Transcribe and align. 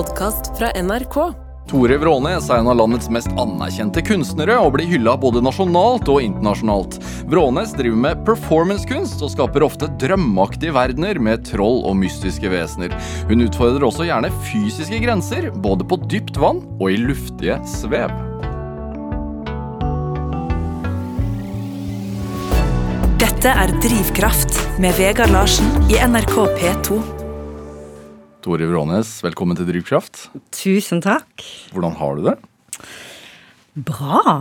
podkast 0.00 0.58
fra 0.58 0.70
NRK. 0.82 1.16
Tore 1.68 1.96
Vrånes 2.00 2.46
er 2.48 2.62
en 2.62 2.70
av 2.72 2.78
landets 2.78 3.10
mest 3.12 3.28
anerkjente 3.38 4.00
kunstnere 4.06 4.56
og 4.58 4.72
blir 4.78 4.88
hylla 4.88 5.12
både 5.20 5.42
nasjonalt 5.44 6.08
og 6.08 6.22
internasjonalt. 6.24 6.96
Vrånes 7.28 7.74
driver 7.76 8.00
med 8.06 8.22
performancekunst 8.24 9.20
og 9.20 9.34
skaper 9.34 9.66
ofte 9.66 9.90
drømmeaktige 10.00 10.72
verdener 10.74 11.20
med 11.20 11.44
troll 11.50 11.82
og 11.84 11.98
mystiske 12.00 12.48
vesener. 12.48 12.96
Hun 13.28 13.44
utfordrer 13.44 13.84
også 13.90 14.08
gjerne 14.08 14.32
fysiske 14.48 15.02
grenser, 15.04 15.50
både 15.68 15.84
på 15.84 16.00
dypt 16.08 16.40
vann 16.40 16.64
og 16.80 16.88
i 16.88 16.98
luftige 17.04 17.60
svev. 17.68 18.16
Dette 23.20 23.52
er 23.52 23.78
Drivkraft 23.84 24.64
med 24.80 24.96
Vegard 24.96 25.36
Larsen 25.36 25.90
i 25.92 26.00
NRK 26.00 26.38
P2. 26.56 27.19
Tore 28.40 28.64
Vrånes, 28.64 29.18
velkommen 29.20 29.52
til 29.58 29.66
Drivkraft. 29.68 30.30
Tusen 30.56 31.02
takk. 31.04 31.42
Hvordan 31.74 31.92
har 31.98 32.16
du 32.16 32.22
det? 32.24 32.32
Bra. 33.84 34.38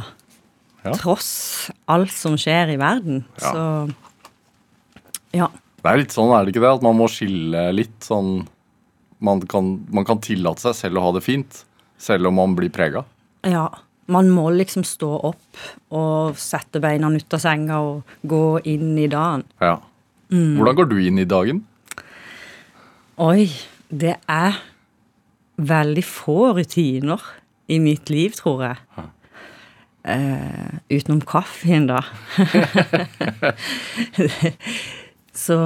Ja. 0.86 0.94
Tross 0.96 1.32
alt 1.92 2.14
som 2.16 2.38
skjer 2.40 2.72
i 2.72 2.78
verden. 2.80 3.26
Ja. 3.42 3.52
Så 3.52 3.66
ja. 5.36 5.50
Det 5.84 5.92
er 5.92 6.00
litt 6.00 6.16
sånn, 6.16 6.32
er 6.32 6.46
det 6.48 6.54
ikke 6.54 6.64
det? 6.64 6.72
At 6.80 6.86
man 6.86 6.96
må 6.96 7.10
skille 7.12 7.66
litt 7.76 8.00
sånn 8.04 8.48
Man 9.20 9.44
kan, 9.52 9.74
man 9.92 10.08
kan 10.08 10.22
tillate 10.24 10.64
seg 10.64 10.78
selv 10.78 11.02
å 11.02 11.04
ha 11.10 11.12
det 11.18 11.22
fint, 11.26 11.66
selv 12.00 12.30
om 12.30 12.38
man 12.40 12.54
blir 12.56 12.72
prega. 12.72 13.04
Ja. 13.44 13.66
Man 14.08 14.30
må 14.32 14.46
liksom 14.56 14.86
stå 14.88 15.10
opp 15.28 15.66
og 15.92 16.40
sette 16.40 16.80
beina 16.80 17.12
ut 17.12 17.36
av 17.36 17.44
senga 17.44 17.82
og 17.84 18.16
gå 18.24 18.62
inn 18.64 18.96
i 18.96 19.10
dagen. 19.12 19.44
Ja. 19.60 19.76
Mm. 20.32 20.56
Hvordan 20.56 20.80
går 20.80 20.88
du 20.88 20.96
inn 21.04 21.20
i 21.20 21.28
dagen? 21.28 21.60
Oi, 23.20 23.50
det 23.90 24.16
er 24.30 24.60
veldig 25.60 26.04
få 26.06 26.52
rutiner 26.58 27.24
i 27.70 27.80
mitt 27.82 28.10
liv, 28.10 28.34
tror 28.38 28.64
jeg. 28.64 28.78
Uh, 30.10 30.80
utenom 30.90 31.22
kaffen, 31.28 31.90
da. 31.90 32.02
Så 35.40 35.58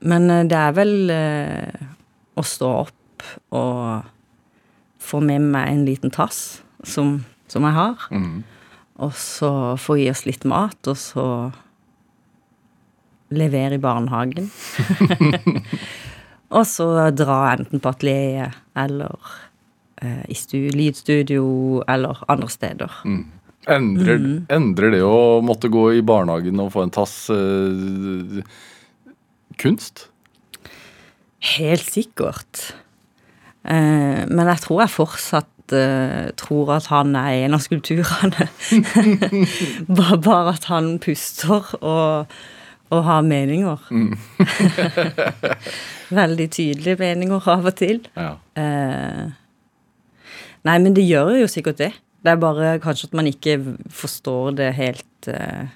Men 0.00 0.30
eh, 0.30 0.44
det 0.46 0.56
er 0.56 0.74
vel 0.76 1.10
uh, 1.10 1.86
å 2.38 2.42
stå 2.46 2.68
opp 2.84 3.24
og 3.56 4.06
få 5.02 5.20
med 5.24 5.46
meg 5.52 5.70
en 5.72 5.84
liten 5.86 6.12
tass, 6.14 6.60
som, 6.86 7.24
som 7.50 7.66
jeg 7.66 7.74
har. 7.74 8.04
Mm. 8.10 8.44
Og 9.02 9.14
så 9.18 9.50
få 9.78 9.98
i 10.02 10.08
oss 10.10 10.24
litt 10.26 10.46
mat, 10.48 10.78
og 10.90 10.98
så 10.98 11.26
levere 13.34 13.76
i 13.76 13.82
barnehagen. 13.82 14.50
og 16.50 16.64
så 16.66 16.86
dra 17.12 17.40
enten 17.54 17.80
på 17.82 17.90
atelieret 17.92 18.54
eller 18.78 19.16
eh, 20.02 20.22
i 20.32 20.34
stu, 20.38 20.68
lydstudio 20.72 21.82
eller 21.88 22.22
andre 22.28 22.48
steder. 22.52 23.00
Endrer, 23.68 24.16
Mm. 24.18 24.46
endrer 24.48 24.94
det 24.94 25.02
å 25.04 25.42
måtte 25.44 25.68
gå 25.68 25.82
i 25.98 26.00
barnehagen 26.06 26.60
og 26.62 26.70
få 26.72 26.86
en 26.86 26.94
tass 26.94 27.16
eh, 27.34 28.40
kunst? 29.60 30.06
Helt 31.58 31.84
sikkert. 31.92 32.72
Eh, 33.68 34.24
men 34.30 34.46
jeg 34.48 34.62
tror 34.64 34.80
jeg 34.86 34.94
fortsatt 34.94 35.74
eh, 35.76 36.30
tror 36.40 36.72
at 36.78 36.86
han 36.88 37.12
er 37.18 37.44
en 37.44 37.58
av 37.58 37.62
skulpturene. 37.66 38.48
bare, 39.98 40.18
bare 40.24 40.54
at 40.56 40.64
han 40.70 40.94
puster 41.04 41.68
og, 41.82 42.38
og 42.94 43.04
ha 43.04 43.18
meninger. 43.24 43.88
Veldig 46.20 46.48
tydelige 46.54 47.00
meninger 47.00 47.48
av 47.52 47.68
og 47.68 47.76
til. 47.78 48.00
Ja. 48.16 48.34
Eh, 48.58 49.24
nei, 50.68 50.76
men 50.78 50.94
det 50.96 51.04
gjør 51.04 51.34
jo 51.42 51.50
sikkert 51.50 51.82
det. 51.82 51.92
Det 52.24 52.32
er 52.32 52.40
bare 52.40 52.78
kanskje 52.82 53.10
at 53.10 53.18
man 53.18 53.28
ikke 53.30 53.58
forstår 53.94 54.56
det 54.58 54.72
helt 54.78 55.30
eh. 55.30 55.68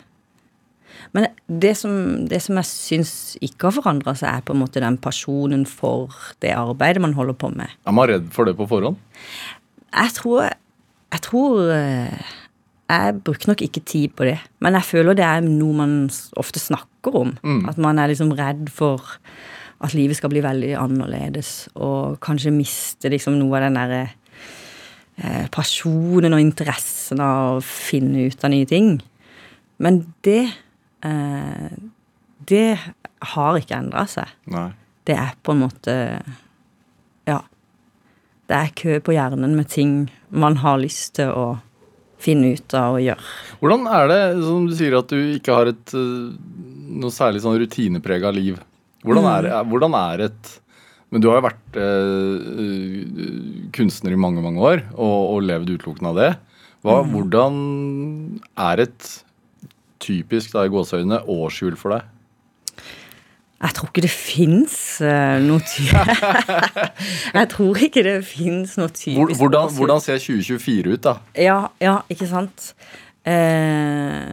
Men 1.12 1.26
det 1.47 1.75
som, 1.76 1.92
det 2.28 2.38
som 2.41 2.56
jeg 2.56 2.69
syns 2.69 3.12
ikke 3.44 3.69
har 3.69 3.75
forandra 3.76 4.15
seg, 4.16 4.31
er 4.31 4.44
på 4.47 4.54
en 4.54 4.62
måte 4.62 4.81
den 4.81 4.97
pasjonen 5.03 5.66
for 5.69 6.15
det 6.41 6.54
arbeidet 6.56 7.03
man 7.04 7.16
holder 7.16 7.36
på 7.36 7.50
med. 7.53 7.75
Er 7.84 7.97
man 7.97 8.09
redd 8.09 8.31
for 8.32 8.48
det 8.48 8.54
på 8.56 8.69
forhånd? 8.70 8.97
Jeg 9.92 10.15
tror 10.16 10.47
Jeg 11.12 11.20
tror 11.26 11.69
eh, 11.75 12.31
Jeg 12.88 13.19
bruker 13.20 13.50
nok 13.50 13.60
ikke 13.66 13.82
tid 13.84 14.15
på 14.16 14.25
det. 14.25 14.38
Men 14.65 14.78
jeg 14.78 14.88
føler 14.88 15.19
det 15.19 15.26
er 15.26 15.44
noe 15.44 15.76
man 15.76 15.94
ofte 16.41 16.62
snakker 16.62 16.91
om. 17.10 17.32
At 17.68 17.78
man 17.82 17.98
er 17.98 18.08
liksom 18.12 18.32
redd 18.38 18.68
for 18.70 19.00
at 19.82 19.94
livet 19.94 20.16
skal 20.16 20.30
bli 20.30 20.42
veldig 20.44 20.76
annerledes, 20.78 21.68
og 21.74 22.20
kanskje 22.22 22.52
miste 22.54 23.10
liksom 23.10 23.34
noe 23.40 23.56
av 23.58 23.64
den 23.66 23.78
derre 23.80 24.02
eh, 25.18 25.48
pasjonen 25.50 26.36
og 26.36 26.41
interessen 26.41 27.18
av 27.20 27.56
å 27.56 27.64
finne 27.66 28.28
ut 28.30 28.44
av 28.46 28.52
nye 28.54 28.68
ting. 28.70 29.00
Men 29.82 30.04
det 30.22 30.52
eh, 31.02 31.72
Det 32.42 32.78
har 33.34 33.58
ikke 33.58 33.76
endra 33.78 34.02
seg 34.10 34.26
Nei. 34.50 34.72
det 35.06 35.14
er 35.18 35.34
på 35.42 35.52
en 35.54 35.60
måte 35.62 35.94
Ja. 37.26 37.41
Det 38.50 38.56
er 38.56 38.72
kø 38.74 38.96
på 39.00 39.14
hjernen 39.14 39.54
med 39.56 39.68
ting 39.70 40.10
man 40.30 40.56
har 40.62 40.78
lyst 40.82 41.14
til 41.18 41.30
å 41.30 41.60
finne 42.22 42.52
ut 42.54 42.74
av 42.74 42.98
og 42.98 43.02
gjøre. 43.02 43.22
Hvordan 43.60 43.86
er 43.91 44.08
det, 44.10 44.20
som 44.44 44.66
du 44.68 44.74
sier, 44.78 44.94
at 44.98 45.10
du 45.10 45.18
ikke 45.36 45.54
har 45.56 45.70
et 45.72 45.94
eh, 45.94 46.34
noe 47.00 47.10
særlig 47.14 47.42
sånn 47.44 47.58
rutineprega 47.60 48.30
liv? 48.34 48.60
Hvordan 49.03 49.26
er, 49.26 49.48
Mm. 49.50 49.70
hvordan 49.72 49.94
er 49.98 50.20
et 50.28 50.58
Men 51.12 51.20
du 51.20 51.26
har 51.28 51.41
jo 51.42 51.48
vært 51.48 51.76
eh, 51.76 53.69
kunstner 53.76 54.14
i 54.14 54.16
mange, 54.16 54.41
mange 54.41 54.62
år 54.64 54.78
og, 54.94 55.19
og 55.34 55.42
levd 55.44 55.69
utelukkende 55.75 56.08
av 56.08 56.16
det. 56.16 56.30
Hva, 56.82 56.94
Mm. 57.04 57.10
Hvordan 57.12 58.41
er 58.56 58.80
et 58.86 59.08
typisk 60.00 60.53
da, 60.54 60.64
i 60.64 60.72
gåseøynene 60.72 61.20
årshjul 61.28 61.76
for 61.76 61.92
deg? 61.98 62.08
Jeg 63.62 63.74
tror 63.76 63.91
ikke 63.92 64.03
det 64.03 64.10
fins 64.10 64.76
noe 65.44 65.60
ty... 65.62 65.84
jeg 67.38 67.48
tror 67.53 67.76
ikke 67.86 68.03
det 68.03 68.16
fins 68.26 68.72
noe 68.80 68.88
typisk 68.91 69.20
Hvor, 69.20 69.30
hvordan, 69.38 69.69
hvordan 69.76 70.00
ser 70.03 70.19
2024 70.19 70.97
ut, 70.97 71.04
da? 71.04 71.12
Ja, 71.38 71.59
ja, 71.78 72.00
ikke 72.10 72.26
sant. 72.26 72.72
Uh, 73.22 74.32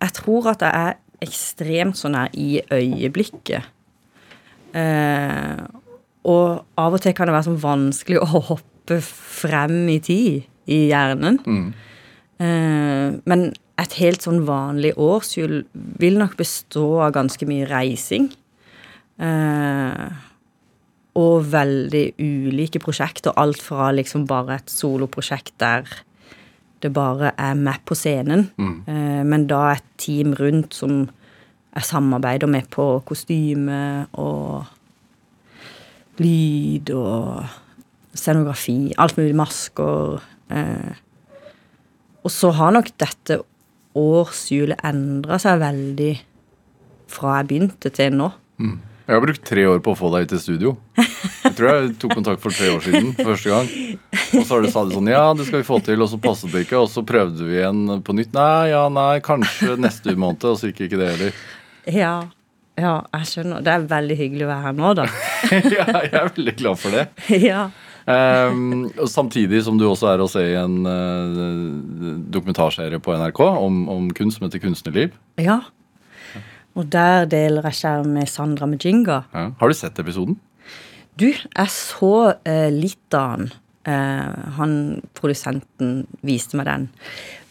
jeg 0.00 0.12
tror 0.16 0.50
at 0.56 0.64
jeg 0.66 0.72
er 0.88 0.98
ekstremt 1.24 1.98
sånn 1.98 2.16
her 2.18 2.32
i 2.38 2.62
øyeblikket. 2.72 3.68
Eh, 4.76 5.62
og 6.30 6.64
av 6.78 6.96
og 6.96 7.02
til 7.02 7.14
kan 7.16 7.28
det 7.28 7.34
være 7.34 7.48
sånn 7.48 7.62
vanskelig 7.62 8.20
å 8.20 8.42
hoppe 8.50 9.00
frem 9.04 9.82
i 9.92 9.98
tid 10.04 10.46
i 10.70 10.80
hjernen. 10.90 11.40
Eh, 12.40 13.18
men 13.28 13.46
et 13.80 13.96
helt 14.00 14.24
sånn 14.24 14.42
vanlig 14.48 14.92
årshjul 15.00 15.62
vil 16.00 16.18
nok 16.20 16.36
bestå 16.40 17.00
av 17.06 17.14
ganske 17.16 17.48
mye 17.48 17.68
reising. 17.70 18.28
Eh, 19.20 20.10
og 21.20 21.48
veldig 21.52 22.04
ulike 22.20 22.80
prosjekter. 22.82 23.34
Alt 23.40 23.62
fra 23.64 23.90
liksom 23.94 24.26
bare 24.30 24.60
et 24.60 24.70
soloprosjekt 24.72 25.56
der 25.60 25.88
det 26.80 26.92
bare 26.96 27.32
er 27.36 27.54
meg 27.58 27.82
på 27.84 27.96
scenen, 27.98 28.50
eh, 28.88 29.22
men 29.26 29.46
da 29.50 29.72
et 29.74 29.84
team 30.00 30.34
rundt 30.38 30.74
som 30.74 31.08
jeg 31.74 31.86
samarbeider 31.86 32.50
med 32.50 32.66
på 32.70 33.02
kostyme 33.06 34.06
og 34.18 34.64
lyd 36.18 36.90
og 36.96 37.44
scenografi. 38.14 38.92
Alt 38.98 39.16
mulig 39.18 39.36
masker. 39.38 40.20
Eh. 40.50 40.92
Og 42.24 42.30
så 42.30 42.50
har 42.50 42.74
nok 42.74 42.90
dette 43.00 43.40
årshjulet 43.96 44.82
endra 44.86 45.38
seg 45.42 45.60
veldig 45.62 46.12
fra 47.10 47.40
jeg 47.40 47.48
begynte 47.50 47.90
til 47.94 48.16
nå. 48.18 48.30
Jeg 49.10 49.18
har 49.18 49.24
brukt 49.24 49.42
tre 49.42 49.62
år 49.66 49.80
på 49.82 49.90
å 49.90 49.98
få 49.98 50.08
deg 50.12 50.22
hit 50.22 50.30
til 50.30 50.38
studio. 50.38 50.72
Jeg 50.94 51.50
tror 51.58 51.66
jeg 51.66 51.86
tok 51.98 52.12
kontakt 52.14 52.42
for 52.44 52.54
tre 52.54 52.68
år 52.70 52.84
siden 52.84 53.08
første 53.18 53.50
gang. 53.50 53.70
Og 54.38 54.44
så 54.44 54.52
har 54.52 54.62
du 54.62 54.68
sa 54.70 54.84
det 54.86 54.94
sånn 54.94 55.08
Ja, 55.10 55.22
det 55.34 55.48
skal 55.48 55.64
vi 55.64 55.66
få 55.66 55.80
til. 55.82 56.04
Og 56.04 56.12
så 56.12 56.18
passet 56.22 56.54
det 56.54 56.62
ikke. 56.62 56.78
Og 56.78 56.86
så 56.92 57.02
prøvde 57.02 57.48
vi 57.48 57.56
igjen 57.56 57.80
på 58.06 58.14
nytt. 58.14 58.30
Nei, 58.36 58.68
ja, 58.70 58.84
nei, 58.86 59.16
kanskje 59.26 59.74
neste 59.82 60.14
måned. 60.14 60.46
Og 60.46 60.60
så 60.60 60.70
gikk 60.70 60.84
ikke 60.86 61.00
det 61.00 61.08
heller. 61.10 61.40
Ja, 61.90 62.12
ja, 62.78 62.92
jeg 63.18 63.30
skjønner. 63.32 63.66
Det 63.66 63.74
er 63.74 63.88
veldig 63.96 64.18
hyggelig 64.20 64.46
å 64.46 64.52
være 64.52 64.66
her 64.68 64.78
nå, 64.78 64.94
da. 65.00 65.08
Ja, 65.80 65.88
jeg 66.04 66.14
er 66.14 66.30
veldig 66.30 66.56
glad 66.62 66.80
for 66.84 66.94
det. 66.94 67.04
ja. 67.50 67.66
Um, 68.06 68.86
samtidig 69.10 69.64
som 69.66 69.74
du 69.82 69.88
også 69.90 70.12
er 70.12 70.22
å 70.22 70.30
se 70.30 70.46
i 70.52 70.54
en 70.58 70.86
uh, 70.86 71.42
dokumentarserie 72.30 73.02
på 73.02 73.18
NRK 73.18 73.42
om, 73.50 73.82
om 73.90 74.08
kunst 74.14 74.38
som 74.38 74.46
heter 74.46 74.62
Kunstnerliv. 74.62 75.18
ja. 75.42 75.58
Og 76.78 76.86
der 76.92 77.26
deler 77.30 77.66
jeg 77.70 77.80
skjerm 77.80 78.12
med 78.14 78.30
Sandra 78.30 78.68
Majinga. 78.70 79.22
Ja. 79.34 79.48
Har 79.58 79.72
du 79.72 79.76
sett 79.76 79.98
episoden? 79.98 80.38
Du, 81.18 81.26
jeg 81.32 81.72
så 81.74 82.14
eh, 82.48 82.70
litt 82.72 83.16
av 83.16 83.34
han. 83.34 83.50
Eh, 83.88 84.50
han 84.56 84.74
produsenten 85.16 86.04
viste 86.26 86.58
meg 86.60 86.68
den. 86.68 86.86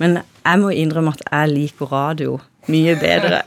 Men 0.01 0.21
jeg 0.21 0.61
må 0.61 0.71
innrømme 0.73 1.13
at 1.17 1.25
jeg 1.25 1.51
liker 1.53 1.91
radio 1.91 2.37
mye 2.69 2.95
bedre. 3.01 3.41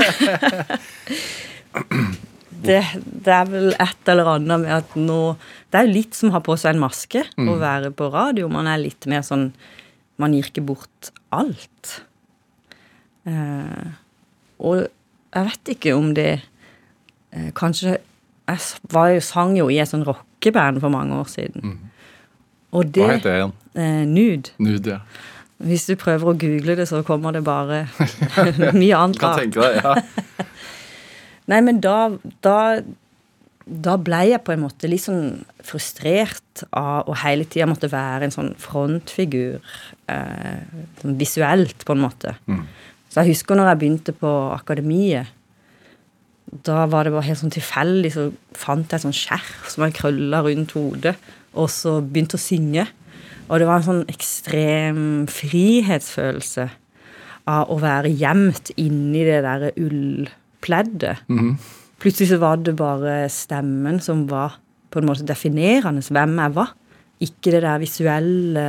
det, 2.67 2.81
det 2.95 3.35
er 3.35 3.51
vel 3.51 3.73
et 3.73 4.13
eller 4.13 4.33
annet 4.35 4.65
med 4.65 4.75
at 4.77 4.97
nå 4.99 5.21
Det 5.71 5.79
er 5.79 5.87
jo 5.87 5.97
litt 5.97 6.19
som 6.19 6.31
å 6.31 6.37
ha 6.37 6.43
på 6.45 6.57
seg 6.61 6.75
en 6.75 6.83
maske 6.83 7.25
å 7.39 7.57
være 7.61 7.93
på 7.97 8.11
radio. 8.13 8.51
Man 8.53 8.69
er 8.71 8.83
litt 8.83 9.09
mer 9.11 9.25
sånn 9.27 9.51
Man 10.21 10.35
gir 10.37 10.51
ikke 10.51 10.67
bort 10.69 11.09
alt. 11.35 11.95
Eh, 13.27 13.87
og 14.63 14.85
jeg 15.35 15.45
vet 15.49 15.71
ikke 15.77 15.95
om 15.97 16.13
det 16.15 16.29
eh, 17.33 17.51
Kanskje 17.57 17.99
Jeg 18.49 18.59
var 18.93 19.09
jo, 19.15 19.21
sang 19.25 19.55
jo 19.57 19.69
i 19.73 19.79
et 19.81 19.89
sånn 19.89 20.05
rockeband 20.05 20.81
for 20.83 20.91
mange 20.93 21.15
år 21.17 21.29
siden. 21.31 21.77
Og 22.73 22.89
det 22.93 23.05
Hva 23.05 23.13
heter 23.15 23.31
det 23.31 23.37
igjen? 23.39 23.53
eh, 23.75 24.03
Nude. 24.09 24.51
Nude, 24.59 24.97
ja. 24.99 25.29
Hvis 25.63 25.85
du 25.87 25.95
prøver 25.95 26.33
å 26.33 26.35
google 26.35 26.75
det, 26.77 26.89
så 26.91 27.05
kommer 27.07 27.33
det 27.37 27.45
bare 27.47 27.85
mye 28.75 28.97
annet 28.99 29.21
Kan 29.23 29.31
rart. 29.37 29.45
tenke 29.45 29.63
deg, 29.63 29.79
ja. 29.85 30.43
Nei, 31.53 31.61
men 31.63 31.79
da, 31.85 31.97
da 32.43 32.57
Da 33.67 33.95
ble 33.97 34.25
jeg 34.33 34.43
på 34.43 34.53
en 34.57 34.65
måte 34.65 34.89
litt 34.91 35.05
sånn 35.05 35.45
frustrert 35.63 36.65
av 36.75 37.07
å 37.09 37.15
hele 37.23 37.47
tida 37.47 37.69
måtte 37.71 37.89
være 37.93 38.27
en 38.27 38.35
sånn 38.35 38.51
frontfigur. 38.59 39.61
Eh, 40.11 40.65
sånn 41.01 41.15
visuelt, 41.21 41.85
på 41.87 41.95
en 41.95 42.03
måte. 42.03 42.35
Så 43.13 43.21
jeg 43.21 43.35
husker 43.35 43.59
når 43.59 43.69
jeg 43.69 43.81
begynte 43.83 44.15
på 44.17 44.31
akademiet. 44.55 45.29
Da 46.65 46.87
var 46.89 47.05
det 47.05 47.13
bare 47.13 47.27
helt 47.29 47.41
sånn 47.41 47.53
tilfeldig, 47.53 48.11
så 48.15 48.25
fant 48.57 48.89
jeg 48.89 48.99
et 49.01 49.05
sånt 49.05 49.17
skjerf 49.19 49.69
som 49.73 49.85
jeg 49.85 49.97
krølla 49.99 50.41
rundt 50.45 50.73
hodet, 50.77 51.13
og 51.53 51.69
så 51.73 51.99
begynte 52.01 52.39
å 52.39 52.43
synge. 52.43 52.87
Og 53.51 53.61
det 53.61 53.69
var 53.69 53.81
en 53.81 53.87
sånn 53.87 54.03
ekstrem 54.09 55.03
frihetsfølelse 55.29 56.67
av 57.53 57.69
å 57.75 57.77
være 57.83 58.13
gjemt 58.17 58.73
inni 58.81 59.25
det 59.29 59.41
derre 59.45 59.73
ullpleddet. 59.77 61.25
Plutselig 62.03 62.33
så 62.33 62.41
var 62.43 62.61
det 62.65 62.77
bare 62.81 63.17
stemmen 63.33 64.01
som 64.03 64.25
var 64.31 64.57
på 64.93 65.01
en 65.01 65.09
måte 65.09 65.27
definerende 65.29 66.05
hvem 66.09 66.37
jeg 66.41 66.57
var. 66.57 66.73
Ikke 67.23 67.53
det 67.55 67.63
der 67.65 67.81
visuelle 67.83 68.67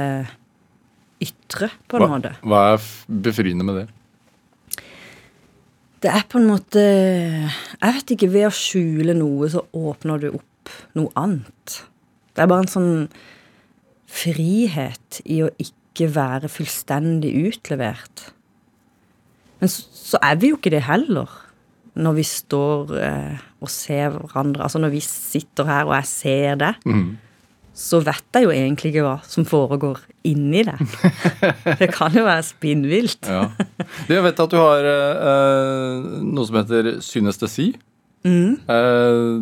ytre, 1.23 1.71
på 1.87 1.97
en 1.97 2.03
Hva, 2.03 2.09
måte. 2.11 2.35
hva 2.43 2.63
er 2.73 2.87
befriende 3.23 3.65
med 3.65 3.79
det? 3.81 3.87
Det 6.03 6.11
er 6.11 6.25
på 6.27 6.39
en 6.41 6.49
måte 6.49 6.81
Jeg 6.83 7.95
vet 7.95 8.15
ikke, 8.15 8.31
ved 8.33 8.49
å 8.49 8.55
skjule 8.55 9.15
noe, 9.15 9.47
så 9.51 9.63
åpner 9.71 10.19
du 10.19 10.33
opp 10.33 10.71
noe 10.97 11.11
annet. 11.19 11.79
Det 12.33 12.43
er 12.43 12.49
bare 12.49 12.65
en 12.65 12.71
sånn 12.71 12.93
frihet 14.13 15.21
i 15.25 15.41
å 15.43 15.49
ikke 15.61 16.07
være 16.13 16.49
fullstendig 16.51 17.31
utlevert. 17.49 18.27
Men 19.59 19.71
så, 19.71 19.83
så 19.95 20.21
er 20.23 20.39
vi 20.41 20.51
jo 20.51 20.59
ikke 20.59 20.73
det 20.73 20.85
heller. 20.87 21.31
Når 21.93 22.15
vi 22.17 22.25
står 22.25 22.95
eh, 22.99 23.43
og 23.61 23.71
ser 23.71 24.15
hverandre. 24.15 24.65
Altså 24.65 24.81
når 24.81 24.95
vi 24.95 25.03
sitter 25.05 25.67
her 25.69 25.87
og 25.87 25.95
jeg 25.99 26.09
ser 26.09 26.59
det, 26.61 26.73
så 27.73 27.99
vet 28.03 28.25
jeg 28.33 28.47
jo 28.47 28.53
egentlig 28.53 28.93
ikke 28.93 29.05
hva 29.05 29.17
som 29.29 29.47
foregår 29.49 30.01
inni 30.27 30.63
det. 30.67 30.77
det 31.81 31.89
kan 31.93 32.15
jo 32.15 32.25
være 32.27 32.45
spinnvilt. 32.47 33.27
Ja. 33.27 33.47
Jeg 34.11 34.23
vet 34.25 34.43
at 34.43 34.53
du 34.53 34.59
har 34.59 34.87
eh, 34.89 36.07
noe 36.23 36.47
som 36.47 36.59
heter 36.61 36.95
synestesi. 37.03 37.73
Eh, 38.23 39.37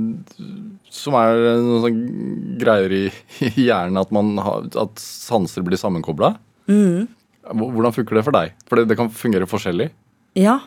som 0.92 1.16
er 1.20 1.40
noen 1.62 1.84
sånne 1.86 2.58
greier 2.62 2.96
i, 2.98 3.06
i 3.52 3.68
hjernen 3.68 4.02
at, 4.02 4.12
man 4.16 4.34
har, 4.42 4.68
at 4.82 5.02
sanser 5.02 5.66
blir 5.66 5.80
sammenkobla. 5.80 6.34
Hvordan 6.68 7.96
funker 7.96 8.20
det 8.20 8.26
for 8.28 8.38
deg? 8.38 8.54
For 8.68 8.80
det, 8.80 8.90
det 8.92 9.00
kan 9.00 9.12
fungere 9.14 9.50
forskjellig. 9.50 9.92
Ja. 10.40 10.60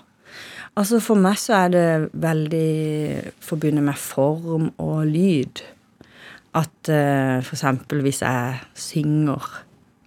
Altså 0.74 0.98
For 1.02 1.18
meg 1.18 1.38
så 1.38 1.54
er 1.64 1.68
det 1.70 1.88
veldig 2.18 2.70
forbundet 3.44 3.86
med 3.86 3.98
form 4.00 4.72
og 4.82 5.04
lyd. 5.06 5.62
At 6.54 6.90
eh, 6.90 7.38
eksempel 7.42 8.02
hvis 8.04 8.22
jeg 8.22 8.60
synger 8.78 9.46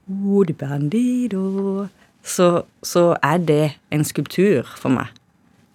«Oh, 0.08 0.44
di 0.48 0.54
bandido», 0.54 1.88
så, 2.24 2.62
så 2.84 3.16
er 3.24 3.38
det 3.38 3.78
en 3.92 4.04
skulptur 4.04 4.68
for 4.78 4.92
meg. 4.92 5.12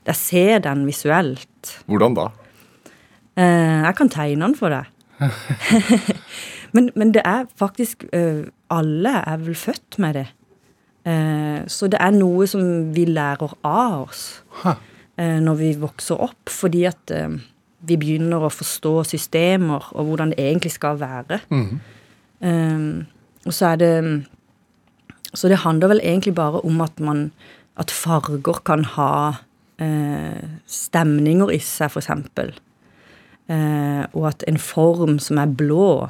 Jeg 0.07 0.19
ser 0.19 0.59
den 0.65 0.87
visuelt. 0.87 1.77
Hvordan 1.87 2.17
da? 2.19 2.27
Eh, 3.37 3.83
jeg 3.87 3.95
kan 3.97 4.11
tegne 4.13 4.45
den 4.45 4.57
for 4.59 4.73
deg. 4.73 4.91
men, 6.75 6.91
men 6.97 7.13
det 7.15 7.23
er 7.25 7.45
faktisk 7.57 8.03
eh, 8.13 8.49
Alle 8.73 9.13
er 9.21 9.37
vel 9.45 9.55
født 9.55 9.99
med 10.03 10.19
det. 10.19 10.27
Eh, 11.07 11.63
så 11.71 11.89
det 11.93 12.01
er 12.01 12.13
noe 12.17 12.47
som 12.51 12.93
vi 12.95 13.07
lærer 13.11 13.57
av 13.65 14.09
oss 14.09 14.25
når 15.23 15.55
vi 15.59 15.69
vokser 15.79 16.19
opp, 16.25 16.49
fordi 16.51 16.87
at 16.89 17.11
vi 17.87 17.97
begynner 18.01 18.43
å 18.43 18.51
forstå 18.51 18.95
systemer 19.07 19.85
og 19.93 20.09
hvordan 20.09 20.33
det 20.33 20.41
egentlig 20.41 20.73
skal 20.73 20.97
være. 20.99 21.39
Eh, 22.43 22.87
og 23.47 23.55
så 23.55 23.73
er 23.73 23.77
det 23.77 24.27
Så 25.35 25.49
det 25.49 25.63
handler 25.65 25.89
vel 25.89 26.01
egentlig 26.05 26.35
bare 26.35 26.61
om 26.61 26.81
at 26.81 27.01
man 27.01 27.33
At 27.77 27.91
farger 27.91 28.61
kan 28.65 28.85
ha 28.85 29.33
eh, 29.81 30.45
stemninger 30.67 31.51
i 31.51 31.59
seg, 31.59 31.91
for 31.91 32.03
eksempel. 32.03 32.53
Eh, 33.49 34.05
og 34.13 34.29
at 34.29 34.45
en 34.47 34.59
form 34.59 35.19
som 35.19 35.39
er 35.39 35.47
blå, 35.47 36.09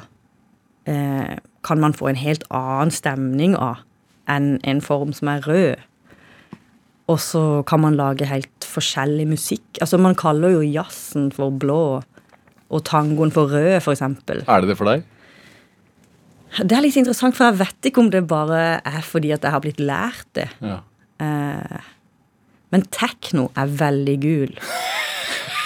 eh, 0.85 1.39
kan 1.63 1.79
man 1.79 1.93
få 1.93 2.09
en 2.11 2.19
helt 2.19 2.43
annen 2.51 2.91
stemning 2.91 3.55
av 3.55 3.81
enn 4.29 4.59
en 4.63 4.81
form 4.81 5.13
som 5.15 5.31
er 5.31 5.47
rød. 5.47 5.79
Og 7.07 7.19
så 7.19 7.63
kan 7.67 7.81
man 7.83 7.97
lage 7.99 8.27
helt 8.29 8.67
forskjellig 8.67 9.27
musikk. 9.27 9.79
Altså 9.81 9.97
Man 9.97 10.15
kaller 10.15 10.49
jo 10.49 10.61
jazzen 10.61 11.31
for 11.31 11.49
blå, 11.49 12.03
og 12.69 12.83
tangoen 12.83 13.31
for 13.31 13.51
rød, 13.51 13.81
eksempel. 13.91 14.43
Er 14.47 14.61
det 14.61 14.69
det 14.69 14.77
for 14.77 14.85
deg? 14.85 15.03
Det 16.61 16.75
er 16.77 16.83
litt 16.85 16.97
interessant, 16.99 17.33
for 17.37 17.49
jeg 17.49 17.59
vet 17.63 17.89
ikke 17.89 18.03
om 18.03 18.09
det 18.13 18.21
bare 18.29 18.59
er 18.85 19.01
fordi 19.05 19.31
at 19.33 19.45
jeg 19.45 19.53
har 19.55 19.63
blitt 19.63 19.81
lært 19.81 20.27
det. 20.37 20.49
Ja. 20.61 20.79
Eh, 21.23 21.87
men 22.73 22.85
tekno 22.93 23.47
er 23.57 23.71
veldig 23.79 24.17
gul. 24.21 24.53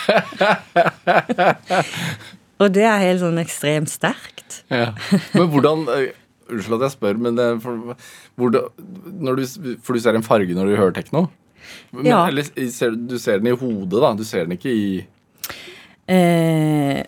Og 2.62 2.72
det 2.74 2.86
er 2.88 3.02
helt 3.04 3.22
sånn 3.22 3.38
ekstremt 3.42 3.92
sterkt. 3.92 4.62
Ja. 4.72 4.94
Men 5.36 5.52
hvordan 5.54 5.84
eh, 5.94 6.08
Unnskyld 6.48 6.78
at 6.78 6.84
jeg 6.86 6.94
spør, 6.94 7.18
men 7.20 7.36
det, 7.36 7.46
for, 7.60 7.98
hvordan, 8.40 8.70
når 9.20 9.36
du, 9.36 9.42
for 9.84 9.98
du 9.98 10.00
ser 10.00 10.16
en 10.16 10.24
farge 10.24 10.54
når 10.56 10.70
du 10.70 10.78
hører 10.80 10.94
tekno? 10.96 11.26
Men, 11.92 12.08
Ja. 12.08 12.22
Eller 12.30 12.48
ser, 12.72 12.96
du 12.96 13.18
ser 13.20 13.42
den 13.42 13.50
i 13.52 13.56
hodet, 13.60 14.00
da? 14.00 14.14
Du 14.16 14.24
ser 14.24 14.48
den 14.48 14.56
ikke 14.56 14.72
i 14.72 14.86
Eh, 16.08 17.02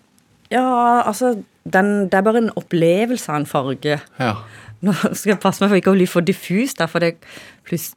ja, 0.51 0.65
altså 1.07 1.37
den, 1.73 2.09
Det 2.09 2.19
er 2.19 2.25
bare 2.25 2.43
en 2.43 2.51
opplevelse 2.59 3.31
av 3.31 3.41
en 3.41 3.49
farge. 3.49 3.99
Ja. 4.19 4.33
Nå 4.85 4.93
skal 4.95 5.33
jeg 5.33 5.41
passe 5.43 5.63
meg 5.63 5.71
for 5.71 5.81
ikke 5.81 5.91
å 5.93 5.97
bli 5.97 6.07
for 6.07 6.25
diffus, 6.25 6.75
der, 6.79 6.87
for 6.87 7.03
det, 7.03 7.17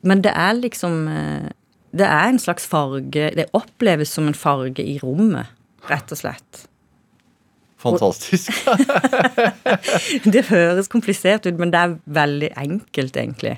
men 0.03 0.23
det 0.25 0.33
er 0.35 0.57
liksom 0.59 1.07
eh, 1.09 1.51
Det 1.95 2.09
er 2.09 2.27
en 2.29 2.41
slags 2.43 2.67
farge 2.67 3.29
Det 3.37 3.47
oppleves 3.55 4.11
som 4.11 4.27
en 4.27 4.35
farge 4.35 4.83
i 4.83 4.99
rommet, 5.03 5.47
rett 5.89 6.13
og 6.13 6.19
slett. 6.19 6.67
Fantastisk. 7.83 8.53
Det 10.35 10.45
høres 10.51 10.91
komplisert 10.91 11.47
ut, 11.49 11.59
men 11.59 11.73
det 11.75 11.81
er 11.81 11.97
veldig 12.07 12.51
enkelt, 12.63 13.17
egentlig. 13.19 13.57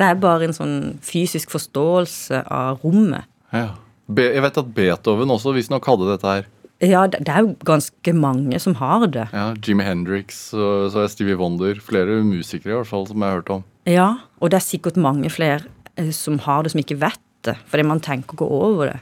Det 0.00 0.06
er 0.06 0.20
bare 0.20 0.48
en 0.48 0.56
sånn 0.56 0.76
fysisk 1.04 1.52
forståelse 1.52 2.40
av 2.48 2.80
rommet. 2.84 3.28
Ja. 3.52 3.74
Jeg 4.16 4.42
vet 4.42 4.62
at 4.62 4.70
Beethoven 4.74 5.30
også 5.30 5.52
visstnok 5.54 5.84
hadde 5.86 6.08
dette 6.08 6.32
her. 6.38 6.48
Ja, 6.80 7.04
det, 7.12 7.28
er 7.28 7.44
jo 7.44 7.54
ganske 7.68 8.12
mange 8.16 8.56
som 8.62 8.74
har 8.80 9.04
det. 9.12 9.26
Ja, 9.36 9.50
Jimmy 9.66 9.84
Hendrix 9.84 10.38
og 10.56 10.88
så 10.94 11.04
er 11.04 11.10
Stevie 11.12 11.36
Wonder. 11.36 11.76
Flere 11.84 12.22
musikere 12.24 12.72
i 12.72 12.78
hvert 12.78 12.88
fall 12.88 13.04
som 13.08 13.20
jeg 13.20 13.28
har 13.28 13.42
hørt 13.42 13.52
om. 13.52 13.64
Ja, 13.88 14.08
og 14.40 14.52
det 14.52 14.60
er 14.60 14.64
sikkert 14.64 14.96
mange 14.96 15.28
flere 15.32 15.66
eh, 16.00 16.08
som 16.16 16.38
har 16.46 16.64
det, 16.64 16.72
som 16.72 16.80
ikke 16.80 17.00
vet 17.02 17.20
det. 17.44 17.58
Fordi 17.68 17.84
man 17.84 18.00
tenker 18.04 18.36
å 18.36 18.40
gå 18.40 18.48
over 18.70 18.94
det. 18.94 19.00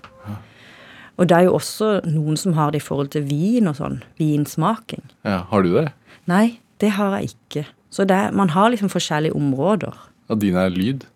Og 1.18 1.26
det 1.26 1.34
er 1.34 1.48
jo 1.48 1.56
også 1.58 1.96
noen 2.06 2.38
som 2.38 2.54
har 2.54 2.70
det 2.70 2.78
i 2.78 2.86
forhold 2.86 3.10
til 3.14 3.24
vin 3.26 3.66
og 3.66 3.74
sånn. 3.78 3.98
Vinsmaking. 4.20 5.02
Ja, 5.26 5.42
Har 5.50 5.66
du 5.66 5.72
det? 5.74 5.88
Nei, 6.30 6.60
det 6.78 6.92
har 6.94 7.16
jeg 7.18 7.32
ikke. 7.32 7.64
Så 7.90 8.06
det 8.06 8.20
man 8.38 8.52
har 8.54 8.70
liksom 8.70 8.90
forskjellige 8.92 9.34
områder. 9.34 9.96
Ja, 10.28 10.36
dine 10.38 10.66
er 10.68 10.74
lyd? 10.74 11.08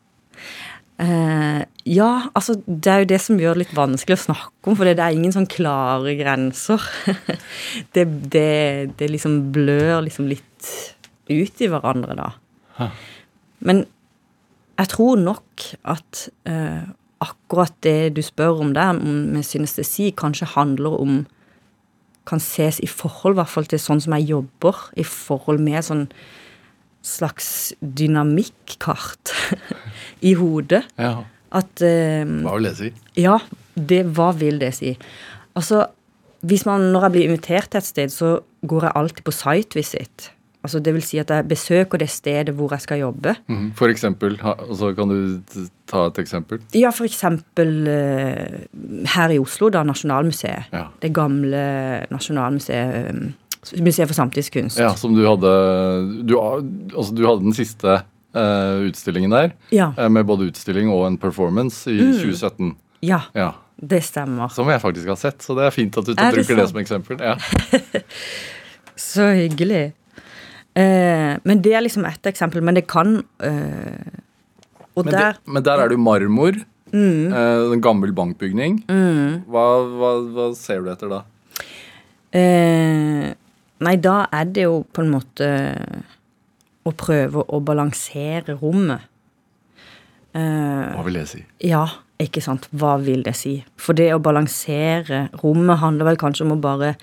Eh, 0.98 1.62
ja, 1.88 2.28
altså 2.38 2.54
det 2.66 2.90
er 2.92 3.00
jo 3.02 3.08
det 3.10 3.20
som 3.24 3.40
gjør 3.40 3.56
det 3.58 3.64
litt 3.64 3.74
vanskelig 3.76 4.14
å 4.18 4.22
snakke 4.28 4.70
om, 4.70 4.76
for 4.78 4.86
det 4.86 4.98
er 5.02 5.16
ingen 5.16 5.32
sånn 5.34 5.48
klare 5.50 6.12
grenser. 6.18 6.84
det, 7.96 8.04
det, 8.30 8.92
det 9.00 9.08
liksom 9.10 9.38
blør 9.54 10.04
liksom 10.06 10.28
litt 10.30 10.70
ut 11.32 11.62
i 11.64 11.68
hverandre, 11.72 12.14
da. 12.18 12.88
Men 13.62 13.84
jeg 14.78 14.90
tror 14.94 15.18
nok 15.22 15.66
at 15.90 16.24
eh, 16.48 16.84
akkurat 17.22 17.74
det 17.86 18.14
du 18.16 18.22
spør 18.26 18.62
om 18.64 18.72
der, 18.74 18.94
om- 18.98 19.28
med 19.34 19.44
synestesi, 19.46 20.10
kanskje 20.18 20.52
handler 20.56 20.98
om 21.02 21.22
Kan 22.24 22.38
ses 22.38 22.76
i 22.78 22.86
forhold 22.86 23.34
i 23.34 23.38
hvert 23.40 23.50
fall 23.50 23.64
til 23.66 23.80
sånn 23.82 23.98
som 24.00 24.12
jeg 24.14 24.28
jobber, 24.28 24.76
i 24.94 25.02
forhold 25.02 25.58
med 25.58 25.82
sånn 25.82 26.04
slags 27.02 27.72
dynamikkart 27.82 29.32
i 30.30 30.36
hodet. 30.38 30.84
Ja. 31.02 31.24
At 31.52 31.82
eh, 31.84 32.24
Hva 32.24 32.54
vil 32.58 32.68
det 32.70 32.76
si? 32.78 32.92
Ja, 33.20 33.38
det, 33.76 34.02
hva 34.16 34.30
vil 34.36 34.58
det 34.62 34.72
si? 34.78 34.94
Altså, 35.58 35.86
hvis 36.48 36.64
man, 36.66 36.88
når 36.94 37.04
jeg 37.08 37.12
blir 37.16 37.28
invitert 37.30 37.68
til 37.70 37.78
et 37.82 37.84
sted, 37.88 38.08
så 38.14 38.38
går 38.66 38.88
jeg 38.88 38.96
alltid 38.98 39.24
på 39.26 39.34
site 39.36 39.76
visit. 39.78 40.30
Altså 40.62 40.78
det 40.78 40.92
vil 40.94 41.02
si 41.02 41.18
at 41.18 41.30
jeg 41.34 41.46
besøker 41.50 41.98
det 41.98 42.06
stedet 42.10 42.52
hvor 42.54 42.70
jeg 42.70 42.84
skal 42.84 43.00
jobbe. 43.02 43.32
Mm, 43.50 43.72
For 43.74 43.90
eksempel, 43.90 44.36
altså 44.46 44.92
kan 44.94 45.10
du 45.10 45.40
ta 45.90 46.04
et 46.06 46.20
eksempel? 46.22 46.60
Ja, 46.78 46.92
for 46.94 47.04
eksempel 47.08 47.72
eh, 47.90 48.60
her 49.16 49.34
i 49.34 49.40
Oslo, 49.42 49.72
da, 49.74 49.82
Nasjonalmuseet. 49.82 50.70
Ja. 50.72 50.84
Det 51.02 51.10
gamle 51.18 51.62
Nasjonalmuseet. 52.14 52.94
eh, 53.10 53.38
Museet 53.82 54.08
for 54.10 54.14
samtidskunst. 54.18 54.78
Ja, 54.82 54.88
som 54.98 55.12
du 55.14 55.20
hadde 55.26 55.50
Du, 56.26 56.32
altså, 56.38 57.12
du 57.14 57.26
hadde 57.26 57.44
den 57.44 57.54
siste 57.54 58.00
eh, 58.34 58.86
utstillingen 58.88 59.30
der, 59.30 59.52
Ja. 59.72 59.92
Uh, 59.98 60.08
med 60.08 60.26
både 60.26 60.48
utstilling 60.50 60.90
og 60.92 61.06
en 61.06 61.18
performance 61.18 61.90
i 61.90 61.98
2017. 61.98 62.74
ja, 63.02 63.20
Ja, 63.34 63.52
det 63.80 64.02
stemmer. 64.04 64.48
Som 64.54 64.68
jeg 64.68 64.80
faktisk 64.80 65.08
har 65.08 65.16
sett, 65.16 65.42
så 65.42 65.56
det 65.58 65.64
er 65.66 65.70
fint 65.74 65.96
at 65.98 66.06
du 66.06 66.14
bruker 66.14 66.42
det 66.42 66.56
det 66.56 66.68
som 66.70 66.78
eksempel. 66.78 67.18
Ja. 67.20 67.36
Så 68.96 69.26
hyggelig. 69.34 69.92
Uh, 70.76 71.38
men 71.44 71.62
det 71.62 71.74
er 71.74 71.82
liksom 71.82 72.04
ett 72.08 72.26
eksempel. 72.26 72.62
Men 72.62 72.74
det 72.74 72.86
kan 72.86 73.18
Og 74.94 75.04
Men, 75.06 75.12
der 75.14 75.32
det, 75.32 75.40
men 75.46 75.62
der 75.64 75.80
er 75.80 75.88
det 75.88 75.96
jo 75.96 76.02
marmor. 76.04 76.52
Mm. 76.92 77.32
en 77.72 77.80
gammel 77.80 78.12
bankbygning. 78.12 78.82
Hva, 79.48 79.62
hva, 79.88 80.10
hva 80.28 80.48
ser 80.54 80.82
du 80.84 80.90
etter 80.92 81.08
da? 81.08 81.22
eh, 82.36 83.32
Nei, 83.82 83.96
da 83.98 84.26
er 84.30 84.50
det 84.52 84.66
jo 84.66 84.82
på 84.94 85.02
en 85.02 85.10
måte 85.10 85.48
å 86.88 86.92
prøve 86.98 87.44
å 87.46 87.60
balansere 87.64 88.56
rommet. 88.60 89.08
Uh, 90.32 90.94
Hva 90.96 91.04
vil 91.06 91.18
det 91.20 91.26
si? 91.30 91.42
Ja, 91.68 91.84
ikke 92.22 92.42
sant. 92.44 92.68
Hva 92.72 92.96
vil 93.02 93.24
det 93.26 93.34
si? 93.38 93.58
For 93.80 93.96
det 93.98 94.10
å 94.14 94.22
balansere 94.22 95.26
rommet 95.42 95.82
handler 95.82 96.12
vel 96.12 96.20
kanskje 96.20 96.46
om 96.46 96.56
å 96.56 96.62
bare 96.62 96.94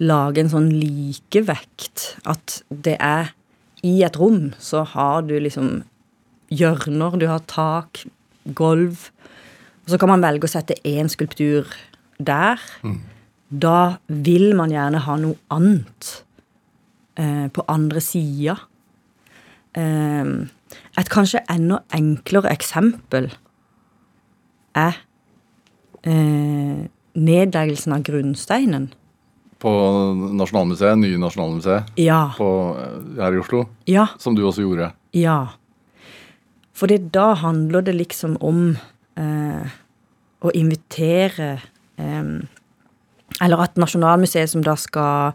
lage 0.00 0.42
en 0.42 0.52
sånn 0.52 0.70
likevekt. 0.72 2.14
At 2.28 2.62
det 2.70 2.96
er 3.00 3.34
I 3.86 4.02
et 4.04 4.16
rom 4.20 4.50
så 4.60 4.82
har 4.84 5.22
du 5.24 5.38
liksom 5.40 5.82
hjørner, 6.52 7.14
du 7.16 7.26
har 7.30 7.44
tak, 7.48 8.02
gulv. 8.44 9.06
Og 9.84 9.92
så 9.92 10.00
kan 10.00 10.10
man 10.12 10.24
velge 10.24 10.48
å 10.48 10.52
sette 10.52 10.76
én 10.84 11.08
skulptur 11.08 11.68
der. 12.20 12.60
Da 13.48 13.96
vil 14.06 14.52
man 14.58 14.72
gjerne 14.74 15.00
ha 15.06 15.16
noe 15.18 15.38
annet 15.50 16.10
eh, 17.16 17.46
på 17.48 17.64
andre 17.72 18.02
sida. 18.04 18.58
Eh, 19.74 20.24
et 20.98 21.08
kanskje 21.12 21.42
enda 21.50 21.82
enklere 21.94 22.50
eksempel 22.50 23.30
er 24.74 24.96
eh, 26.06 26.86
nedleggelsen 27.14 27.92
av 27.94 28.02
grunnsteinen. 28.06 28.88
På 29.60 29.70
Nasjonalmuseet, 30.32 30.96
nye 30.98 31.18
Nasjonalmuseet 31.20 31.90
Ja. 32.00 32.32
på, 32.38 32.76
eh, 32.80 33.22
her 33.22 33.34
i 33.34 33.38
Oslo, 33.42 33.66
Ja. 33.86 34.06
som 34.18 34.34
du 34.34 34.42
også 34.42 34.62
gjorde. 34.64 34.92
Ja. 35.12 35.48
For 36.72 36.86
da 36.86 37.34
handler 37.34 37.82
det 37.82 37.94
liksom 37.94 38.36
om 38.40 38.76
eh, 39.16 39.66
å 40.42 40.50
invitere 40.54 41.60
eh, 41.98 42.40
Eller 43.40 43.60
at 43.62 43.76
Nasjonalmuseet, 43.76 44.48
som 44.48 44.62
da 44.62 44.74
skal 44.76 45.32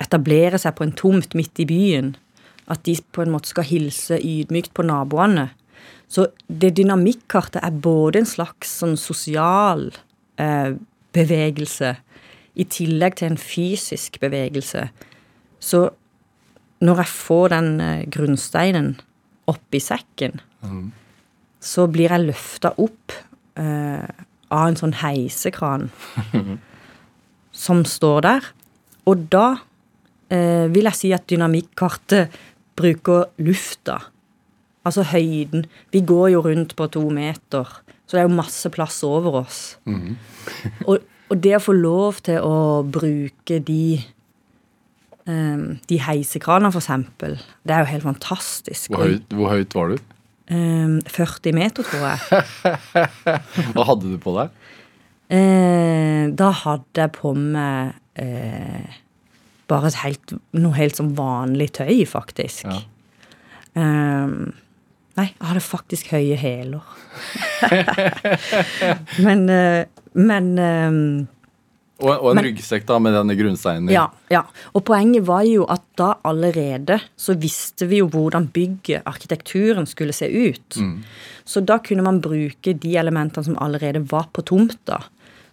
etablere 0.00 0.58
seg 0.58 0.74
på 0.76 0.84
en 0.84 0.92
tomt 0.92 1.34
midt 1.34 1.58
i 1.60 1.64
byen, 1.66 2.14
at 2.72 2.84
de 2.88 2.96
på 3.12 3.24
en 3.24 3.32
måte 3.34 3.52
skal 3.52 3.68
hilse 3.68 4.18
ydmykt 4.18 4.72
på 4.76 4.84
naboene. 4.86 5.50
Så 6.12 6.26
det 6.48 6.74
dynamikkartet 6.76 7.62
er 7.64 7.82
både 7.84 8.22
en 8.22 8.28
slags 8.28 8.72
sånn 8.82 8.98
sosial 9.00 9.88
eh, 10.40 10.74
bevegelse 11.16 11.94
i 12.52 12.66
tillegg 12.68 13.16
til 13.18 13.32
en 13.32 13.40
fysisk 13.40 14.18
bevegelse. 14.20 14.86
Så 15.62 15.86
når 16.82 17.04
jeg 17.04 17.12
får 17.14 17.54
den 17.54 17.70
eh, 17.80 18.04
grunnsteinen 18.12 18.94
oppi 19.50 19.80
sekken, 19.82 20.40
så 21.62 21.86
blir 21.90 22.12
jeg 22.12 22.26
løfta 22.28 22.72
opp 22.82 23.14
eh, 23.58 24.06
av 24.52 24.68
en 24.68 24.78
sånn 24.78 24.96
heisekran 25.00 25.88
som 27.64 27.84
står 27.88 28.24
der. 28.26 28.48
Og 29.10 29.26
da 29.32 29.46
eh, 30.32 30.68
vil 30.72 30.88
jeg 30.90 30.98
si 30.98 31.12
at 31.14 31.26
dynamikkartet 31.30 32.34
bruker 32.78 33.28
lufta. 33.42 33.98
Altså 34.86 35.04
høyden. 35.12 35.66
Vi 35.94 36.02
går 36.06 36.32
jo 36.34 36.42
rundt 36.46 36.74
på 36.78 36.88
to 36.90 37.04
meter, 37.14 37.68
så 38.06 38.16
det 38.16 38.22
er 38.22 38.28
jo 38.28 38.40
masse 38.40 38.70
plass 38.74 39.02
over 39.06 39.42
oss. 39.44 39.60
og, 40.88 40.98
og 41.30 41.36
det 41.44 41.54
å 41.58 41.62
få 41.62 41.76
lov 41.76 42.22
til 42.26 42.42
å 42.42 42.82
bruke 42.82 43.60
de 43.62 43.84
um, 45.28 45.78
de 45.88 46.00
heisekranene, 46.02 46.72
eksempel, 46.74 47.38
det 47.66 47.76
er 47.76 47.84
jo 47.84 47.92
helt 47.92 48.08
fantastisk. 48.08 48.90
Hvor 48.90 49.06
høyt, 49.06 49.36
hvor 49.36 49.52
høyt 49.54 49.76
var 49.78 49.94
du? 49.94 50.08
Um, 50.52 50.98
40 51.08 51.56
meter, 51.56 51.86
tror 51.86 52.08
jeg. 52.10 52.44
Hva 53.74 53.86
hadde 53.88 54.10
du 54.10 54.18
på 54.20 54.34
deg? 54.36 54.58
Uh, 55.32 56.28
da 56.36 56.50
hadde 56.64 57.06
jeg 57.06 57.14
på 57.16 57.32
meg 57.38 57.94
eh, 58.20 58.98
bare 59.72 59.92
helt, 60.04 60.36
noe 60.54 60.76
helt 60.76 60.98
som 61.00 61.12
vanlig 61.18 61.70
tøy, 61.80 62.04
faktisk. 62.08 62.68
Ja. 62.68 62.80
Um, 63.72 64.52
nei, 65.16 65.30
jeg 65.32 65.48
hadde 65.48 65.64
faktisk 65.64 66.12
høye 66.12 66.36
hæler. 66.36 66.84
men 69.26 69.46
eh, 69.52 69.84
men 70.12 70.50
um, 70.60 70.98
Og, 72.02 72.10
og 72.10 72.32
en 72.32 72.40
Men- 72.40 72.46
ryggsekk 72.48 72.84
da 72.88 72.96
med 73.00 73.14
denne 73.14 73.36
grunnsteinen 73.38 73.92
ja, 73.92 74.08
ja. 74.32 74.40
Og 74.74 74.82
poenget 74.88 75.22
var 75.28 75.44
jo 75.46 75.62
at 75.70 75.84
da 76.00 76.08
allerede 76.26 76.96
så 77.16 77.36
visste 77.38 77.86
vi 77.86 78.00
jo 78.00 78.08
hvordan 78.10 78.48
bygget, 78.52 79.04
arkitekturen, 79.06 79.86
skulle 79.86 80.12
se 80.16 80.26
ut. 80.26 80.80
Så 81.46 81.62
da 81.62 81.78
kunne 81.78 82.02
man 82.02 82.18
bruke 82.24 82.74
de 82.74 82.96
elementene 82.98 83.46
som 83.46 83.58
allerede 83.62 84.02
var 84.10 84.26
på 84.34 84.42
tomta. 84.50 84.98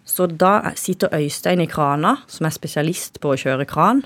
Så 0.09 0.25
da 0.25 0.71
sitter 0.79 1.13
Øystein 1.13 1.61
i 1.61 1.69
krana, 1.69 2.15
som 2.27 2.47
er 2.47 2.55
spesialist 2.55 3.19
på 3.21 3.33
å 3.33 3.37
kjøre 3.39 3.67
kran, 3.69 4.03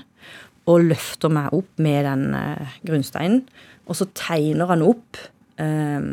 og 0.68 0.84
løfter 0.90 1.32
meg 1.32 1.52
opp 1.56 1.80
med 1.80 2.04
den 2.06 2.34
eh, 2.36 2.76
grunnsteinen. 2.84 3.42
Og 3.88 3.98
så 3.98 4.08
tegner 4.16 4.68
han 4.72 4.84
opp 4.84 5.20
eh, 5.60 6.06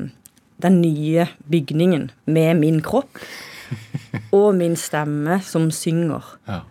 den 0.61 0.81
nye 0.81 1.27
bygningen 1.51 2.09
med 2.31 2.59
min 2.59 2.81
kropp 2.85 3.21
og 4.39 4.49
min 4.59 4.75
stemme 4.79 5.39
som 5.43 5.69
synger. 5.75 6.35
Ja. 6.47 6.61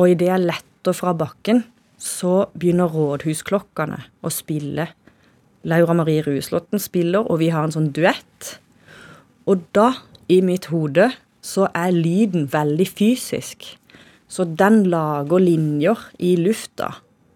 Og 0.00 0.14
idet 0.14 0.30
jeg 0.30 0.46
letter 0.48 0.96
fra 0.96 1.14
bakken, 1.16 1.64
så 2.00 2.46
begynner 2.58 2.92
rådhusklokkene 2.92 4.00
å 4.24 4.32
spille. 4.32 4.88
Laura 5.64 5.96
Marie 5.96 6.24
Ruslåtten 6.24 6.82
spiller, 6.82 7.24
og 7.24 7.40
vi 7.40 7.48
har 7.54 7.64
en 7.64 7.72
sånn 7.72 7.92
duett. 7.96 8.56
Og 9.48 9.62
da, 9.76 9.92
i 10.28 10.42
mitt 10.44 10.68
hode, 10.72 11.08
så 11.44 11.68
er 11.76 11.92
lyden 11.92 12.46
veldig 12.52 12.86
fysisk. 12.88 13.66
Så 14.28 14.46
den 14.48 14.84
lager 14.90 15.42
linjer 15.42 16.08
i 16.18 16.34
lufta. 16.40 16.94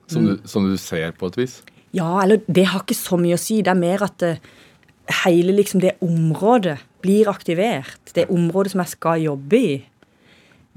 Som, 0.09 0.25
du, 0.25 0.49
som 0.49 0.65
du 0.65 0.79
ser 0.81 1.12
på 1.19 1.29
et 1.29 1.37
vis? 1.43 1.59
Ja, 1.97 2.23
eller 2.23 2.41
det 2.49 2.67
har 2.71 2.83
ikke 2.83 2.97
så 2.97 3.19
mye 3.21 3.37
å 3.37 3.41
si. 3.41 3.61
Det 3.65 3.73
er 3.73 3.81
mer 3.81 4.05
at 4.07 4.17
det, 4.23 4.38
hele 5.25 5.55
liksom 5.57 5.83
det 5.85 5.97
området 6.05 6.79
blir 7.05 7.31
aktivert. 7.31 8.15
Det 8.17 8.29
området 8.33 8.75
som 8.75 8.83
jeg 8.85 8.95
skal 8.97 9.25
jobbe 9.25 9.61
i. 9.61 9.73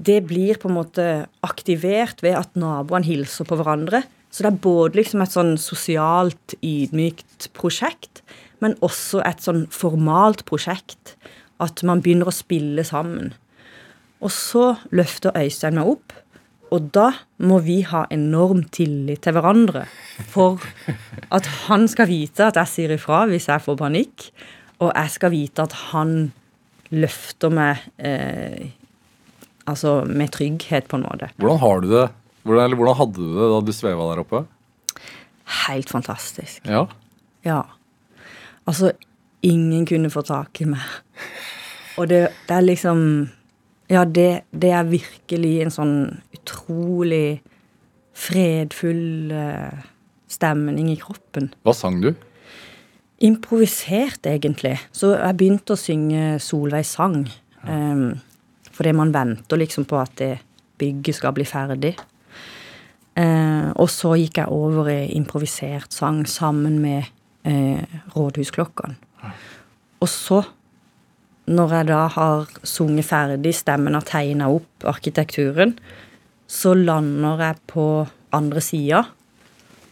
Det 0.02 0.20
blir 0.26 0.60
på 0.60 0.68
en 0.70 0.76
måte 0.76 1.06
aktivert 1.46 2.22
ved 2.24 2.36
at 2.38 2.58
naboene 2.58 3.06
hilser 3.06 3.48
på 3.48 3.58
hverandre. 3.58 4.02
Så 4.32 4.44
det 4.44 4.52
er 4.52 4.62
både 4.64 5.00
liksom 5.00 5.24
et 5.24 5.34
sånn 5.34 5.56
sosialt 5.60 6.54
ydmykt 6.64 7.50
prosjekt, 7.56 8.22
men 8.64 8.78
også 8.84 9.20
et 9.26 9.42
sånn 9.44 9.66
formalt 9.72 10.46
prosjekt. 10.48 11.16
At 11.62 11.84
man 11.86 12.02
begynner 12.02 12.30
å 12.30 12.34
spille 12.34 12.84
sammen. 12.86 13.32
Og 14.22 14.30
så 14.34 14.72
løfter 14.94 15.34
Øystein 15.38 15.78
meg 15.78 15.94
opp, 15.94 16.14
og 16.72 16.88
da 16.94 17.10
må 17.44 17.58
vi 17.66 17.82
ha 17.84 18.06
enorm 18.14 18.62
tillit 18.72 19.24
til 19.26 19.34
hverandre. 19.36 19.84
For 20.32 20.62
at 21.36 21.48
han 21.66 21.84
skal 21.90 22.08
vite 22.08 22.46
at 22.48 22.56
jeg 22.60 22.70
sier 22.70 22.94
ifra 22.96 23.26
hvis 23.28 23.50
jeg 23.50 23.64
får 23.64 23.76
panikk, 23.82 24.30
og 24.80 24.90
jeg 24.94 25.12
skal 25.16 25.34
vite 25.34 25.66
at 25.66 25.74
han 25.90 26.32
løfter 26.92 27.52
meg 27.52 27.82
eh, 28.00 28.72
altså 29.68 30.00
med 30.08 30.32
trygghet, 30.34 30.88
på 30.88 30.98
en 30.98 31.06
måte. 31.06 31.30
Hvordan 31.36 31.62
har 31.62 31.84
du 31.84 31.88
det? 31.92 32.08
Hvordan, 32.42 32.64
eller 32.64 32.80
hvordan 32.80 32.98
hadde 32.98 33.20
du 33.20 33.36
det 33.36 33.52
da 33.52 33.60
du 33.62 33.72
sveva 33.76 34.08
der 34.10 34.24
oppe? 34.24 34.42
Helt 35.66 35.92
fantastisk. 35.92 36.64
Ja. 36.66 36.86
Ja. 37.46 37.62
Altså, 38.66 38.92
ingen 39.46 39.86
kunne 39.86 40.10
få 40.12 40.24
tak 40.26 40.60
i 40.62 40.68
meg. 40.72 40.88
Og 42.00 42.08
det, 42.10 42.26
det 42.48 42.56
er 42.56 42.66
liksom 42.66 43.00
Ja, 43.92 44.04
det, 44.04 44.44
det 44.56 44.70
er 44.72 44.88
virkelig 44.88 45.56
en 45.60 45.72
sånn 45.74 45.96
utrolig 46.32 47.42
fredfull 48.16 49.32
eh, 49.36 49.82
stemning 50.32 50.88
i 50.92 50.96
kroppen. 51.00 51.50
Hva 51.66 51.74
sang 51.76 51.98
du? 52.00 52.14
Improvisert, 53.22 54.24
egentlig. 54.24 54.78
Så 54.96 55.12
jeg 55.12 55.36
begynte 55.36 55.76
å 55.76 55.80
synge 55.80 56.38
Solveig 56.40 56.86
sang. 56.88 57.26
Um, 57.68 58.16
fordi 58.72 58.94
man 58.96 59.12
venter 59.14 59.60
liksom 59.60 59.84
på 59.90 60.00
at 60.00 60.16
det 60.18 60.32
bygget 60.80 61.18
skal 61.18 61.36
bli 61.36 61.46
ferdig. 61.46 61.92
Eh, 63.12 63.68
og 63.76 63.90
så 63.92 64.14
gikk 64.16 64.40
jeg 64.40 64.52
over 64.52 64.88
i 64.88 65.12
improvisert 65.18 65.92
sang 65.92 66.22
sammen 66.28 66.78
med 66.80 67.04
eh, 67.44 67.84
Rådhusklokkene. 68.14 68.96
Og 70.02 70.08
så, 70.08 70.40
når 71.50 71.74
jeg 71.76 71.88
da 71.90 72.04
har 72.14 72.52
sunget 72.62 73.08
ferdig, 73.08 73.54
stemmen 73.58 73.98
har 73.98 74.06
tegna 74.06 74.50
opp 74.52 74.86
arkitekturen, 74.86 75.74
så 76.46 76.76
lander 76.76 77.42
jeg 77.42 77.58
på 77.72 77.86
andre 78.36 78.62
sida, 78.62 79.02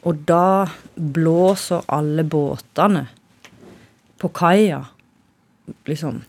og 0.07 0.23
da 0.29 0.69
blåser 0.95 1.83
alle 1.93 2.25
båtene 2.25 3.05
på 4.21 4.31
kaia 4.37 4.85
liksom! 5.89 6.23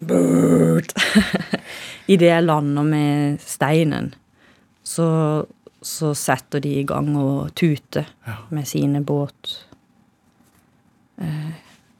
Idet 2.12 2.30
jeg 2.30 2.44
lander 2.44 2.86
med 2.86 3.38
steinen, 3.44 4.12
så, 4.82 5.08
så 5.82 6.12
setter 6.16 6.62
de 6.64 6.78
i 6.80 6.86
gang 6.88 7.10
å 7.18 7.48
tute 7.56 8.06
med 8.54 8.68
sine 8.68 9.02
båt... 9.04 9.54
Uh, 11.18 11.50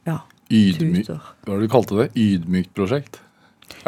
ja. 0.07 0.21
Ydmy 0.49 1.03
Tuter. 1.05 1.25
Hva 1.45 1.53
var 1.53 1.59
det 1.61 1.69
du 1.69 1.73
kalte 1.73 1.99
det? 1.99 2.09
Ydmykt 2.17 2.75
prosjekt? 2.77 3.21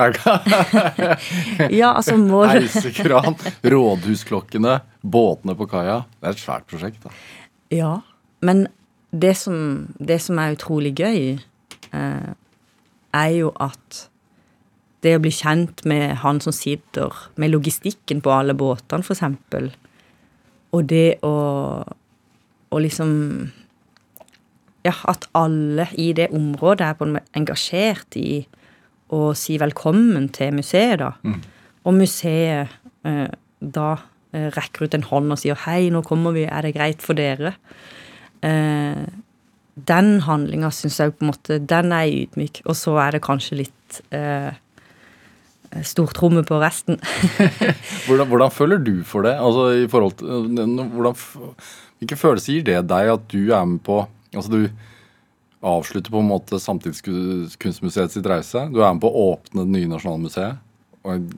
Ja, 1.73 1.95
altså 1.95 2.17
må 2.21 2.43
Heisekran, 2.49 3.37
rådhusklokkene, 3.64 4.79
båtene 5.00 5.57
på 5.57 5.67
kaia. 5.71 6.02
Det 6.21 6.29
er 6.29 6.37
et 6.37 6.43
svært 6.43 6.67
prosjekt. 6.71 7.02
da. 7.05 7.12
Ja. 7.75 7.95
Men 8.45 8.67
det 9.11 9.35
som, 9.40 9.88
det 9.99 10.21
som 10.25 10.38
er 10.40 10.55
utrolig 10.57 10.95
gøy, 11.00 11.40
eh, 11.97 12.31
er 13.11 13.31
jo 13.35 13.50
at 13.61 14.07
det 15.05 15.17
å 15.17 15.23
bli 15.23 15.33
kjent 15.33 15.85
med 15.88 16.21
han 16.23 16.40
som 16.45 16.55
sitter 16.55 17.17
med 17.40 17.52
logistikken 17.55 18.21
på 18.25 18.33
alle 18.35 18.55
båtene, 18.55 19.05
eksempel, 19.05 19.71
og 20.76 20.85
det 20.93 21.19
å, 21.26 21.35
å 22.71 22.81
liksom 22.85 23.12
Ja, 24.87 24.95
at 25.11 25.27
alle 25.37 25.89
i 26.01 26.13
det 26.17 26.31
området 26.33 26.87
er 26.87 26.97
på 26.97 27.05
en 27.05 27.17
måte 27.19 27.37
engasjert 27.37 28.17
i 28.17 28.47
å 29.13 29.33
si 29.37 29.59
velkommen 29.61 30.29
til 30.33 30.55
museet, 30.57 31.01
da. 31.03 31.13
Og 31.85 31.97
museet 31.97 32.71
eh, 33.05 33.27
da 33.61 33.89
eh, 34.33 34.49
rekker 34.55 34.87
ut 34.87 34.95
en 34.95 35.09
hånd 35.11 35.33
og 35.35 35.41
sier 35.41 35.59
'hei, 35.59 35.91
nå 35.91 36.03
kommer 36.07 36.33
vi, 36.33 36.45
er 36.45 36.63
det 36.63 36.77
greit 36.77 37.03
for 37.03 37.19
dere'? 37.19 37.55
Eh, 38.43 39.05
den 39.89 40.21
handlinga 40.27 40.71
syns 40.75 40.99
jeg 41.01 41.15
på 41.15 41.25
en 41.25 41.31
måte 41.31 41.59
Den 41.59 41.93
er 41.93 42.09
ydmyk. 42.09 42.63
Og 42.67 42.77
så 42.77 42.97
er 43.01 43.17
det 43.17 43.23
kanskje 43.25 43.63
litt 43.63 44.01
eh, 44.13 44.53
stortromme 45.87 46.43
på 46.47 46.59
resten. 46.61 46.99
Hvordan, 48.07 48.29
hvordan 48.29 48.51
føler 48.51 48.79
du 48.83 49.05
for 49.05 49.23
det? 49.23 49.37
Altså 49.39 49.85
i 49.85 49.89
forhold 49.89 50.17
til 50.19 50.27
hvordan, 50.57 51.15
Hvilke 52.01 52.17
følelser 52.17 52.53
gir 52.53 52.65
det 52.65 52.89
deg 52.89 53.13
at 53.13 53.29
du 53.29 53.53
er 53.53 53.65
med 53.69 53.83
på 53.85 54.01
Altså 54.35 54.51
du 54.53 54.61
avslutter 55.61 56.13
på 56.13 56.23
en 56.23 56.31
måte 56.31 56.61
Samtidskunstmuseet 56.63 58.15
sitt 58.15 58.27
reise. 58.29 58.67
Du 58.73 58.81
er 58.81 58.93
med 58.95 59.03
på 59.03 59.11
å 59.11 59.25
åpne 59.35 59.67
det 59.67 59.75
nye 59.77 59.91
Nasjonalmuseet. 59.91 60.61
Og 61.05 61.33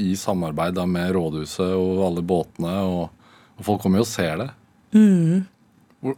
i 0.00 0.14
samarbeid 0.18 0.78
med 0.90 1.12
rådhuset 1.14 1.74
og 1.76 2.04
alle 2.08 2.24
båtene. 2.26 2.76
Og, 2.88 3.26
og 3.58 3.66
folk 3.66 3.84
kommer 3.84 4.00
jo 4.00 4.06
og 4.06 4.10
ser 4.10 4.40
det. 4.40 4.48
Hvor, 6.00 6.16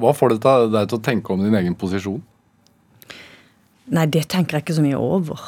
hva 0.00 0.12
får 0.16 0.34
det 0.34 0.56
deg 0.74 0.82
til 0.90 0.98
å 0.98 1.04
tenke 1.04 1.32
om 1.32 1.44
din 1.44 1.56
egen 1.60 1.78
posisjon? 1.78 2.20
Nei, 3.90 4.06
det 4.06 4.28
tenker 4.30 4.58
jeg 4.58 4.66
ikke 4.66 4.78
så 4.78 4.84
mye 4.84 5.00
over 5.00 5.40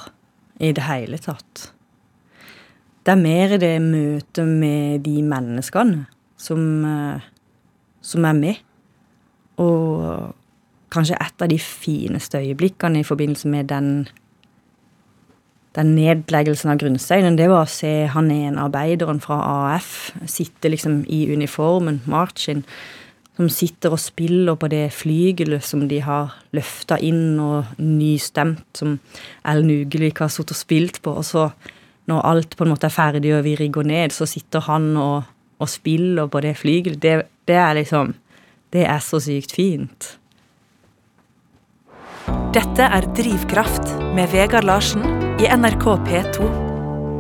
i 0.62 0.72
det 0.74 0.86
hele 0.86 1.18
tatt. 1.22 1.68
Det 3.02 3.14
er 3.14 3.18
mer 3.18 3.54
det 3.58 3.76
møtet 3.82 4.46
med 4.46 5.02
de 5.06 5.22
menneskene 5.26 6.04
som, 6.38 6.84
eh, 6.86 7.22
som 8.02 8.26
er 8.28 8.36
med. 8.38 8.62
Og 9.62 10.34
kanskje 10.92 11.18
et 11.20 11.44
av 11.44 11.50
de 11.50 11.58
fineste 11.62 12.40
øyeblikkene 12.40 13.00
i 13.00 13.06
forbindelse 13.06 13.48
med 13.48 13.70
den, 13.72 13.92
den 15.76 15.94
nedleggelsen 15.96 16.72
av 16.72 16.80
grunnsteinen, 16.82 17.38
det 17.38 17.48
var 17.50 17.64
å 17.64 17.70
se 17.70 17.92
han 18.12 18.30
ene 18.32 18.66
arbeideren 18.66 19.22
fra 19.24 19.40
AF 19.74 20.12
sitte 20.28 20.72
liksom 20.72 21.02
i 21.08 21.24
uniformen, 21.32 22.02
marchin, 22.10 22.66
som 23.36 23.48
sitter 23.48 23.94
og 23.94 24.00
spiller 24.00 24.58
på 24.60 24.68
det 24.68 24.90
flygelet 24.92 25.64
som 25.64 25.86
de 25.88 26.02
har 26.04 26.34
løfta 26.52 26.98
inn 27.00 27.40
og 27.40 27.78
nystemt, 27.80 28.66
som 28.76 28.98
Ellen 29.48 29.72
Ugelvik 29.72 30.20
har 30.20 30.32
sittet 30.32 30.52
og 30.52 30.60
spilt 30.60 31.00
på. 31.04 31.14
Og 31.22 31.24
så, 31.24 31.46
når 32.10 32.26
alt 32.28 32.56
på 32.58 32.66
en 32.66 32.74
måte 32.74 32.90
er 32.90 32.94
ferdig 32.94 33.32
og 33.32 33.46
vi 33.46 33.56
rigger 33.56 33.88
ned, 33.88 34.12
så 34.12 34.28
sitter 34.28 34.66
han 34.68 34.92
og, 35.00 35.30
og 35.56 35.72
spiller 35.72 36.28
på 36.28 36.44
det 36.44 36.58
flygelet. 36.60 37.00
Det, 37.00 37.14
det 37.52 37.60
er 37.60 37.76
liksom 37.76 38.14
Det 38.72 38.86
er 38.88 39.00
så 39.04 39.18
sykt 39.20 39.52
fint. 39.52 40.06
Dette 42.56 42.86
er 42.86 43.04
Drivkraft 43.16 43.90
med 44.16 44.30
Vegard 44.32 44.64
Larsen 44.64 45.04
i 45.36 45.48
NRK 45.52 45.84
P2. 46.06 46.46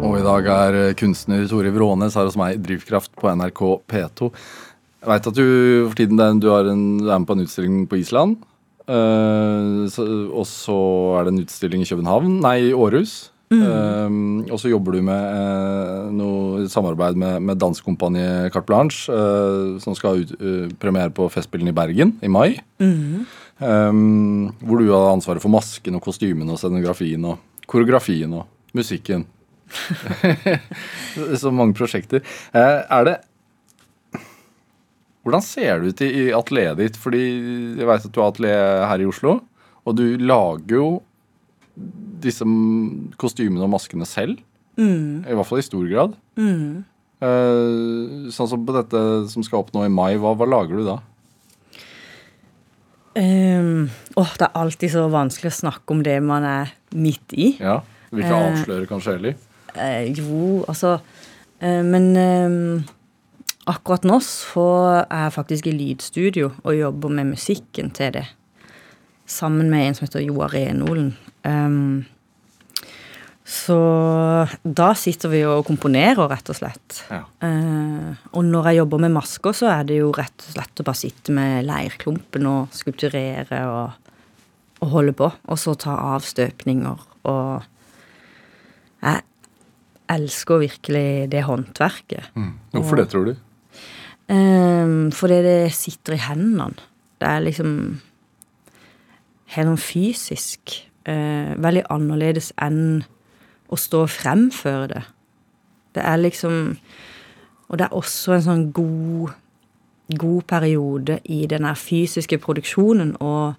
Og 0.02 0.16
i 0.16 0.24
dag 0.24 0.48
er 0.54 0.78
eh, 0.78 0.94
kunstner 0.96 1.44
Tore 1.50 1.72
Vrånes 1.74 2.16
her 2.16 2.24
hos 2.24 2.38
meg 2.40 2.56
i 2.56 2.62
Drivkraft 2.64 3.12
på 3.20 3.28
NRK 3.36 3.60
P2. 3.92 4.30
Jeg 5.02 5.10
veit 5.10 5.28
at 5.28 5.36
du 5.36 5.44
for 5.90 5.98
tiden 5.98 6.40
du 6.40 6.48
er, 6.54 6.72
en, 6.72 6.86
du 7.02 7.10
er 7.10 7.20
med 7.20 7.28
på 7.28 7.36
en 7.36 7.44
utstilling 7.44 7.84
på 7.90 8.00
Island. 8.00 8.38
Uh, 8.88 9.84
så, 9.92 10.06
og 10.32 10.48
så 10.48 10.78
er 11.18 11.26
det 11.26 11.34
en 11.34 11.44
utstilling 11.44 11.84
i 11.84 11.90
København, 11.90 12.40
nei, 12.42 12.56
i 12.70 12.74
Århus. 12.74 13.31
Eh, 13.52 14.14
og 14.52 14.60
så 14.60 14.70
jobber 14.70 14.96
du 14.96 15.02
med 15.04 15.22
uh, 15.36 16.08
noe 16.14 16.66
samarbeid 16.72 17.18
med, 17.18 17.42
med 17.44 17.60
danskompaniet 17.60 18.52
Carte 18.54 18.68
Blanche, 18.68 19.12
uh, 19.12 19.78
som 19.82 19.96
skal 19.98 20.22
ut, 20.22 20.34
eh, 20.38 20.72
premiere 20.82 21.12
på 21.14 21.28
Festspillene 21.32 21.72
i 21.72 21.76
Bergen 21.76 22.16
i 22.22 22.30
mai. 22.32 22.60
Eh, 23.62 23.92
hvor 24.62 24.80
du 24.80 24.88
har 24.90 25.12
ansvaret 25.12 25.42
for 25.42 25.52
masken 25.52 25.98
og 25.98 26.04
kostymen 26.04 26.50
og 26.50 26.60
scenografien 26.60 27.24
og 27.28 27.66
koreografien 27.70 28.32
og 28.40 28.48
musikken. 28.76 29.26
så 31.42 31.52
mange 31.54 31.76
prosjekter. 31.76 32.24
Er 32.52 33.06
det 33.08 33.20
Hvordan 35.22 35.44
ser 35.46 35.78
det 35.78 35.92
ut 35.92 36.00
i, 36.02 36.08
i 36.10 36.22
atelieret 36.34 36.80
ditt? 36.80 36.96
Fordi 36.98 37.22
jeg 37.78 37.86
veit 37.86 38.06
at 38.08 38.10
du 38.10 38.18
har 38.18 38.32
atelier 38.32 38.88
her 38.90 39.04
i 39.04 39.06
Oslo, 39.06 39.36
og 39.86 39.94
du 39.94 40.18
lager 40.18 40.74
jo 40.80 40.88
disse 42.22 42.46
kostymene 43.20 43.64
og 43.64 43.72
maskene 43.74 44.08
selv. 44.08 44.40
I 44.78 45.34
hvert 45.36 45.48
fall 45.48 45.60
i 45.60 45.66
stor 45.66 45.86
grad. 45.90 46.16
Eh, 47.22 48.28
sånn 48.34 48.50
som 48.50 48.66
på 48.66 48.74
dette 48.74 49.00
som 49.30 49.44
skal 49.46 49.62
opp 49.62 49.72
nå 49.74 49.84
i 49.86 49.92
mai, 49.92 50.16
hva, 50.18 50.34
hva 50.34 50.48
lager 50.48 50.80
du 50.80 50.86
da? 50.88 50.98
Um, 53.12 53.90
åh, 54.16 54.30
det 54.40 54.46
er 54.46 54.56
alltid 54.56 54.92
så 54.94 55.02
vanskelig 55.12 55.50
å 55.50 55.58
snakke 55.58 55.92
om 55.92 56.00
det 56.04 56.16
man 56.24 56.46
er 56.48 56.72
midt 56.96 57.34
i. 57.36 57.50
Ja, 57.60 57.82
Du 58.08 58.16
vil 58.16 58.24
ikke 58.24 58.38
uh, 58.40 58.46
avsløre 58.54 58.88
kanskje 58.88 59.16
heller? 59.18 59.36
Uh, 59.76 60.08
jo, 60.08 60.46
altså 60.68 60.98
Men 61.62 62.16
eh, 62.18 62.54
akkurat 63.70 64.02
nå 64.02 64.16
så 64.26 64.64
er 65.04 65.28
jeg 65.28 65.34
faktisk 65.36 65.68
i 65.70 65.74
lydstudio 65.76 66.48
og 66.64 66.74
jobber 66.74 67.12
med 67.14 67.36
musikken 67.36 67.92
til 67.94 68.16
det. 68.16 68.24
Sammen 69.30 69.70
med 69.70 69.86
en 69.86 69.94
som 69.94 70.08
heter 70.08 70.24
Joar 70.24 70.50
Renolen. 70.56 71.12
Um, 71.42 72.04
så 73.52 73.76
da 74.62 74.92
sitter 74.96 75.32
vi 75.32 75.42
og 75.44 75.66
komponerer, 75.68 76.24
rett 76.30 76.48
og 76.52 76.56
slett. 76.56 77.02
Ja. 77.10 77.24
Uh, 77.42 78.14
og 78.32 78.46
når 78.48 78.70
jeg 78.70 78.80
jobber 78.80 79.02
med 79.02 79.14
masker, 79.16 79.56
så 79.56 79.68
er 79.74 79.88
det 79.88 79.98
jo 79.98 80.12
rett 80.16 80.46
og 80.46 80.54
slett 80.54 80.82
å 80.82 80.86
bare 80.86 81.00
sitte 81.02 81.34
med 81.36 81.66
leirklumpen 81.68 82.48
og 82.48 82.76
skulpturere 82.76 83.60
og, 83.68 84.14
og 84.80 84.94
holde 84.94 85.16
på. 85.18 85.28
Og 85.50 85.60
så 85.60 85.76
ta 85.76 85.98
avstøpninger 86.14 87.08
og 87.30 87.68
Jeg 89.02 89.22
elsker 90.12 90.60
virkelig 90.62 91.30
det 91.32 91.42
håndverket. 91.42 92.30
Hvorfor 92.70 93.00
det, 93.00 93.08
tror 93.10 93.24
du? 93.26 93.34
Um, 94.30 95.10
fordi 95.10 95.40
det 95.42 95.74
sitter 95.74 96.14
i 96.14 96.22
hendene. 96.22 96.78
Det 97.18 97.28
er 97.28 97.42
liksom 97.42 97.72
helt 99.56 99.68
sånn 99.68 99.82
fysisk. 99.82 100.76
Eh, 101.04 101.52
veldig 101.56 101.84
annerledes 101.90 102.52
enn 102.62 103.02
å 103.72 103.78
stå 103.78 104.04
og 104.06 104.12
fremføre 104.12 104.88
det. 104.94 105.04
Det 105.94 106.04
er 106.04 106.16
liksom 106.20 106.76
Og 107.72 107.78
det 107.78 107.86
er 107.86 107.94
også 107.96 108.34
en 108.34 108.42
sånn 108.44 108.64
god 108.76 109.32
god 110.18 110.42
periode 110.42 111.20
i 111.24 111.46
den 111.48 111.64
her 111.64 111.78
fysiske 111.78 112.36
produksjonen 112.38 113.14
å 113.16 113.54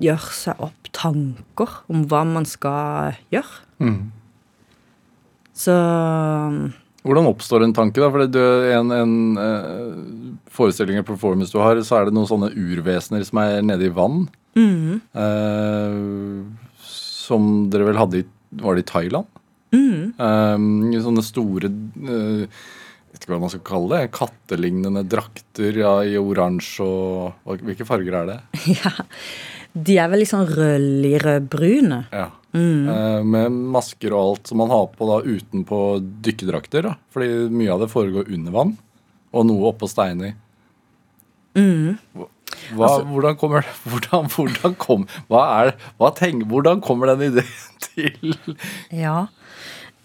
gjøre 0.00 0.32
seg 0.32 0.62
opp 0.64 0.88
tanker 0.96 1.74
om 1.92 2.06
hva 2.08 2.22
man 2.24 2.46
skal 2.48 3.18
gjøre. 3.32 3.60
Så 5.52 5.74
Hvordan 7.06 7.28
oppstår 7.30 7.64
en 7.64 7.76
tanke? 7.76 8.00
da? 8.02 8.10
For 8.12 8.26
det 8.28 8.46
en, 8.76 8.90
en 8.92 9.14
eh, 9.40 10.34
forestilling 10.52 10.98
eller 10.98 11.08
performance 11.08 11.54
du 11.54 11.60
har, 11.62 11.80
så 11.86 12.00
er 12.00 12.08
det 12.08 12.16
noen 12.16 12.28
sånne 12.28 12.52
urvesener 12.52 13.24
som 13.24 13.40
er 13.42 13.64
nede 13.64 13.88
i 13.88 13.94
vann. 13.94 14.26
Eh, 14.58 15.96
som 16.84 17.50
dere 17.70 17.86
vel 17.86 18.00
hadde 18.00 18.24
i 18.24 18.28
Var 18.60 18.74
det 18.76 18.82
i 18.82 18.90
Thailand? 18.90 19.28
Um, 20.18 20.90
sånne 20.98 21.22
store 21.22 21.68
eh, 21.70 22.40
vet 23.10 23.22
ikke 23.22 23.32
hva 23.34 23.40
man 23.44 23.52
skal 23.52 23.62
kalle 23.66 24.00
det. 24.00 24.12
Kattelignende 24.16 25.04
drakter 25.06 25.78
ja, 25.78 25.94
i 26.02 26.18
oransje 26.18 26.86
og 26.86 27.62
Hvilke 27.64 27.86
farger 27.88 28.20
er 28.20 28.30
det? 28.32 28.38
ja, 28.80 28.92
De 29.72 29.96
er 30.02 30.10
vel 30.10 30.24
litt 30.24 30.32
sånn 30.32 30.48
rødlig-rødbrune. 30.50 32.02
Ja. 32.10 32.28
Mm. 32.50 32.88
Eh, 32.90 33.20
med 33.22 33.58
masker 33.76 34.14
og 34.16 34.22
alt 34.24 34.50
som 34.50 34.58
man 34.58 34.72
har 34.72 34.88
på 34.96 35.06
da 35.06 35.20
utenpå 35.22 35.78
dykkerdrakter. 36.26 36.88
Da. 36.88 36.96
Fordi 37.14 37.46
mye 37.54 37.70
av 37.74 37.84
det 37.84 37.90
foregår 37.92 38.32
under 38.34 38.56
vann, 38.56 38.74
og 39.30 39.46
noe 39.46 39.70
oppå 39.70 39.88
steiner. 39.90 40.34
Mm. 41.54 41.98
Hva, 42.14 42.86
altså, 42.86 43.06
hvordan 43.10 43.38
kommer 43.38 43.66
hvordan, 43.90 44.28
hvordan, 44.34 44.76
kom, 44.78 45.08
hva 45.30 45.46
er, 45.62 45.72
hva 45.98 46.12
tenk, 46.18 46.46
hvordan 46.50 46.82
kommer 46.84 47.14
den 47.14 47.30
ideen 47.30 47.80
til? 47.86 48.36
Ja, 48.94 49.26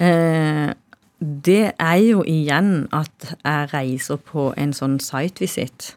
eh, 0.02 0.74
det 1.20 1.62
er 1.80 2.00
jo 2.04 2.24
igjen 2.28 2.88
at 2.94 3.32
jeg 3.34 3.70
reiser 3.74 4.20
på 4.22 4.52
en 4.60 4.74
sånn 4.76 5.00
site-visit. 5.02 5.96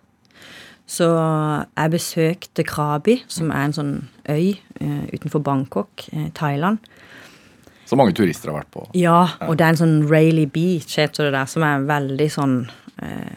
Så 0.88 1.06
jeg 1.76 1.92
besøkte 1.92 2.64
Krabi, 2.64 3.18
som 3.28 3.50
er 3.52 3.66
en 3.66 3.76
sånn 3.76 3.92
øy 4.32 4.56
uh, 4.80 5.04
utenfor 5.12 5.42
Bangkok, 5.44 6.06
uh, 6.14 6.30
Thailand. 6.36 6.80
Som 7.88 8.00
mange 8.00 8.16
turister 8.16 8.48
har 8.50 8.62
vært 8.62 8.72
på. 8.72 8.86
Ja, 8.96 9.20
og 9.44 9.58
det 9.58 9.66
er 9.66 9.74
en 9.74 9.82
sånn 9.82 9.98
Rayleigh 10.08 10.48
Beach, 10.52 10.96
heter 10.96 11.28
det 11.28 11.34
der, 11.36 11.50
som 11.50 11.64
er 11.66 11.84
veldig 11.88 12.28
sånn 12.32 12.56
uh, 13.04 13.34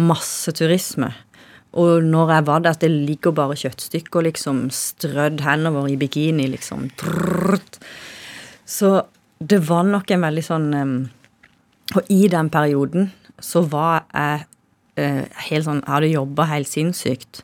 masseturisme. 0.00 1.10
Og 1.74 2.06
når 2.06 2.32
jeg 2.32 2.46
var 2.48 2.64
der, 2.64 2.80
det 2.80 2.90
ligger 2.92 3.34
bare 3.36 3.58
kjøttstykker 3.60 4.24
liksom 4.28 4.64
strødd 4.72 5.42
henover 5.44 5.90
i 5.90 5.98
bikini, 6.00 6.46
liksom. 6.52 6.86
Så 8.64 8.94
det 9.42 9.60
var 9.68 9.84
nok 9.84 10.12
en 10.14 10.22
veldig 10.24 10.42
sånn 10.46 10.68
Og 11.98 12.12
i 12.14 12.28
den 12.32 12.48
perioden 12.48 13.10
så 13.42 13.60
var 13.68 14.06
jeg 14.14 14.46
helt 14.96 15.66
sånn 15.66 15.80
Jeg 15.82 15.90
hadde 15.90 16.12
jobba 16.12 16.46
helt 16.52 16.70
sinnssykt. 16.70 17.42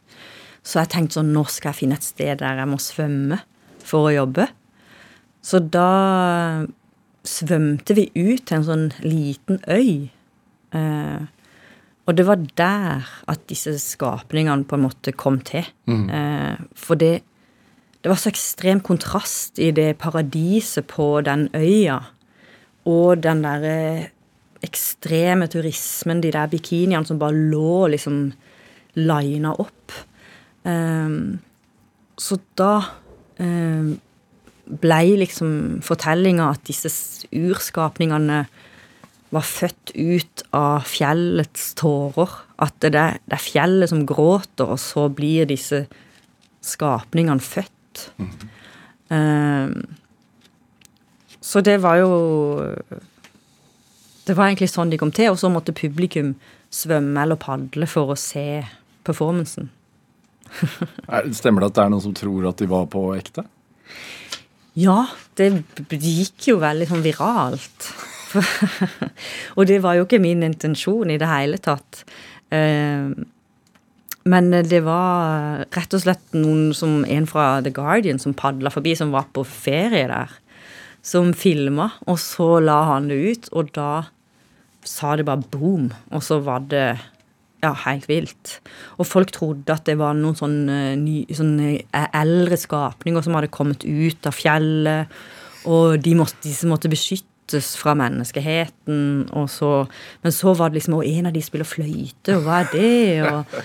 Så 0.62 0.82
jeg 0.82 0.92
tenkte 0.92 1.18
sånn 1.18 1.32
Nå 1.34 1.44
skal 1.50 1.72
jeg 1.72 1.80
finne 1.82 1.98
et 1.98 2.06
sted 2.06 2.40
der 2.42 2.60
jeg 2.62 2.70
må 2.70 2.78
svømme 2.82 3.40
for 3.86 4.10
å 4.10 4.14
jobbe. 4.14 4.46
Så 5.42 5.62
da 5.64 6.66
svømte 7.26 7.96
vi 7.96 8.08
ut 8.14 8.44
til 8.46 8.60
en 8.60 8.66
sånn 8.68 8.86
liten 9.02 9.60
øy. 9.68 10.10
Uh, 10.74 11.26
og 12.06 12.16
det 12.16 12.26
var 12.28 12.44
der 12.58 13.08
at 13.30 13.42
disse 13.50 13.74
skapningene 13.82 14.68
på 14.68 14.76
en 14.78 14.84
måte 14.84 15.14
kom 15.16 15.40
til. 15.46 15.66
Mm. 15.90 16.06
Uh, 16.12 16.54
for 16.76 17.00
det 17.00 17.20
det 18.00 18.08
var 18.08 18.16
så 18.16 18.30
ekstrem 18.30 18.78
kontrast 18.80 19.58
i 19.60 19.68
det 19.76 19.98
paradiset 20.00 20.86
på 20.88 21.20
den 21.20 21.50
øya 21.52 21.98
og 22.88 23.20
den 23.20 23.42
derre 23.44 24.08
ekstreme 24.64 25.48
turismen, 25.50 26.20
de 26.20 26.32
der 26.34 26.50
bikiniene 26.52 27.06
som 27.08 27.20
bare 27.20 27.36
lå 27.52 27.88
liksom 27.94 28.30
lina 28.98 29.54
opp. 29.56 29.94
Um, 30.64 31.38
så 32.20 32.36
da 32.58 32.74
um, 33.40 33.94
blei 34.80 35.16
liksom 35.18 35.80
fortellinga 35.84 36.50
at 36.52 36.66
disse 36.68 36.90
urskapningene 37.32 38.44
var 39.30 39.46
født 39.46 39.94
ut 39.94 40.44
av 40.56 40.86
fjellets 40.90 41.72
tårer. 41.78 42.34
At 42.60 42.76
det, 42.82 42.92
det 42.92 43.36
er 43.36 43.42
fjellet 43.42 43.92
som 43.92 44.04
gråter, 44.06 44.66
og 44.66 44.80
så 44.82 45.06
blir 45.08 45.48
disse 45.48 45.84
skapningene 46.66 47.42
født. 47.42 47.76
Mm. 48.20 49.82
så 51.42 51.60
det 51.66 51.80
var 51.82 51.96
jo 51.98 52.10
Det 54.26 54.36
var 54.36 54.50
egentlig 54.50 54.70
sånn 54.70 54.92
de 54.92 54.98
kom 55.00 55.12
til, 55.14 55.32
og 55.32 55.40
så 55.40 55.50
måtte 55.52 55.74
publikum 55.76 56.34
svømme 56.70 57.24
eller 57.24 57.40
padle 57.40 57.88
for 57.90 58.12
å 58.12 58.18
se 58.18 58.62
performancen. 59.06 59.70
Stemmer 61.38 61.64
det 61.64 61.70
at 61.70 61.78
det 61.78 61.84
er 61.84 61.92
noen 61.94 62.04
som 62.04 62.14
tror 62.16 62.50
at 62.50 62.60
de 62.60 62.68
var 62.70 62.86
på 62.92 63.04
ekte? 63.16 63.46
Ja, 64.78 65.02
det 65.38 65.50
gikk 65.90 66.52
jo 66.52 66.60
veldig 66.62 66.88
sånn 66.90 67.04
viralt. 67.04 67.90
og 69.56 69.66
det 69.66 69.80
var 69.82 69.98
jo 69.98 70.06
ikke 70.06 70.22
min 70.22 70.44
intensjon 70.46 71.10
i 71.10 71.18
det 71.20 71.28
hele 71.30 71.58
tatt. 71.62 72.04
Uh, 72.54 73.10
men 74.30 74.50
det 74.68 74.82
var 74.84 75.64
rett 75.72 75.96
og 75.96 76.02
slett 76.02 76.36
noen 76.36 76.74
som 76.76 77.00
en 77.08 77.26
fra 77.28 77.62
The 77.64 77.72
Guardian 77.74 78.20
som 78.22 78.36
padla 78.36 78.72
forbi, 78.72 78.92
som 78.98 79.14
var 79.14 79.30
på 79.34 79.46
ferie 79.48 80.06
der, 80.10 80.34
som 81.02 81.32
filma, 81.36 81.90
og 82.06 82.18
så 82.20 82.58
la 82.62 82.82
han 82.92 83.08
det 83.10 83.20
ut, 83.20 83.48
og 83.56 83.72
da 83.76 83.90
sa 84.86 85.14
det 85.16 85.26
bare 85.28 85.44
boom, 85.52 85.90
og 86.10 86.22
så 86.24 86.40
var 86.44 86.64
det 86.70 86.84
ja, 87.60 87.72
helt 87.84 88.06
vilt. 88.08 88.58
Og 88.96 89.08
folk 89.08 89.32
trodde 89.36 89.74
at 89.74 89.84
det 89.88 89.98
var 90.00 90.16
noen 90.16 90.36
sånne, 90.38 90.78
ny, 91.00 91.24
sånne 91.36 91.74
eldre 91.92 92.56
skapninger 92.60 93.24
som 93.24 93.36
hadde 93.36 93.52
kommet 93.52 93.84
ut 93.84 94.28
av 94.28 94.36
fjellet, 94.36 95.20
og 95.68 96.00
de, 96.00 96.14
måtte, 96.16 96.40
de 96.46 96.70
måtte 96.70 96.88
beskyttes 96.88 97.74
fra 97.76 97.92
menneskeheten, 97.98 99.28
og 99.36 99.48
så 99.52 99.70
Men 100.22 100.32
så 100.32 100.54
var 100.54 100.70
det 100.70 100.78
liksom 100.78 100.94
Og 101.00 101.04
en 101.04 101.26
av 101.26 101.34
de 101.34 101.42
spiller 101.42 101.68
fløyte, 101.68 102.36
og 102.36 102.46
hva 102.46 102.60
er 102.62 102.70
det? 102.72 103.22
Og 103.28 103.60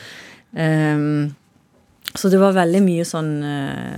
Um, 0.56 1.36
så 2.20 2.30
det 2.32 2.40
var 2.40 2.56
veldig 2.56 2.82
mye 2.86 3.06
sånn 3.08 3.32
uh, 3.44 3.98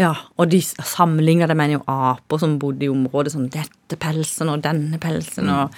Ja, 0.00 0.14
og 0.40 0.48
de 0.48 0.60
sammenligna 0.64 1.48
det 1.50 1.56
med 1.58 1.74
jo 1.74 1.82
aper 1.90 2.40
som 2.40 2.56
bodde 2.60 2.86
i 2.86 2.92
området. 2.92 3.34
Sånn 3.34 3.50
'Dette 3.52 3.98
pelsen, 4.00 4.48
og 4.48 4.62
denne 4.64 4.98
pelsen', 4.98 5.44
mm. 5.44 5.58
og 5.58 5.70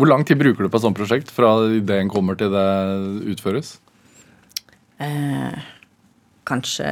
Hvor 0.00 0.08
lang 0.08 0.24
tid 0.24 0.38
bruker 0.38 0.64
du 0.64 0.68
på 0.70 0.78
et 0.78 0.82
sånt 0.82 0.96
prosjekt? 0.96 1.30
Fra 1.30 1.66
ideen 1.66 2.08
kommer 2.08 2.38
til 2.38 2.50
det 2.50 3.30
utføres? 3.34 3.78
Eh, 4.98 5.60
kanskje 6.46 6.86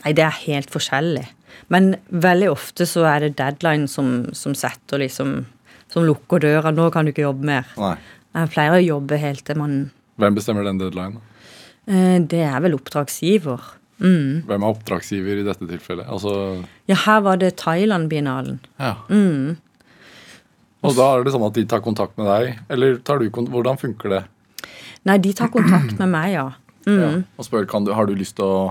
Nei, 0.00 0.12
det 0.16 0.24
er 0.24 0.44
helt 0.46 0.70
forskjellig. 0.70 1.26
Men 1.68 1.96
veldig 2.08 2.48
ofte 2.48 2.86
så 2.88 3.04
er 3.04 3.20
det 3.20 3.36
deadline 3.36 3.88
som, 3.88 4.32
som 4.32 4.54
setter 4.54 4.98
liksom 4.98 5.44
Som 5.90 6.04
lukker 6.06 6.38
døra. 6.38 6.70
'Nå 6.70 6.92
kan 6.92 7.04
du 7.04 7.12
ikke 7.12 7.26
jobbe 7.26 7.44
mer'. 7.44 7.76
Nei. 7.76 7.96
Jeg 8.34 8.50
pleier 8.50 8.78
å 8.78 8.84
jobbe 8.84 9.18
helt 9.18 9.44
til 9.44 9.56
man 9.58 9.90
hvem 10.20 10.36
bestemmer 10.36 10.66
den 10.66 10.80
deadline? 10.80 11.20
Eh, 11.88 12.18
det 12.20 12.42
er 12.44 12.58
vel 12.60 12.76
oppdragsgiver. 12.76 13.76
Mm. 14.00 14.42
Hvem 14.48 14.64
er 14.64 14.74
oppdragsgiver 14.74 15.42
i 15.42 15.46
dette 15.46 15.68
tilfellet? 15.68 16.08
Altså 16.08 16.32
ja, 16.90 16.96
her 17.06 17.20
var 17.26 17.40
det 17.40 17.54
Thailand-biennalen. 17.60 18.58
Ja. 18.80 18.96
Mm. 19.12 19.58
Og 20.80 20.96
da 20.96 21.10
er 21.12 21.24
det 21.26 21.34
sånn 21.34 21.44
at 21.44 21.56
de 21.58 21.66
tar 21.68 21.84
kontakt 21.84 22.16
med 22.16 22.28
deg, 22.30 22.60
eller 22.72 23.00
tar 23.04 23.20
du, 23.20 23.28
kontakt, 23.28 23.52
hvordan 23.52 23.80
funker 23.80 24.14
det? 24.16 24.22
Nei, 25.08 25.18
de 25.20 25.32
tar 25.36 25.52
kontakt 25.52 25.96
med 26.00 26.12
meg, 26.12 26.32
ja. 26.38 26.46
Mm. 26.88 26.96
ja 26.96 27.10
og 27.36 27.44
spør 27.44 27.66
kan 27.68 27.84
du, 27.84 27.92
har 27.92 28.08
du 28.08 28.14
lyst 28.16 28.38
til 28.40 28.48
å 28.48 28.70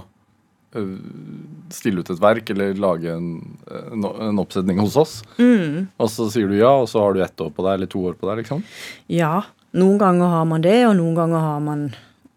stille 1.73 2.01
ut 2.01 2.09
et 2.13 2.21
verk 2.21 2.49
eller 2.53 2.77
lage 2.77 3.09
en, 3.09 3.29
en, 3.73 4.03
en 4.29 4.41
oppsetning 4.41 4.77
hos 4.81 4.97
oss. 4.99 5.15
Mm. 5.39 5.87
Og 5.97 6.11
så 6.13 6.27
sier 6.29 6.49
du 6.49 6.57
ja, 6.59 6.71
og 6.81 6.89
så 6.91 7.01
har 7.01 7.15
du 7.15 7.23
ett 7.25 7.41
år 7.41 7.49
på 7.55 7.65
deg 7.65 7.79
eller 7.79 7.89
to 7.89 8.03
år 8.11 8.17
på 8.19 8.29
deg, 8.29 8.43
liksom? 8.43 8.61
Ja. 9.09 9.39
Noen 9.77 9.97
ganger 10.01 10.33
har 10.33 10.45
man 10.49 10.65
det, 10.65 10.77
og 10.87 10.95
noen 10.97 11.17
ganger 11.17 11.45
har 11.45 11.59
man 11.65 11.87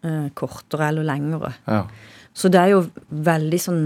eh, 0.04 0.26
kortere 0.36 0.88
eller 0.92 1.06
lengre. 1.08 1.52
Ja. 1.68 1.84
Så 2.34 2.50
det 2.52 2.60
er 2.60 2.74
jo 2.74 2.84
veldig 3.08 3.60
sånn 3.60 3.84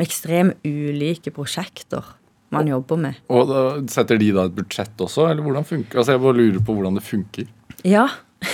ekstremt 0.00 0.64
ulike 0.64 1.32
prosjekter 1.34 2.14
man 2.50 2.66
og, 2.66 2.76
jobber 2.76 3.00
med. 3.04 3.20
Og 3.30 3.50
da, 3.50 3.64
Setter 3.90 4.18
de 4.20 4.30
da 4.34 4.46
et 4.48 4.56
budsjett 4.56 5.02
også, 5.02 5.28
eller 5.30 5.44
hvordan 5.44 5.66
funker 5.66 6.00
Altså 6.00 6.16
Jeg 6.16 6.22
bare 6.24 6.38
lurer 6.38 6.62
på 6.66 6.76
hvordan 6.76 6.98
det 6.98 7.04
funker. 7.06 7.50
Ja. 7.86 8.06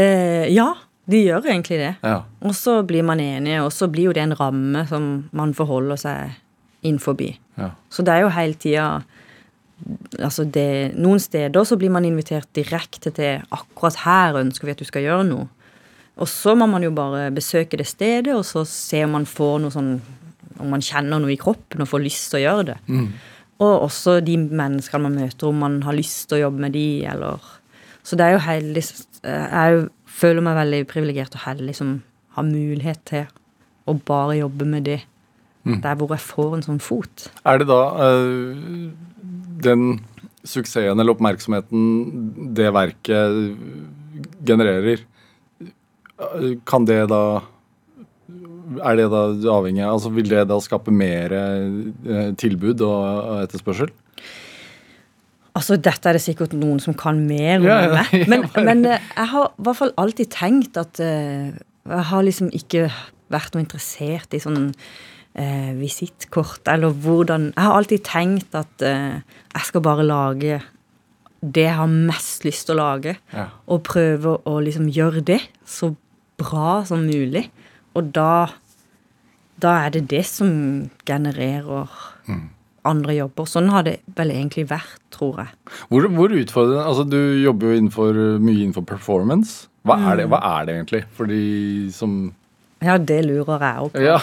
eh, 0.00 0.46
ja, 0.52 0.68
de 1.10 1.22
gjør 1.24 1.48
egentlig 1.50 1.80
det. 1.82 1.94
Ja. 2.02 2.22
Og 2.46 2.54
så 2.56 2.80
blir 2.86 3.04
man 3.06 3.20
enige, 3.22 3.62
og 3.64 3.72
så 3.74 3.90
blir 3.90 4.10
jo 4.10 4.16
det 4.16 4.24
en 4.24 4.36
ramme 4.38 4.86
som 4.88 5.10
man 5.36 5.54
forholder 5.56 6.00
seg 6.00 6.86
inn 6.86 7.00
forbi. 7.02 7.34
Ja. 7.60 7.74
Så 7.92 8.04
det 8.06 8.14
er 8.14 8.24
jo 8.24 8.34
hele 8.34 8.56
tida 8.60 8.86
altså 10.20 10.44
det, 10.44 10.92
Noen 11.00 11.20
steder 11.22 11.64
så 11.64 11.78
blir 11.80 11.92
man 11.92 12.04
invitert 12.04 12.48
direkte 12.56 13.12
til 13.16 13.40
akkurat 13.52 14.02
her 14.04 14.36
ønsker 14.42 14.68
vi 14.68 14.74
at 14.74 14.82
du 14.82 14.88
skal 14.88 15.06
gjøre 15.06 15.28
noe. 15.28 15.48
Og 16.20 16.28
så 16.28 16.54
må 16.58 16.66
man 16.68 16.84
jo 16.84 16.90
bare 16.94 17.30
besøke 17.34 17.78
det 17.80 17.88
stedet, 17.88 18.34
og 18.34 18.44
så 18.44 18.64
se 18.68 19.04
om 19.06 19.14
man 19.18 19.28
får 19.28 19.60
noe 19.62 19.74
sånn 19.74 19.92
Om 20.60 20.74
man 20.74 20.82
kjenner 20.84 21.22
noe 21.22 21.32
i 21.32 21.38
kroppen 21.40 21.80
og 21.80 21.88
får 21.88 22.02
lyst 22.04 22.26
til 22.28 22.36
å 22.36 22.42
gjøre 22.42 22.64
det. 22.68 22.74
Mm. 22.92 23.06
Og 23.64 23.86
også 23.86 24.18
de 24.24 24.34
menneskene 24.36 25.06
man 25.06 25.16
møter, 25.16 25.46
om 25.48 25.62
man 25.62 25.78
har 25.86 25.96
lyst 25.96 26.26
til 26.28 26.36
å 26.36 26.42
jobbe 26.42 26.66
med 26.66 26.74
de, 26.76 27.06
eller 27.08 27.40
Så 28.02 28.16
det 28.16 28.26
er 28.26 28.34
jo 28.34 28.42
heldig 28.44 28.82
Jeg 29.22 29.86
føler 30.20 30.44
meg 30.44 30.58
veldig 30.58 30.82
privilegert 30.90 31.36
og 31.38 31.46
heldig 31.46 31.76
som 31.78 31.94
har 32.36 32.44
mulighet 32.44 33.00
til 33.08 33.24
å 33.88 33.94
bare 33.94 34.36
jobbe 34.38 34.68
med 34.68 34.84
det. 34.84 35.00
Mm. 35.64 35.80
Der 35.80 35.96
hvor 35.96 36.12
jeg 36.12 36.24
får 36.24 36.54
en 36.56 36.66
sånn 36.66 36.80
fot. 36.80 37.30
Er 37.44 37.60
det 37.60 37.68
da 37.68 37.80
øh 38.04 38.92
den 39.64 40.00
suksessen 40.46 41.00
eller 41.00 41.14
oppmerksomheten 41.14 42.52
det 42.56 42.70
verket 42.74 43.56
genererer, 44.46 45.02
kan 46.68 46.84
det 46.88 47.04
da 47.10 47.22
er 48.78 48.98
det 48.98 49.08
da 49.10 49.24
avhengig 49.50 49.82
av 49.84 49.96
altså 49.96 50.12
Vil 50.14 50.30
det 50.30 50.44
da 50.50 50.58
skape 50.62 50.92
mer 50.94 51.34
eh, 51.34 52.30
tilbud 52.38 52.82
og, 52.86 53.42
etterspørsel? 53.44 53.90
Altså, 55.58 55.78
Dette 55.82 56.06
er 56.06 56.16
det 56.16 56.22
sikkert 56.22 56.54
noen 56.54 56.78
som 56.82 56.94
kan 56.98 57.18
mer 57.26 57.58
om 57.58 57.68
Ja, 57.68 57.78
ja, 57.82 58.04
ja. 58.14 58.26
Men, 58.30 58.46
men 58.54 58.84
eh, 58.86 59.06
jeg 59.16 59.32
har 59.34 59.50
i 59.50 59.66
hvert 59.66 59.80
fall 59.80 59.94
alltid 60.00 60.32
tenkt 60.34 60.80
at 60.80 61.00
eh, 61.02 61.50
Jeg 61.90 62.10
har 62.12 62.26
liksom 62.26 62.52
ikke 62.56 62.88
vært 63.30 63.54
noe 63.54 63.64
interessert 63.64 64.34
i 64.34 64.42
sånn 64.42 64.72
eh, 65.38 65.70
visittkort, 65.78 66.62
eller 66.70 66.94
hvordan 66.94 67.52
Jeg 67.52 67.66
har 67.66 67.78
alltid 67.78 68.04
tenkt 68.06 68.58
at 68.58 68.86
eh, 68.86 69.22
jeg 69.54 69.66
skal 69.70 69.84
bare 69.86 70.06
lage 70.06 70.60
det 71.40 71.62
jeg 71.64 71.72
har 71.78 71.88
mest 71.88 72.42
lyst 72.44 72.66
til 72.68 72.76
å 72.76 72.82
lage. 72.82 73.14
Og 73.72 73.78
prøve 73.86 74.34
å 74.44 74.58
liksom 74.60 74.90
gjøre 74.92 75.22
det 75.24 75.38
så 75.64 75.94
bra 76.40 76.80
som 76.88 77.04
mulig. 77.06 77.46
Og 77.94 78.10
da 78.16 78.48
Da 79.60 79.74
er 79.84 79.90
det 79.92 80.06
det 80.08 80.22
som 80.24 80.48
genererer 81.04 81.90
andre 82.88 83.12
jobber. 83.18 83.44
Sånn 83.44 83.68
har 83.68 83.84
det 83.84 83.98
vel 84.16 84.30
egentlig 84.32 84.64
vært, 84.70 85.02
tror 85.12 85.42
jeg. 85.42 85.50
Hvor, 85.90 86.06
hvor 86.16 86.32
utfordrende 86.32 86.86
Altså, 86.88 87.04
du 87.04 87.18
jobber 87.42 87.68
jo 87.68 87.76
innenfor, 87.76 88.20
mye 88.40 88.62
innenfor 88.62 88.86
performance. 88.88 89.66
Hva 89.84 89.98
er, 90.00 90.16
det, 90.22 90.26
hva 90.32 90.40
er 90.60 90.64
det 90.68 90.74
egentlig 90.78 91.02
for 91.16 91.28
de 91.28 91.42
som 91.92 92.32
Ja, 92.80 92.96
det 92.96 93.20
lurer 93.26 93.60
jeg 93.60 93.84
òg 93.84 93.92
på. 93.92 94.00
Ja. 94.00 94.16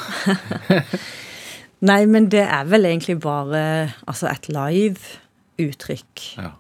Nei, 1.89 2.01
men 2.10 2.32
det 2.34 2.41
er 2.47 2.65
vel 2.65 2.89
egentlig 2.89 3.19
bare 3.21 3.62
altså 4.10 4.32
et 4.32 4.49
live-uttrykk. 4.49 6.23
ja. 6.41 6.56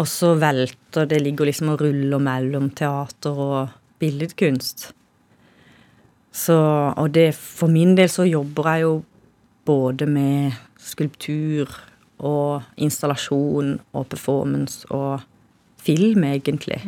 Og 0.00 0.06
så 0.08 0.34
velter 0.38 1.08
det 1.10 1.18
ligger 1.20 1.48
liksom 1.48 1.72
og 1.74 1.82
ruller 1.82 2.20
mellom 2.22 2.70
teater 2.76 3.36
og 3.36 3.72
billedkunst. 4.00 4.90
Så 6.32 6.56
Og 6.96 7.14
det 7.14 7.34
for 7.34 7.66
min 7.68 7.96
del 7.96 8.08
så 8.08 8.24
jobber 8.24 8.68
jeg 8.70 8.82
jo 8.82 9.02
både 9.64 10.06
med 10.06 10.52
skulptur 10.78 11.68
og 12.18 12.62
installasjon 12.76 13.80
og 13.92 14.06
performance 14.06 14.86
og 14.90 15.20
film, 15.80 16.24
egentlig. 16.24 16.82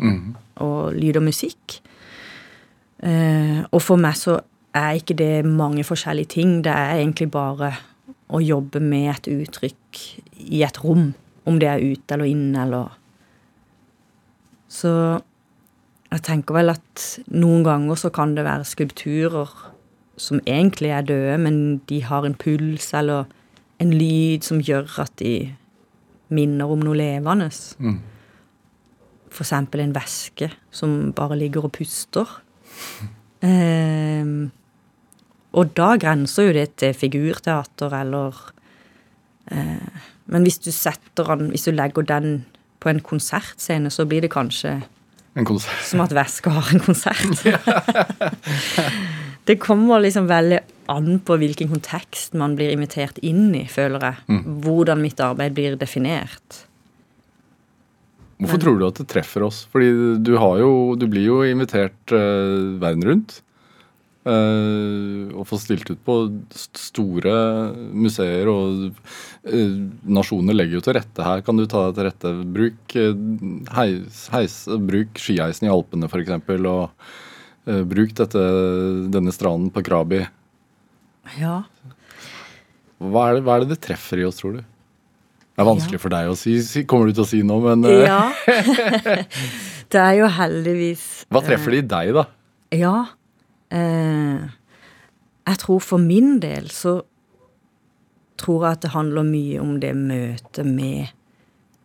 Og 0.56 0.92
lyd 0.92 1.16
og 1.16 1.22
musikk. 1.22 1.80
Eh, 3.02 3.64
og 3.72 3.82
for 3.82 3.96
meg 3.96 4.16
så 4.16 4.40
er 4.74 4.98
ikke 5.00 5.16
det 5.18 5.44
mange 5.46 5.84
forskjellige 5.84 6.32
ting. 6.36 6.64
Det 6.64 6.72
er 6.72 7.00
egentlig 7.00 7.30
bare 7.30 7.72
å 8.32 8.40
jobbe 8.40 8.80
med 8.80 9.10
et 9.10 9.28
uttrykk 9.32 10.02
i 10.48 10.62
et 10.62 10.84
rom. 10.84 11.12
Om 11.44 11.58
det 11.58 11.68
er 11.68 11.82
ute 11.82 12.14
eller 12.14 12.30
inne 12.30 12.62
eller 12.62 12.98
Så 14.72 15.20
jeg 16.12 16.24
tenker 16.26 16.58
vel 16.58 16.72
at 16.74 17.04
noen 17.32 17.64
ganger 17.64 17.96
så 17.96 18.10
kan 18.12 18.34
det 18.36 18.44
være 18.44 18.68
skulpturer 18.68 19.52
som 20.20 20.40
egentlig 20.44 20.92
er 20.92 21.06
døde, 21.08 21.38
men 21.40 21.78
de 21.88 22.02
har 22.04 22.26
en 22.26 22.36
puls 22.36 22.90
eller 22.94 23.30
en 23.80 23.92
lyd 23.96 24.44
som 24.44 24.60
gjør 24.60 25.00
at 25.02 25.14
de 25.22 25.54
minner 26.32 26.70
om 26.70 26.82
noe 26.84 26.98
levende. 26.98 27.48
Mm. 27.78 27.98
For 29.32 29.44
eksempel 29.46 29.82
en 29.82 29.94
væske 29.96 30.50
som 30.70 31.12
bare 31.16 31.38
ligger 31.40 31.68
og 31.68 31.74
puster. 31.78 32.28
Ehm, 33.42 34.52
og 35.58 35.72
da 35.74 35.96
grenser 35.98 36.44
jo 36.46 36.52
det 36.54 36.76
til 36.78 36.92
figurteater 36.94 37.96
eller 37.98 38.36
eh, 39.50 39.98
Men 40.30 40.46
hvis 40.46 40.60
du 40.62 40.70
setter 40.70 41.34
den, 41.34 41.48
hvis 41.50 41.66
du 41.66 41.72
legger 41.74 42.06
den 42.06 42.44
på 42.78 42.88
en 42.88 43.00
konsertscene, 43.00 43.90
så 43.90 44.06
blir 44.06 44.22
det 44.22 44.30
kanskje 44.30 44.76
En 45.38 45.46
konsert. 45.48 45.84
som 45.88 46.02
at 46.04 46.12
Væske 46.12 46.52
har 46.52 46.72
en 46.74 46.82
konsert. 46.84 47.44
det 49.48 49.56
kommer 49.62 50.02
liksom 50.04 50.28
veldig 50.28 50.60
an 50.92 51.16
på 51.24 51.38
hvilken 51.40 51.70
kontekst 51.72 52.36
man 52.38 52.56
blir 52.58 52.72
invitert 52.74 53.20
inn 53.24 53.54
i, 53.56 53.64
føler 53.70 54.10
jeg. 54.10 54.42
Hvordan 54.64 55.00
mitt 55.02 55.22
arbeid 55.24 55.56
blir 55.56 55.78
definert. 55.80 56.66
Hvorfor 58.42 58.58
tror 58.58 58.78
du 58.80 58.86
at 58.88 58.98
det 58.98 59.06
treffer 59.12 59.44
oss? 59.46 59.62
Fordi 59.70 60.18
du 60.18 60.34
har 60.40 60.58
jo 60.58 60.70
Du 60.98 61.06
blir 61.06 61.28
jo 61.28 61.42
invitert 61.46 62.14
uh, 62.14 62.74
verden 62.82 63.06
rundt. 63.06 63.38
Eh, 64.28 65.32
og 65.32 65.46
få 65.48 65.58
stilt 65.60 65.90
ut 65.90 66.00
på 66.06 66.16
store 66.56 67.34
museer, 67.94 68.50
og 68.50 68.88
eh, 69.48 69.76
nasjoner 70.06 70.56
legger 70.56 70.78
jo 70.78 70.84
til 70.86 70.96
rette 70.98 71.26
her. 71.26 71.44
Kan 71.46 71.60
du 71.60 71.66
ta 71.66 71.88
deg 71.88 71.98
til 71.98 72.08
rette? 72.08 72.32
Bruk, 72.56 72.96
eh, 72.98 73.24
heis, 73.78 74.26
heis, 74.34 74.58
bruk 74.90 75.22
skiheisen 75.22 75.68
i 75.68 75.72
Alpene, 75.72 76.10
f.eks., 76.10 76.34
og 76.72 77.86
bruk 77.86 78.10
dette, 78.18 78.40
denne 79.14 79.30
stranden 79.30 79.70
på 79.70 79.84
Krabi. 79.86 80.24
Ja. 81.38 81.60
Hva 82.98 83.28
er, 83.28 83.38
det, 83.38 83.44
hva 83.46 83.54
er 83.54 83.64
det 83.64 83.76
det 83.76 83.82
treffer 83.84 84.18
i 84.18 84.26
oss, 84.26 84.40
tror 84.40 84.56
du? 84.56 84.62
Det 85.52 85.62
er 85.62 85.68
vanskelig 85.68 86.00
for 86.02 86.10
deg 86.10 86.30
å 86.32 86.36
si, 86.38 86.56
kommer 86.88 87.10
du 87.10 87.18
til 87.18 87.22
å 87.26 87.28
si 87.28 87.42
noe, 87.46 87.74
men 87.76 87.84
ja. 88.02 88.32
det 89.92 90.00
er 90.00 90.14
jo 90.16 90.30
heldigvis 90.32 91.02
hva 91.30 91.42
treffer 91.44 91.76
det 91.76 91.82
i 91.82 91.88
deg, 91.92 92.14
da? 92.16 92.24
Ja. 92.74 92.94
Eh, 93.72 94.42
jeg 95.48 95.58
tror 95.64 95.80
for 95.82 96.02
min 96.02 96.36
del 96.42 96.68
så 96.70 97.00
tror 98.40 98.66
jeg 98.66 98.76
at 98.76 98.84
det 98.84 98.92
handler 98.94 99.26
mye 99.26 99.60
om 99.62 99.78
det 99.80 99.94
møtet 99.96 100.66
med 100.66 101.12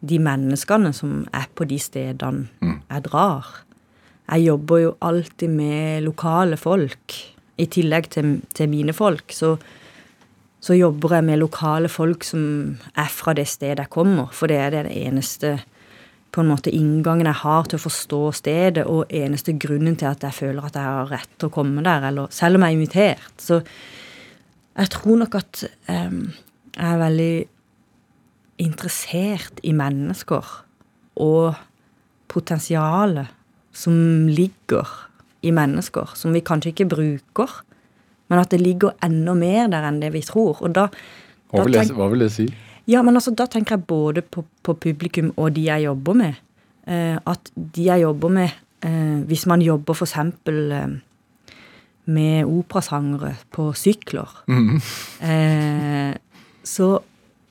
de 0.08 0.20
menneskene 0.22 0.92
som 0.94 1.24
er 1.34 1.48
på 1.56 1.66
de 1.70 1.80
stedene 1.82 2.48
jeg 2.62 3.06
drar. 3.08 3.48
Jeg 4.28 4.44
jobber 4.50 4.84
jo 4.84 4.94
alltid 5.02 5.50
med 5.50 6.06
lokale 6.06 6.58
folk. 6.60 7.16
I 7.58 7.66
tillegg 7.66 8.12
til, 8.14 8.36
til 8.54 8.70
mine 8.70 8.94
folk, 8.94 9.34
så, 9.34 9.56
så 10.62 10.76
jobber 10.78 11.16
jeg 11.16 11.26
med 11.26 11.40
lokale 11.42 11.90
folk 11.90 12.22
som 12.28 12.44
er 12.94 13.10
fra 13.10 13.34
det 13.34 13.48
stedet 13.50 13.82
jeg 13.82 13.90
kommer. 13.90 14.30
For 14.30 14.52
det 14.52 14.60
er 14.62 14.76
det 14.76 14.94
eneste 14.94 15.56
på 16.32 16.44
en 16.44 16.50
måte 16.52 16.74
inngangen 16.74 17.30
jeg 17.30 17.42
har 17.42 17.68
til 17.70 17.80
å 17.80 17.86
forstå 17.86 18.22
stedet, 18.36 18.86
og 18.86 19.14
eneste 19.14 19.56
grunnen 19.60 19.96
til 20.00 20.10
at 20.10 20.26
jeg 20.28 20.36
føler 20.38 20.68
at 20.68 20.76
jeg 20.78 20.86
har 20.86 21.12
rett 21.12 21.32
til 21.38 21.50
å 21.50 21.56
komme 21.56 21.84
der, 21.86 22.10
eller 22.10 22.34
selv 22.36 22.60
om 22.60 22.66
jeg 22.66 22.76
er 22.76 22.78
invitert. 22.78 23.32
Så 23.42 23.62
jeg 24.78 24.92
tror 24.94 25.22
nok 25.24 25.38
at 25.40 25.64
um, 25.90 26.28
jeg 26.76 26.90
er 26.92 27.02
veldig 27.02 27.34
interessert 28.68 29.62
i 29.66 29.74
mennesker 29.78 30.52
og 31.24 31.58
potensialet 32.30 33.34
som 33.78 34.28
ligger 34.30 34.90
i 35.46 35.54
mennesker, 35.54 36.14
som 36.18 36.34
vi 36.34 36.44
kanskje 36.46 36.74
ikke 36.74 36.90
bruker, 36.96 37.58
men 38.28 38.42
at 38.42 38.52
det 38.52 38.60
ligger 38.62 38.98
enda 39.06 39.36
mer 39.38 39.70
der 39.72 39.86
enn 39.88 40.02
det 40.02 40.12
vi 40.16 40.24
tror. 40.26 40.60
Og 40.66 40.74
da, 40.76 40.88
Hva 41.54 41.64
vil, 41.64 41.78
det, 41.78 41.94
hva 41.96 42.10
vil 42.12 42.26
det 42.26 42.32
si? 42.34 42.48
Ja, 42.88 43.02
men 43.04 43.20
altså, 43.20 43.34
da 43.36 43.48
tenker 43.52 43.76
jeg 43.76 43.88
både 43.90 44.24
på, 44.24 44.46
på 44.64 44.78
publikum 44.88 45.34
og 45.36 45.52
de 45.58 45.66
jeg 45.68 45.88
jobber 45.88 46.16
med. 46.22 46.40
Eh, 46.88 47.18
at 47.20 47.52
de 47.56 47.90
jeg 47.90 48.00
jobber 48.06 48.32
med 48.32 48.48
eh, 48.88 49.20
Hvis 49.28 49.44
man 49.52 49.60
jobber 49.60 49.98
eksempel 50.06 50.72
eh, 50.72 50.94
med 52.08 52.48
operasangere 52.48 53.34
på 53.52 53.74
sykler, 53.76 54.32
eh, 55.20 56.16
så, 56.64 56.88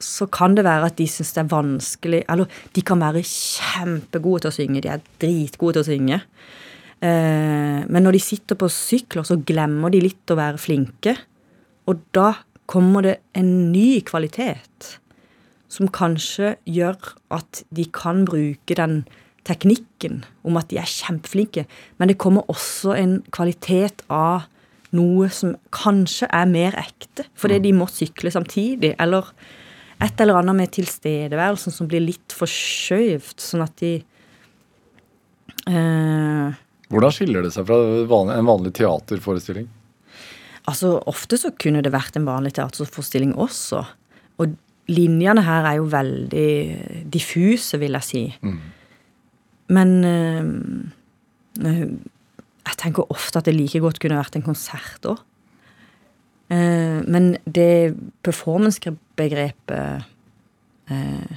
så 0.01 0.27
kan 0.33 0.57
det 0.57 0.65
være 0.65 0.89
at 0.89 0.97
de 0.97 1.05
syns 1.05 1.35
det 1.37 1.43
er 1.43 1.51
vanskelig 1.53 2.23
Eller 2.33 2.49
de 2.73 2.81
kan 2.81 3.01
være 3.05 3.21
kjempegode 3.29 4.47
til 4.47 4.49
å 4.49 4.57
synge, 4.57 4.81
de 4.81 4.95
er 4.95 5.05
dritgode 5.21 5.77
til 5.77 5.85
å 5.85 5.91
synge. 5.91 6.21
Eh, 7.05 7.81
men 7.85 8.07
når 8.09 8.17
de 8.17 8.25
sitter 8.25 8.57
på 8.57 8.73
sykler, 8.73 9.29
så 9.29 9.37
glemmer 9.37 9.93
de 9.93 10.01
litt 10.01 10.33
å 10.33 10.41
være 10.41 10.61
flinke. 10.61 11.19
Og 11.93 12.01
da 12.17 12.33
kommer 12.67 13.05
det 13.05 13.19
en 13.37 13.51
ny 13.69 14.01
kvalitet 14.07 14.97
som 15.73 15.91
kanskje 15.93 16.55
gjør 16.69 16.99
at 17.35 17.63
de 17.75 17.87
kan 17.95 18.25
bruke 18.29 18.77
den 18.79 19.05
teknikken 19.47 20.25
om 20.47 20.59
at 20.59 20.71
de 20.71 20.81
er 20.81 20.91
kjempeflinke, 20.91 21.67
men 21.99 22.11
det 22.11 22.19
kommer 22.23 22.49
også 22.51 22.97
en 22.99 23.21
kvalitet 23.35 24.03
av 24.11 24.49
noe 24.97 25.29
som 25.35 25.55
kanskje 25.75 26.29
er 26.35 26.49
mer 26.51 26.77
ekte, 26.81 27.27
fordi 27.39 27.61
de 27.67 27.73
må 27.77 27.89
sykle 27.91 28.33
samtidig, 28.33 28.95
eller 29.03 29.29
et 30.03 30.21
eller 30.21 30.41
annet 30.41 30.59
med 30.59 30.75
tilstedeværelsen 30.77 31.75
som 31.75 31.89
blir 31.91 32.05
litt 32.05 32.35
forskjøvt, 32.37 33.39
sånn 33.43 33.65
at 33.65 33.75
de 33.81 33.95
eh, 35.73 36.63
Hvordan 36.93 37.15
skiller 37.15 37.43
det 37.43 37.51
seg 37.55 37.67
fra 37.67 37.79
en 38.37 38.47
vanlig 38.47 38.75
teaterforestilling? 38.79 39.67
Altså, 40.71 40.93
ofte 41.11 41.39
så 41.39 41.51
kunne 41.59 41.83
det 41.83 41.95
vært 41.95 42.19
en 42.19 42.27
vanlig 42.29 42.53
teaterforestilling 42.59 43.33
også. 43.43 43.81
Og 44.43 44.55
linjene 44.91 45.43
her 45.47 45.67
er 45.67 45.79
jo 45.81 45.89
veldig 45.91 46.51
diffuse, 47.13 47.79
vil 47.83 47.97
jeg 47.99 48.07
si. 48.07 48.23
Men 49.77 49.95
eh, 50.07 50.45
eh, 51.67 51.87
jeg 52.67 52.79
tenker 52.83 53.11
ofte 53.13 53.41
at 53.41 53.49
det 53.49 53.57
like 53.57 53.81
godt 53.83 54.01
kunne 54.03 54.19
vært 54.19 54.39
en 54.39 54.47
konsert 54.47 55.07
òg. 55.07 55.19
men 56.49 57.37
det 57.43 57.97
performance-begrepet 58.23 60.05
uh, 60.91 61.33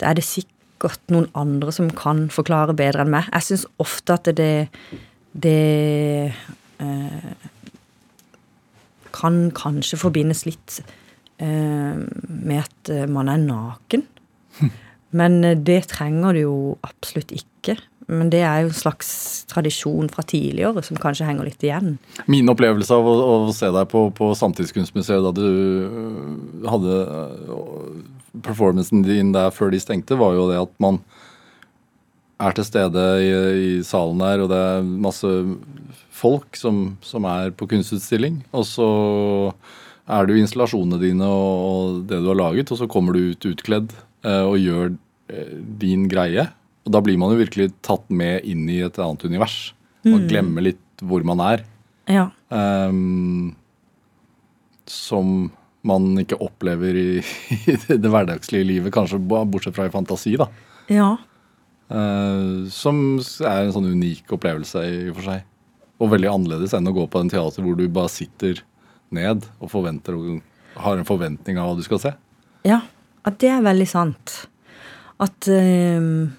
Det 0.00 0.06
er 0.08 0.14
det 0.16 0.24
sikkert 0.24 1.00
noen 1.12 1.28
andre 1.34 1.72
som 1.72 1.90
kan 1.90 2.30
forklare 2.32 2.72
bedre 2.72 3.04
enn 3.04 3.12
meg. 3.12 3.28
Jeg 3.32 3.42
syns 3.44 3.66
ofte 3.76 4.16
at 4.16 4.30
det, 4.36 4.68
det 5.36 6.32
uh, 6.80 7.34
kan 9.14 9.50
kanskje 9.54 9.98
forbindes 10.00 10.44
litt 10.48 10.80
eh, 10.82 10.92
med 11.42 12.62
at 12.62 12.92
eh, 12.92 13.08
man 13.10 13.30
er 13.32 13.42
naken. 13.42 14.06
Men 15.18 15.42
eh, 15.44 15.58
det 15.58 15.88
trenger 15.94 16.34
du 16.34 16.40
jo 16.44 16.56
absolutt 16.86 17.34
ikke. 17.34 17.78
Men 18.06 18.28
det 18.28 18.42
er 18.44 18.60
jo 18.60 18.68
en 18.68 18.76
slags 18.76 19.10
tradisjon 19.48 20.10
fra 20.12 20.22
tidligere 20.28 20.82
som 20.84 20.98
kanskje 21.00 21.24
henger 21.24 21.48
litt 21.48 21.62
igjen. 21.64 21.94
Min 22.28 22.50
opplevelse 22.52 22.92
av 22.92 23.06
å, 23.08 23.14
å 23.48 23.54
se 23.56 23.70
deg 23.72 23.88
på, 23.88 24.10
på 24.12 24.28
Samtidskunstmuseet 24.36 25.24
da 25.24 25.32
du 25.32 26.66
hadde 26.68 26.98
performancen 28.44 29.06
din 29.06 29.32
der 29.32 29.54
før 29.54 29.72
de 29.72 29.80
stengte, 29.80 30.18
var 30.20 30.36
jo 30.36 30.50
det 30.50 30.60
at 30.60 30.74
man 30.82 31.00
er 32.44 32.52
til 32.52 32.66
stede 32.66 33.02
i, 33.22 33.30
i 33.30 33.70
salen 33.86 34.20
der, 34.20 34.42
og 34.42 34.50
det 34.52 34.58
er 34.58 34.84
masse 35.06 35.30
folk 36.12 36.58
som, 36.58 36.98
som 37.04 37.24
er 37.30 37.54
på 37.56 37.68
kunstutstilling. 37.70 38.42
Og 38.52 38.66
så 38.68 38.88
er 40.04 40.26
det 40.26 40.34
jo 40.34 40.42
installasjonene 40.44 41.00
dine 41.00 41.28
og, 41.28 42.02
det 42.10 42.20
du 42.20 42.28
har 42.28 42.40
laget, 42.40 42.72
og 42.72 42.80
så 42.80 42.88
kommer 42.90 43.16
du 43.16 43.32
ut 43.32 43.48
utkledd 43.48 43.94
eh, 44.26 44.44
og 44.44 44.58
gjør 44.60 44.92
eh, 45.32 45.56
din 45.80 46.08
greie. 46.12 46.48
Og 46.84 46.92
da 46.92 47.00
blir 47.04 47.16
man 47.20 47.32
jo 47.32 47.40
virkelig 47.40 47.70
tatt 47.84 48.04
med 48.12 48.44
inn 48.44 48.66
i 48.68 48.82
et 48.84 48.98
annet 49.00 49.24
univers. 49.24 49.72
Man 50.04 50.26
glemmer 50.28 50.66
litt 50.66 51.04
hvor 51.04 51.24
man 51.24 51.40
er. 51.40 51.62
Ja. 52.12 52.26
Um, 52.52 53.54
som 54.84 55.48
man 55.84 56.10
ikke 56.20 56.36
opplever 56.44 56.96
i, 56.96 57.08
i 57.72 57.76
det 57.88 58.10
hverdagslige 58.12 58.68
livet, 58.68 58.92
kanskje 58.92 59.22
bortsett 59.24 59.76
fra 59.76 59.88
i 59.88 59.94
fantasi, 59.94 60.34
da. 60.40 60.50
Ja. 60.92 61.14
Uh, 61.88 62.68
som 62.72 63.16
er 63.44 63.64
en 63.64 63.72
sånn 63.72 63.90
unik 63.96 64.36
opplevelse 64.36 64.84
i 64.84 65.00
og 65.08 65.18
for 65.18 65.30
seg. 65.32 65.48
Og 66.02 66.12
veldig 66.12 66.28
annerledes 66.28 66.76
enn 66.76 66.90
å 66.90 66.94
gå 66.96 67.08
på 67.08 67.24
en 67.24 67.32
teater 67.32 67.64
hvor 67.64 67.80
du 67.80 67.86
bare 67.88 68.12
sitter 68.12 68.60
ned 69.14 69.46
og 69.60 69.70
forventer 69.72 70.16
og 70.18 70.42
har 70.84 70.98
en 70.98 71.08
forventning 71.08 71.58
av 71.60 71.70
hva 71.70 71.78
du 71.78 71.84
skal 71.86 72.00
se. 72.02 72.14
Ja, 72.66 72.80
at 73.24 73.38
det 73.42 73.50
er 73.52 73.64
veldig 73.64 73.86
sant. 73.88 74.34
At 75.22 75.48
ehm, 75.50 76.34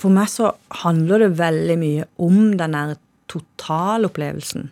For 0.00 0.12
meg 0.14 0.30
så 0.32 0.54
handler 0.80 1.26
det 1.26 1.34
veldig 1.36 1.76
mye 1.76 2.04
om 2.24 2.54
den 2.56 2.76
der 2.76 2.94
totalopplevelsen. 3.28 4.70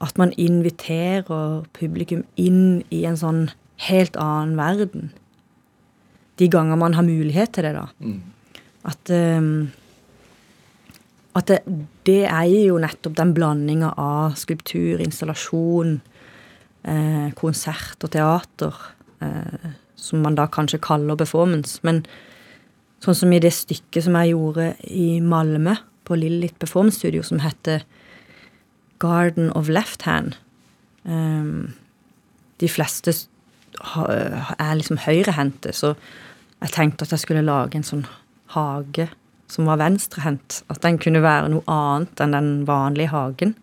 At 0.00 0.16
man 0.18 0.32
inviterer 0.40 1.66
publikum 1.76 2.24
inn 2.40 2.82
i 2.88 3.02
en 3.04 3.18
sånn 3.20 3.42
helt 3.84 4.16
annen 4.16 4.56
verden. 4.56 5.12
De 6.40 6.48
ganger 6.48 6.80
man 6.80 6.96
har 6.96 7.04
mulighet 7.06 7.52
til 7.54 7.68
det, 7.68 7.74
da. 7.76 7.86
At 8.88 9.12
ehm, 9.12 9.74
at 11.34 11.50
det, 11.50 11.60
det 12.06 12.22
er 12.28 12.46
jo 12.46 12.76
nettopp 12.82 13.16
den 13.18 13.32
blandinga 13.34 13.90
av 13.98 14.36
skulptur, 14.38 15.02
installasjon, 15.02 15.96
eh, 16.86 17.32
konsert 17.38 18.06
og 18.06 18.12
teater, 18.14 18.76
eh, 19.24 19.72
som 19.98 20.22
man 20.22 20.38
da 20.38 20.46
kanskje 20.46 20.82
kaller 20.84 21.18
performance. 21.18 21.80
Men 21.82 22.04
sånn 23.02 23.18
som 23.18 23.34
i 23.34 23.42
det 23.42 23.52
stykket 23.56 24.06
som 24.06 24.18
jeg 24.20 24.34
gjorde 24.34 24.70
i 24.86 25.18
Malmö, 25.24 25.76
på 26.04 26.18
Lillit 26.20 26.58
Performance 26.60 27.00
Studio, 27.00 27.22
som 27.24 27.40
heter 27.40 27.82
Garden 29.00 29.50
of 29.56 29.70
Left 29.72 30.04
Hand. 30.06 30.36
Eh, 31.04 31.50
de 32.62 32.70
fleste 32.70 33.16
er 33.74 34.76
liksom 34.78 35.02
høyrehendte, 35.02 35.74
så 35.74 35.96
jeg 36.62 36.70
tenkte 36.76 37.02
at 37.02 37.16
jeg 37.16 37.24
skulle 37.24 37.42
lage 37.42 37.74
en 37.74 37.86
sånn 37.86 38.06
hage 38.54 39.08
som 39.54 39.68
var 39.70 39.80
venstrehendt. 39.82 40.62
At 40.72 40.82
den 40.84 40.98
kunne 41.02 41.22
være 41.24 41.52
noe 41.54 41.64
annet 41.70 42.22
enn 42.22 42.36
den 42.36 42.52
vanlige 42.68 43.12
hagen. 43.14 43.54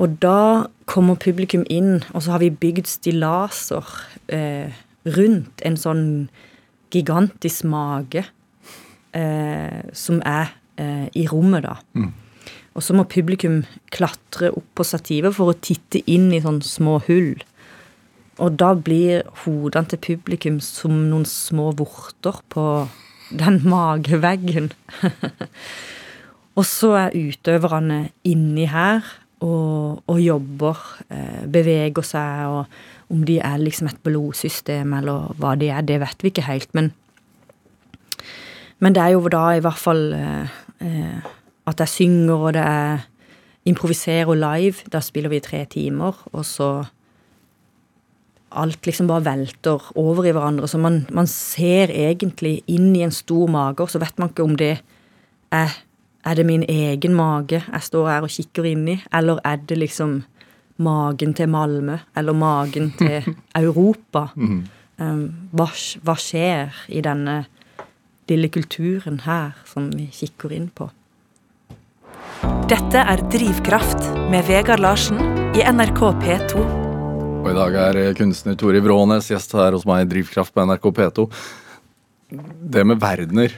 Og 0.00 0.16
da 0.22 0.68
kommer 0.88 1.20
publikum 1.20 1.66
inn, 1.70 2.00
og 2.12 2.24
så 2.24 2.34
har 2.36 2.42
vi 2.42 2.52
bygd 2.52 2.88
stillaser 2.88 3.88
eh, 4.32 4.72
rundt 5.04 5.62
en 5.66 5.76
sånn 5.76 6.06
gigantisk 6.92 7.66
mage 7.68 8.24
eh, 9.16 9.80
som 9.96 10.20
er 10.24 10.52
eh, 10.80 11.08
i 11.12 11.26
rommet, 11.28 11.68
da. 11.68 11.76
Og 12.72 12.84
så 12.84 12.96
må 12.96 13.04
publikum 13.04 13.62
klatre 13.92 14.48
opp 14.56 14.68
på 14.78 14.86
stativet 14.86 15.36
for 15.36 15.52
å 15.52 15.60
titte 15.60 16.00
inn 16.08 16.30
i 16.32 16.40
sånne 16.40 16.64
små 16.64 16.98
hull. 17.08 17.34
Og 18.40 18.56
da 18.56 18.72
blir 18.72 19.26
hodene 19.44 19.92
til 19.92 20.00
publikum 20.00 20.56
som 20.64 20.94
noen 21.10 21.26
små 21.28 21.68
vorter 21.76 22.40
på 22.52 22.64
den 23.38 23.60
mageveggen. 23.68 24.70
og 26.58 26.64
så 26.68 26.94
er 27.06 27.16
utøverne 27.16 28.04
inni 28.28 28.66
her 28.70 29.04
og, 29.42 30.02
og 30.06 30.18
jobber, 30.22 30.80
eh, 31.10 31.44
beveger 31.50 32.06
seg, 32.06 32.42
og 32.46 33.12
om 33.12 33.24
de 33.28 33.38
er 33.42 33.60
liksom 33.60 33.90
et 33.90 34.02
blodsystem 34.04 34.94
eller 34.96 35.32
hva 35.40 35.54
de 35.58 35.68
er, 35.72 35.84
det 35.86 36.00
vet 36.00 36.22
vi 36.22 36.32
ikke 36.32 36.46
helt. 36.46 36.70
Men, 36.78 36.92
men 38.78 38.94
det 38.94 39.02
er 39.02 39.16
jo 39.16 39.32
da 39.32 39.48
i 39.56 39.64
hvert 39.64 39.80
fall 39.80 40.12
eh, 40.16 40.60
eh, 40.84 41.32
at 41.66 41.82
jeg 41.82 41.88
synger, 41.96 42.36
og 42.36 42.54
det 42.56 42.62
er 42.66 43.08
improviserer 43.68 44.34
live. 44.34 44.88
Da 44.92 45.00
spiller 45.00 45.30
vi 45.30 45.38
i 45.38 45.44
tre 45.44 45.64
timer, 45.70 46.18
og 46.32 46.44
så 46.46 46.72
alt 48.58 48.86
liksom 48.86 49.08
bare 49.10 49.24
velter 49.26 49.82
over 49.98 50.26
i 50.26 50.32
hverandre. 50.34 50.68
Så 50.68 50.78
man, 50.78 51.02
man 51.10 51.28
ser 51.30 51.92
egentlig 51.92 52.60
inn 52.70 52.92
i 52.96 53.04
en 53.06 53.14
stor 53.14 53.50
mage, 53.50 53.82
og 53.82 53.92
så 53.92 54.00
vet 54.02 54.18
man 54.20 54.32
ikke 54.32 54.46
om 54.46 54.58
det 54.60 54.76
er 55.52 55.80
Er 56.24 56.34
det 56.38 56.46
min 56.46 56.62
egen 56.68 57.16
mage 57.18 57.58
jeg 57.66 57.82
står 57.82 58.06
her 58.08 58.22
og 58.22 58.30
kikker 58.30 58.62
inn 58.64 58.84
i, 58.88 58.94
eller 59.12 59.40
er 59.44 59.56
det 59.56 59.74
liksom 59.78 60.20
magen 60.78 61.34
til 61.34 61.48
Malmö, 61.50 61.98
eller 62.14 62.32
magen 62.32 62.92
til 62.98 63.26
Europa? 63.64 64.28
Um, 64.38 65.48
hva, 65.50 65.66
hva 66.02 66.14
skjer 66.14 66.70
i 66.88 67.02
denne 67.02 67.40
lille 68.30 68.48
kulturen 68.48 69.18
her 69.26 69.58
som 69.66 69.90
vi 69.90 70.06
kikker 70.14 70.54
inn 70.54 70.70
på? 70.70 70.92
Dette 72.70 73.02
er 73.02 73.26
Drivkraft 73.34 74.06
med 74.30 74.46
Vegard 74.46 74.80
Larsen 74.80 75.18
i 75.58 75.66
NRK 75.66 76.06
P2. 76.22 76.81
Og 77.42 77.48
i 77.50 77.56
dag 77.56 77.74
er 77.74 77.96
eh, 77.98 78.12
kunstner 78.14 78.54
Tori 78.54 78.78
Vrånes 78.78 79.26
gjest 79.32 79.50
her 79.58 79.74
hos 79.74 79.82
meg 79.88 80.04
i 80.04 80.08
Drivkraft 80.12 80.52
på 80.54 80.62
NRK 80.62 80.84
P2. 80.94 81.24
Det 82.70 82.84
med 82.86 83.00
verdener. 83.02 83.56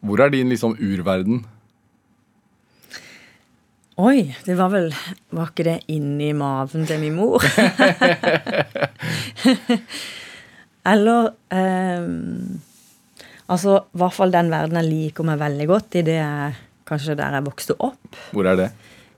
Hvor 0.00 0.22
er 0.24 0.32
din 0.32 0.48
liksom 0.48 0.72
urverden? 0.80 1.42
Oi, 4.00 4.32
det 4.46 4.54
var 4.56 4.70
vel 4.72 4.86
Var 5.36 5.50
ikke 5.50 5.66
det 5.66 5.74
inni 5.92 6.30
maven 6.32 6.86
til 6.88 7.02
min 7.02 7.18
mor? 7.18 7.44
Eller 10.92 11.28
ehm, 11.52 12.56
Altså, 13.52 13.82
i 13.84 14.00
hvert 14.00 14.16
fall 14.16 14.32
den 14.32 14.48
verden 14.54 14.80
jeg 14.80 14.88
liker 14.88 15.28
meg 15.28 15.42
veldig 15.42 15.66
godt 15.68 15.98
i, 16.00 16.06
det 16.06 16.16
er 16.24 16.56
kanskje 16.88 17.18
der 17.18 17.34
jeg 17.36 17.44
vokste 17.44 17.74
opp. 17.84 18.16
Hvor 18.32 18.46
er 18.48 18.56
det? 18.56 18.68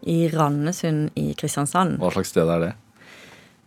I 0.07 0.29
Randesund 0.33 1.11
i 1.19 1.31
Kristiansand. 1.39 1.99
Hva 2.03 2.11
slags 2.13 2.33
sted 2.35 2.49
er 2.51 2.61
det? 2.63 2.73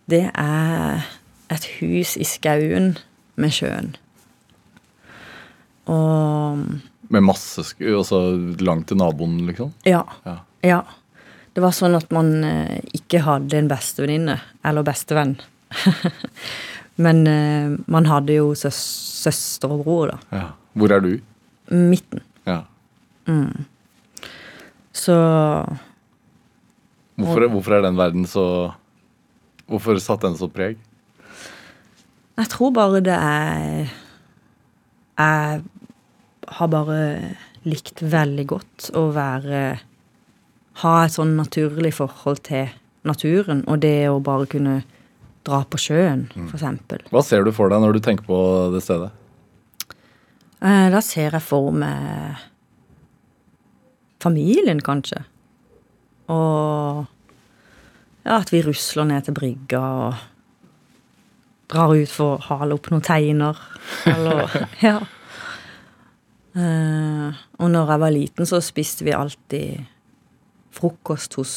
Det 0.07 0.23
er 0.33 1.07
et 1.53 1.65
hus 1.79 2.15
i 2.19 2.25
skauen 2.27 2.93
med 3.39 3.53
sjøen. 3.55 3.93
Og 5.87 6.63
Med 7.13 7.23
masse 7.23 7.63
sk 7.63 7.81
altså 7.87 8.19
langt 8.59 8.89
til 8.91 8.99
naboen, 8.99 9.39
liksom? 9.47 9.73
ja. 9.87 10.03
Ja. 10.27 10.37
Ja. 10.65 10.81
Det 11.55 11.61
var 11.63 11.71
sånn 11.73 11.95
at 11.97 12.11
man 12.13 12.43
eh, 12.45 12.81
ikke 12.93 13.23
hadde 13.25 13.57
en 13.57 13.69
bestevenninne, 13.71 14.35
eller 14.67 14.83
bestevenn. 14.85 15.37
Men 17.03 17.23
eh, 17.29 17.71
man 17.89 18.05
hadde 18.09 18.35
jo 18.35 18.51
søs 18.57 18.77
søster 19.17 19.71
og 19.73 19.81
bror, 19.85 20.11
da. 20.13 20.17
ja. 20.37 20.47
Hvor 20.77 20.91
er 20.93 21.01
du? 21.01 21.09
Midten. 21.73 22.21
Ja. 22.45 22.59
Så 24.93 25.15
Hvorfor, 27.17 27.47
hvorfor 27.49 27.73
er 27.77 27.81
den 27.87 27.97
verden 27.97 28.25
så 28.29 28.43
Hvorfor 29.67 29.97
satt 29.99 30.21
den 30.21 30.37
så 30.39 30.47
preg? 30.53 30.77
jeg 32.37 32.49
tror 32.53 32.69
bare 32.75 32.99
det 33.01 33.15
er 33.17 33.89
Jeg 35.17 35.63
har 36.59 36.67
bare 36.69 36.99
likt 37.65 38.01
veldig 38.05 38.45
godt 38.47 38.91
å 38.95 39.07
være 39.15 39.79
Ha 40.83 40.91
et 41.07 41.15
sånn 41.15 41.33
naturlig 41.39 41.95
forhold 41.97 42.43
til 42.45 42.69
naturen, 43.07 43.63
og 43.67 43.79
det 43.81 44.07
å 44.11 44.19
bare 44.21 44.45
kunne 44.45 44.83
dra 45.47 45.63
på 45.65 45.79
sjøen, 45.79 46.25
for 46.35 46.57
eksempel. 46.59 46.99
Hva 47.09 47.21
ser 47.23 47.43
du 47.47 47.51
for 47.55 47.71
deg 47.71 47.79
når 47.81 47.93
du 47.95 47.99
tenker 48.03 48.25
på 48.27 48.37
det 48.73 48.81
stedet? 48.83 49.09
Eh, 50.61 50.89
Da 50.93 50.99
ser 51.01 51.31
jeg 51.31 51.41
for 51.41 51.71
meg 51.71 52.35
familien, 54.19 54.81
kanskje. 54.83 55.23
Og 56.33 57.05
ja, 58.27 58.39
at 58.41 58.51
vi 58.51 58.63
rusler 58.65 59.07
ned 59.07 59.27
til 59.27 59.35
brygga 59.37 59.81
og 59.81 60.25
drar 61.71 61.93
ut 61.95 62.11
for 62.11 62.35
å 62.35 62.45
hale 62.49 62.75
opp 62.75 62.89
noen 62.91 63.05
teiner. 63.05 63.59
Eller 64.07 64.57
Ja. 64.87 64.99
Uh, 66.57 67.37
og 67.61 67.69
når 67.69 67.91
jeg 67.91 68.01
var 68.01 68.13
liten, 68.15 68.47
så 68.49 68.57
spiste 68.65 69.05
vi 69.05 69.13
alltid 69.13 69.83
frokost 70.73 71.37
hos 71.37 71.53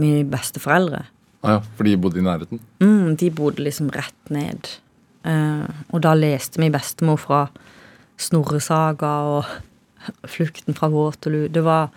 mine 0.00 0.26
besteforeldre. 0.28 1.06
Ah, 1.40 1.54
ja, 1.56 1.62
for 1.76 1.88
de 1.88 1.96
bodde 1.96 2.20
i 2.20 2.24
nærheten? 2.24 2.60
Mm, 2.84 3.16
de 3.16 3.30
bodde 3.32 3.64
liksom 3.64 3.88
rett 3.94 4.32
ned. 4.32 4.68
Uh, 5.24 5.64
og 5.94 6.04
da 6.04 6.12
leste 6.16 6.60
min 6.60 6.74
bestemor 6.74 7.16
fra 7.20 7.40
Snorresaga 8.20 9.14
og 9.32 9.48
Flukten 10.34 10.76
fra 10.76 10.90
Waterloo. 10.92 11.48
Det 11.52 11.64
var 11.64 11.88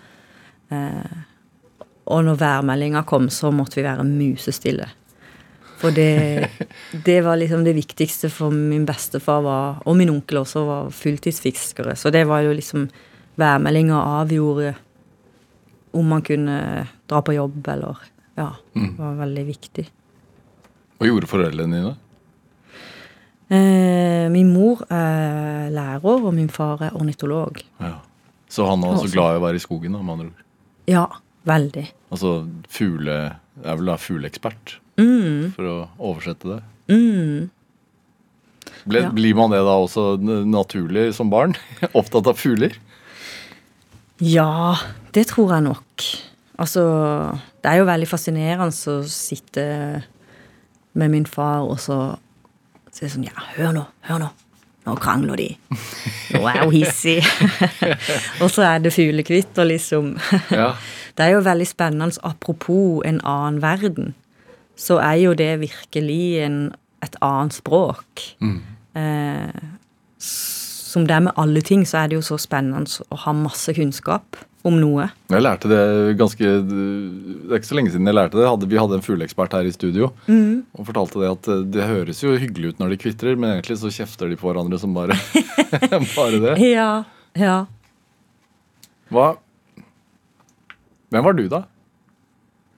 eh, 0.72 1.20
Og 2.06 2.24
når 2.26 2.36
værmeldinga 2.40 3.02
kom, 3.08 3.30
så 3.32 3.50
måtte 3.54 3.78
vi 3.80 3.86
være 3.86 4.04
musestille. 4.04 4.86
For 5.80 5.90
det, 5.94 6.48
det 7.06 7.18
var 7.24 7.36
liksom 7.40 7.64
det 7.64 7.74
viktigste 7.76 8.30
for 8.32 8.52
min 8.54 8.84
bestefar 8.88 9.42
var, 9.44 9.82
og 9.84 9.96
min 9.96 10.12
onkel 10.12 10.42
også 10.42 10.64
var 10.68 10.90
fulltidsfiskere. 10.94 11.96
Så 11.96 12.12
det 12.14 12.26
var 12.28 12.44
jo 12.46 12.52
liksom 12.56 12.88
Værmeldinga 13.34 13.96
avgjorde 14.20 14.74
om 15.98 16.06
man 16.06 16.22
kunne 16.22 16.86
dra 17.10 17.18
på 17.26 17.34
jobb 17.34 17.66
eller 17.72 17.98
Ja. 18.38 18.52
Det 18.74 18.94
var 18.98 19.16
veldig 19.18 19.42
viktig. 19.46 19.84
Hva 20.98 21.06
gjorde 21.08 21.26
foreldrene 21.30 21.80
dine? 21.80 21.92
Eh, 23.54 24.30
min 24.32 24.52
mor 24.54 24.82
er 24.90 25.68
lærer, 25.74 26.24
og 26.24 26.32
min 26.34 26.48
far 26.48 26.82
er 26.82 26.96
ornitolog. 26.96 27.60
Ja. 27.80 27.96
Så 28.48 28.66
han 28.66 28.80
var 28.82 28.94
også 28.94 29.04
Også. 29.08 29.14
glad 29.14 29.34
i 29.34 29.38
å 29.38 29.44
være 29.44 29.58
i 29.60 29.62
skogen, 29.62 29.92
da, 29.92 30.02
med 30.02 30.12
andre 30.14 30.26
ord. 30.26 30.44
Ja, 30.90 31.06
veldig. 31.48 31.86
Altså 32.10 32.36
fugle... 32.72 33.18
Er 33.64 33.76
vel 33.78 33.86
da 33.86 33.94
fugleekspert, 34.02 34.80
Mm, 34.98 35.52
for 35.54 35.66
å 35.66 35.74
oversette 35.98 36.48
det. 36.48 36.56
mm. 36.90 37.50
Ble, 38.86 39.00
Ja. 39.04 39.10
Blir 39.14 39.34
man 39.38 39.50
det 39.54 39.60
da 39.62 39.74
også 39.78 40.18
naturlig 40.46 41.12
som 41.14 41.30
barn? 41.30 41.54
Opptatt 41.98 42.26
av 42.30 42.34
fugler? 42.38 42.74
Ja, 44.22 44.74
det 45.14 45.28
tror 45.30 45.52
jeg 45.54 45.64
nok. 45.68 46.04
Altså, 46.58 46.82
det 47.62 47.70
er 47.72 47.80
jo 47.80 47.86
veldig 47.88 48.08
fascinerende 48.10 48.68
å 48.92 48.96
sitte 49.10 49.64
med 50.94 51.10
min 51.14 51.26
far 51.26 51.64
og 51.66 51.78
så 51.82 51.98
si 52.94 53.08
sånn 53.10 53.26
Ja, 53.26 53.34
hør 53.56 53.72
nå, 53.74 53.86
hør 54.06 54.20
nå. 54.22 54.28
Nå 54.84 54.94
krangler 55.00 55.38
de. 55.40 55.48
Nå 56.34 56.42
er 56.50 56.60
hun 56.66 56.74
hissig. 56.74 57.22
og 58.44 58.50
så 58.52 58.66
er 58.68 58.82
det 58.84 58.92
fuglekvitter, 58.94 59.64
liksom. 59.70 60.12
Ja. 60.52 60.74
Det 61.14 61.26
er 61.26 61.34
jo 61.36 61.44
veldig 61.46 61.66
spennende. 61.70 62.18
Apropos 62.26 63.02
en 63.06 63.20
annen 63.22 63.60
verden, 63.62 64.14
så 64.76 64.98
er 65.02 65.20
jo 65.22 65.34
det 65.38 65.52
virkelig 65.62 66.22
en, 66.46 66.58
et 67.04 67.18
annet 67.22 67.54
språk. 67.54 68.24
Eh, 68.42 69.60
som 70.18 71.06
det 71.06 71.14
er 71.14 71.28
med 71.28 71.38
alle 71.40 71.62
ting, 71.66 71.84
så 71.86 72.02
er 72.02 72.10
det 72.10 72.18
jo 72.20 72.26
så 72.26 72.38
spennende 72.38 72.86
å 73.10 73.20
ha 73.26 73.34
masse 73.36 73.74
kunnskap 73.74 74.38
om 74.64 74.78
noe. 74.80 75.10
Jeg 75.28 75.44
lærte 75.44 75.68
det 75.68 75.80
ganske 76.16 76.40
Det 76.40 77.50
er 77.50 77.58
ikke 77.58 77.68
så 77.68 77.76
lenge 77.76 77.92
siden 77.92 78.08
jeg 78.08 78.16
lærte 78.16 78.38
det. 78.38 78.46
Hadde, 78.48 78.68
vi 78.70 78.78
hadde 78.80 78.96
en 78.96 79.04
fugleekspert 79.04 79.52
her 79.58 79.68
i 79.68 79.74
studio 79.74 80.08
og 80.08 80.86
fortalte 80.88 81.20
det 81.20 81.30
at 81.34 81.48
eh, 81.52 81.64
det 81.76 81.88
høres 81.90 82.22
jo 82.24 82.32
hyggelig 82.40 82.72
ut 82.72 82.80
når 82.82 82.94
de 82.94 83.00
kvitrer, 83.04 83.36
men 83.36 83.58
egentlig 83.58 83.76
så 83.82 83.92
kjefter 83.92 84.32
de 84.32 84.38
på 84.40 84.48
hverandre 84.48 84.80
som 84.80 84.94
bare, 84.96 85.18
bare 86.16 86.40
det. 86.46 86.56
Ja, 86.74 87.04
ja. 87.38 87.58
Hva 89.12 89.34
Hvem 91.14 91.22
var 91.22 91.36
du, 91.38 91.44
da? 91.46 91.60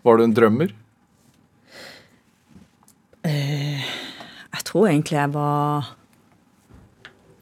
Var 0.04 0.18
du 0.18 0.22
en 0.26 0.32
drømmer? 0.36 0.72
Jeg 3.24 4.64
tror 4.68 4.90
egentlig 4.90 5.16
jeg 5.16 5.30
var 5.32 5.86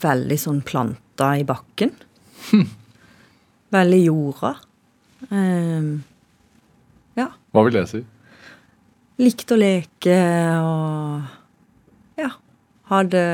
veldig 0.04 0.36
sånn 0.38 0.60
planta 0.62 1.32
i 1.40 1.42
bakken. 1.48 1.90
Veldig 3.74 3.98
jorda. 4.04 4.52
Ehm, 5.34 5.90
ja. 7.18 7.26
Hva 7.50 7.66
vil 7.66 7.74
det 7.80 7.84
si? 7.90 8.04
Likte 9.18 9.56
å 9.56 9.58
leke 9.58 10.14
og 10.62 12.22
ja. 12.22 12.30
Hadde 12.92 13.24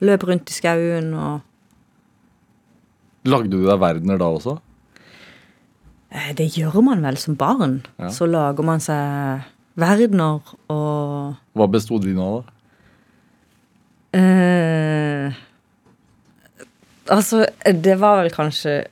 Løp 0.00 0.24
rundt 0.24 0.48
i 0.48 0.56
skauen 0.56 1.12
og 1.12 1.44
Lagde 3.28 3.52
du 3.52 3.66
deg 3.68 3.80
verdener 3.84 4.16
da 4.16 4.32
også? 4.32 4.56
Eh, 6.10 6.32
Det 6.36 6.48
gjør 6.56 6.80
man 6.82 7.02
vel 7.04 7.16
som 7.16 7.36
barn. 7.38 7.80
Ja. 7.98 8.08
Så 8.10 8.26
lager 8.26 8.62
man 8.66 8.80
seg 8.82 9.44
verdener 9.80 10.40
og 10.68 11.36
Hva 11.56 11.66
besto 11.70 11.98
din 12.02 12.18
av, 12.18 12.40
da? 12.42 14.18
eh, 14.18 15.32
Altså, 17.10 17.46
det 17.64 17.96
var 18.00 18.20
vel 18.22 18.30
kanskje 18.30 18.84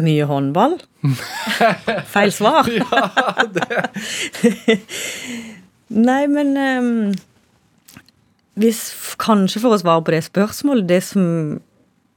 mye 0.00 0.24
håndball? 0.24 0.78
Feil 2.14 2.32
svar. 2.32 2.68
ja, 2.68 3.44
det 3.52 4.78
Nei, 6.08 6.22
men 6.32 6.54
ehm, 6.56 7.12
hvis, 8.56 8.80
Kanskje 9.20 9.60
for 9.60 9.74
å 9.76 9.80
svare 9.82 10.04
på 10.06 10.14
det 10.14 10.22
spørsmålet 10.24 10.88
Det 10.88 11.02
som 11.04 11.26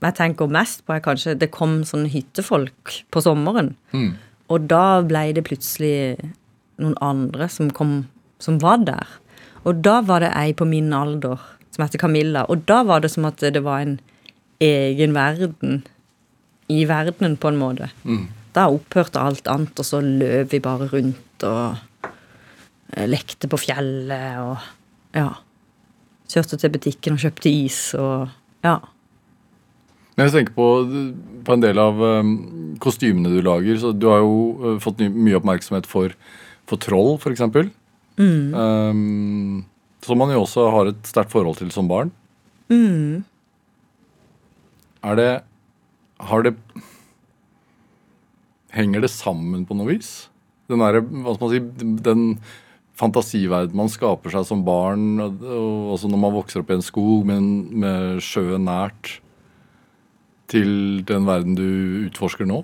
jeg 0.04 0.16
tenker 0.18 0.52
mest 0.52 0.84
på, 0.86 0.93
er 0.93 1.04
kanskje 1.04 1.38
det 1.39 1.54
kom 1.56 1.80
sånne 1.88 2.12
hyttefolk 2.12 2.98
på 3.14 3.24
sommeren. 3.24 3.74
Mm. 3.96 4.16
Og 4.52 4.68
da 4.70 5.02
ble 5.08 5.30
det 5.34 5.46
plutselig 5.48 6.18
noen 6.82 6.98
andre 7.02 7.48
som 7.50 7.72
kom 7.72 8.04
Som 8.43 8.58
var 8.60 8.82
der. 8.84 9.08
Og 9.64 9.80
da 9.80 10.02
var 10.04 10.20
det 10.20 10.34
ei 10.36 10.52
på 10.54 10.66
min 10.68 10.91
alder 10.93 11.39
som 11.72 11.86
heter 11.86 12.02
Camilla. 12.02 12.43
Og 12.52 12.66
da 12.68 12.82
var 12.84 13.00
det 13.02 13.10
som 13.14 13.26
at 13.26 13.39
det 13.39 13.62
var 13.64 13.80
en 13.80 13.93
egen 14.60 15.16
verden 15.16 15.86
i 16.68 16.84
verdenen, 16.86 17.38
på 17.38 17.48
en 17.48 17.58
måte. 17.58 17.88
Da 18.54 18.68
opphørte 18.68 19.24
alt 19.24 19.48
annet, 19.48 19.80
og 19.80 19.88
så 19.88 20.02
løp 20.04 20.52
vi 20.52 20.60
bare 20.60 20.89
rundt 20.91 21.46
og 21.48 22.04
eh, 22.91 23.08
lekte 23.08 23.50
på 23.52 23.60
fjellet 23.60 24.39
og 24.43 24.58
ja. 25.16 25.30
Kjørte 26.28 26.58
til 26.60 26.74
butikken 26.76 27.16
og 27.16 27.24
kjøpte 27.24 27.50
is 27.50 27.80
og 27.96 28.28
ja. 28.66 28.80
Men 30.16 30.30
jeg 30.30 30.34
tenker 30.38 30.55
på, 30.55 30.68
på 31.43 31.55
en 31.55 31.63
del 31.63 31.80
av 31.82 31.99
um, 31.99 32.34
kostymene 32.84 33.34
du 33.34 33.41
lager. 33.43 33.78
så 33.82 33.91
Du 33.91 34.07
har 34.11 34.24
jo 34.24 34.36
uh, 34.61 34.76
fått 34.84 35.03
mye 35.11 35.39
oppmerksomhet 35.41 35.88
for, 35.89 36.16
for 36.70 36.82
troll, 36.82 37.18
f.eks. 37.20 37.43
Um, 38.55 39.66
som 40.05 40.22
man 40.22 40.32
jo 40.32 40.45
også 40.45 40.70
har 40.72 40.91
et 40.91 41.09
sterkt 41.09 41.34
forhold 41.36 41.59
til 41.59 41.72
som 41.76 41.89
barn. 41.91 42.13
Er 45.05 45.20
det 45.20 45.32
Har 46.32 46.45
det 46.47 46.55
Henger 48.76 49.03
det 49.03 49.11
sammen 49.11 49.66
på 49.68 49.76
noe 49.78 49.93
vis? 49.93 50.30
Den 50.68 50.82
derre, 50.82 51.03
hva 51.03 51.36
skal 51.36 51.45
man 51.45 51.53
si, 51.53 51.91
den 52.03 52.24
fantasiverden 52.97 53.78
man 53.78 53.91
skaper 53.91 54.34
seg 54.34 54.47
som 54.47 54.63
barn, 54.68 55.20
og 55.22 55.93
også 55.93 56.09
når 56.11 56.20
man 56.20 56.34
vokser 56.36 56.63
opp 56.63 56.72
i 56.74 56.76
en 56.76 56.84
skog 56.84 57.24
med, 57.30 57.45
med 57.72 58.20
sjøen 58.26 58.66
nært, 58.68 59.20
til 60.52 61.04
den 61.08 61.26
verden 61.28 61.58
du 61.58 61.68
utforsker 62.08 62.48
nå? 62.50 62.64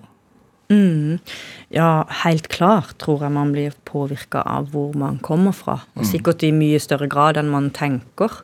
Ja, 1.72 2.04
helt 2.24 2.48
klart 2.52 2.96
tror 3.02 3.24
jeg 3.26 3.34
man 3.36 3.52
blir 3.52 3.76
påvirka 3.88 4.44
av 4.48 4.70
hvor 4.72 4.96
man 4.98 5.20
kommer 5.24 5.56
fra. 5.56 5.82
Og 5.96 6.08
sikkert 6.08 6.44
i 6.48 6.52
mye 6.56 6.80
større 6.80 7.10
grad 7.12 7.40
enn 7.40 7.52
man 7.52 7.70
tenker. 7.76 8.42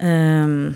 Um, 0.00 0.74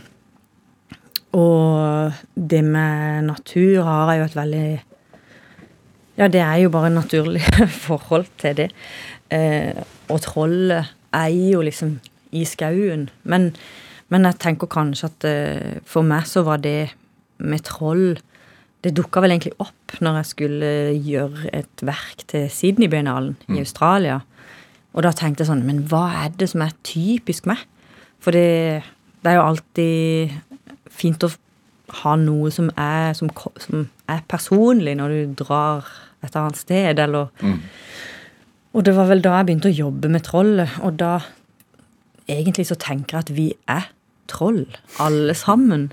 og 1.37 2.13
det 2.35 2.63
med 2.65 3.27
natur 3.29 3.83
har 3.85 4.13
jeg 4.13 4.21
jo 4.21 4.29
et 4.29 4.37
veldig 4.39 4.69
Ja, 6.19 6.29
det 6.29 6.41
er 6.41 6.57
jo 6.63 6.71
bare 6.71 6.91
naturlig 6.91 7.43
forhold 7.89 8.27
til 8.39 8.57
det. 8.57 8.71
Uh, 9.33 9.85
og 10.09 10.23
trollet 10.25 10.95
er 11.13 11.29
jo 11.29 11.61
liksom 11.63 11.99
i 12.33 12.45
skauen. 12.45 13.09
Men, 13.23 13.53
men 14.09 14.25
jeg 14.25 14.41
tenker 14.41 14.71
kanskje 14.73 15.13
at 15.13 15.29
uh, 15.29 15.77
for 15.85 16.03
meg 16.03 16.27
så 16.27 16.43
var 16.47 16.65
det 16.65 16.91
med 17.39 17.65
troll 17.67 18.19
det 18.87 18.95
dukka 18.95 19.23
vel 19.23 19.35
egentlig 19.35 19.57
opp 19.63 19.97
når 20.05 20.21
jeg 20.21 20.29
skulle 20.29 20.69
gjøre 21.03 21.51
et 21.57 21.83
verk 21.87 22.23
til 22.31 22.47
Sydney-biennalen 22.53 23.35
i 23.51 23.59
Australia. 23.63 24.21
Og 24.95 25.03
da 25.03 25.11
tenkte 25.15 25.43
jeg 25.43 25.51
sånn 25.51 25.67
Men 25.67 25.83
hva 25.91 26.05
er 26.25 26.31
det 26.39 26.49
som 26.53 26.63
er 26.65 26.77
typisk 26.87 27.49
meg? 27.51 27.65
For 28.23 28.35
det, 28.35 28.85
det 29.23 29.33
er 29.33 29.39
jo 29.39 29.49
alltid 29.49 30.63
fint 30.91 31.27
å 31.27 31.31
ha 32.03 32.15
noe 32.21 32.51
som 32.55 32.71
er, 32.77 33.15
som, 33.19 33.31
som 33.63 33.87
er 34.11 34.23
personlig 34.31 34.97
når 34.99 35.15
du 35.15 35.43
drar 35.43 35.87
et 36.23 36.35
annet 36.37 36.59
sted, 36.59 36.99
eller 36.99 37.31
Og 38.77 38.85
det 38.85 38.95
var 38.95 39.09
vel 39.09 39.23
da 39.25 39.39
jeg 39.39 39.49
begynte 39.49 39.71
å 39.71 39.79
jobbe 39.79 40.11
med 40.13 40.27
trollet, 40.27 40.79
og 40.83 40.99
da 41.01 41.19
Egentlig 42.29 42.67
så 42.69 42.77
tenker 42.77 43.17
jeg 43.17 43.25
at 43.25 43.31
vi 43.33 43.47
er 43.73 43.87
troll, 44.29 44.67
alle 45.01 45.33
sammen. 45.33 45.87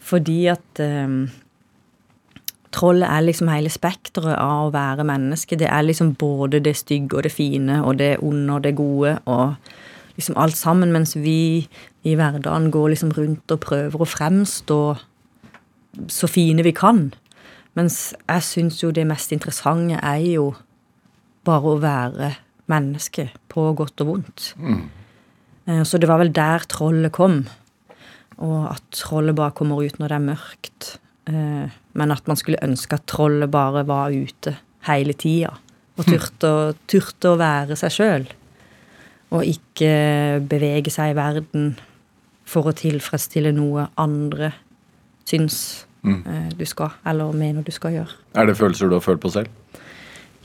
Fordi 0.00 0.46
at 0.52 0.80
um, 0.80 1.28
Trollet 2.70 3.08
er 3.08 3.24
liksom 3.26 3.48
hele 3.50 3.70
spekteret 3.72 4.36
av 4.38 4.68
å 4.68 4.74
være 4.74 5.02
menneske. 5.06 5.58
Det 5.58 5.66
er 5.66 5.82
liksom 5.82 6.12
både 6.20 6.60
det 6.62 6.76
stygge 6.78 7.18
og 7.18 7.24
det 7.26 7.32
fine 7.34 7.80
og 7.82 7.98
det 7.98 8.12
onde 8.22 8.54
og 8.54 8.62
det 8.62 8.76
gode 8.78 9.16
og 9.26 9.56
liksom 10.14 10.36
alt 10.38 10.58
sammen, 10.58 10.92
mens 10.94 11.16
vi 11.18 11.66
i 12.06 12.14
hverdagen 12.14 12.70
går 12.70 12.92
liksom 12.92 13.10
rundt 13.16 13.50
og 13.50 13.62
prøver 13.64 14.04
å 14.04 14.08
fremstå 14.08 14.80
så 16.06 16.30
fine 16.30 16.62
vi 16.62 16.74
kan. 16.76 17.08
Mens 17.74 18.12
jeg 18.28 18.46
syns 18.46 18.78
jo 18.84 18.92
det 18.94 19.08
mest 19.08 19.34
interessante 19.34 19.98
er 19.98 20.22
jo 20.28 20.52
bare 21.46 21.74
å 21.74 21.82
være 21.82 22.32
menneske, 22.70 23.32
på 23.50 23.70
godt 23.74 24.04
og 24.04 24.12
vondt. 24.12 24.52
Mm. 24.62 24.84
Så 25.86 25.98
det 25.98 26.06
var 26.10 26.20
vel 26.22 26.30
der 26.34 26.62
trollet 26.70 27.10
kom. 27.14 27.42
Og 28.40 28.70
at 28.70 28.82
trollet 28.96 29.36
bare 29.36 29.52
kommer 29.56 29.82
ut 29.84 29.98
når 30.00 30.08
det 30.08 30.16
er 30.16 30.26
mørkt. 30.30 30.90
Eh, 31.28 31.68
Men 31.92 32.12
at 32.14 32.26
man 32.30 32.36
skulle 32.38 32.60
ønske 32.62 32.94
at 32.96 33.06
trollet 33.10 33.50
bare 33.50 33.82
var 33.86 34.10
ute 34.14 34.56
hele 34.86 35.12
tida. 35.12 35.50
Og 35.98 36.06
turte, 36.06 36.46
å- 36.48 36.74
turte 36.88 37.28
å 37.34 37.36
være 37.40 37.76
seg 37.76 37.90
sjøl. 37.92 38.26
Og 39.32 39.42
ikke 39.44 40.40
bevege 40.48 40.90
seg 40.90 41.10
i 41.12 41.18
verden 41.18 41.76
for 42.48 42.62
å 42.70 42.72
tilfredsstille 42.74 43.52
noe 43.54 43.88
andre 43.98 44.52
syns 45.28 45.84
eh, 46.06 46.48
du 46.56 46.64
skal, 46.66 46.90
eller 47.06 47.32
mener 47.36 47.62
du 47.62 47.70
skal 47.70 47.92
gjøre. 47.92 48.16
Er 48.34 48.46
det 48.48 48.56
følelser 48.58 48.88
du 48.88 48.94
har 48.96 49.04
følt 49.04 49.20
på 49.22 49.30
selv? 49.30 49.48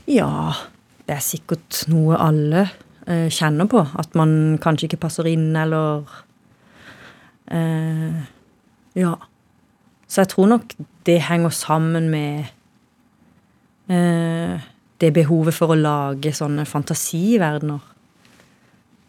Ja, 0.06 0.52
det 1.08 1.16
er 1.16 1.24
sikkert 1.24 1.80
noe 1.90 2.18
alle 2.20 2.66
eh, 3.06 3.26
kjenner 3.32 3.66
på. 3.70 3.80
At 3.98 4.14
man 4.14 4.58
kanskje 4.62 4.90
ikke 4.90 5.00
passer 5.06 5.26
inn, 5.30 5.48
eller 5.58 6.04
eh, 7.50 8.22
Ja. 8.96 9.14
Så 10.08 10.22
jeg 10.22 10.28
tror 10.28 10.46
nok 10.46 10.74
det 11.04 11.20
henger 11.26 11.50
sammen 11.50 12.08
med 12.10 12.46
eh, 13.90 14.60
det 15.00 15.12
behovet 15.12 15.54
for 15.54 15.74
å 15.74 15.78
lage 15.78 16.30
sånne 16.32 16.64
fantasiverdener. 16.64 17.80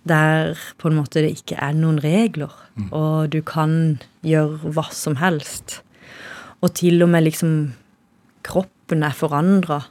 Der 0.07 0.57
på 0.79 0.89
en 0.89 0.97
måte 0.97 1.21
det 1.21 1.35
ikke 1.35 1.59
er 1.61 1.75
noen 1.75 1.99
regler, 1.99 2.53
og 2.91 3.29
du 3.33 3.41
kan 3.41 3.99
gjøre 4.23 4.71
hva 4.73 4.85
som 4.95 5.17
helst. 5.19 5.81
Og 6.63 6.73
til 6.73 7.03
og 7.03 7.09
med 7.11 7.27
liksom 7.27 7.73
kroppen 8.47 9.03
er 9.03 9.15
forandra. 9.15 9.81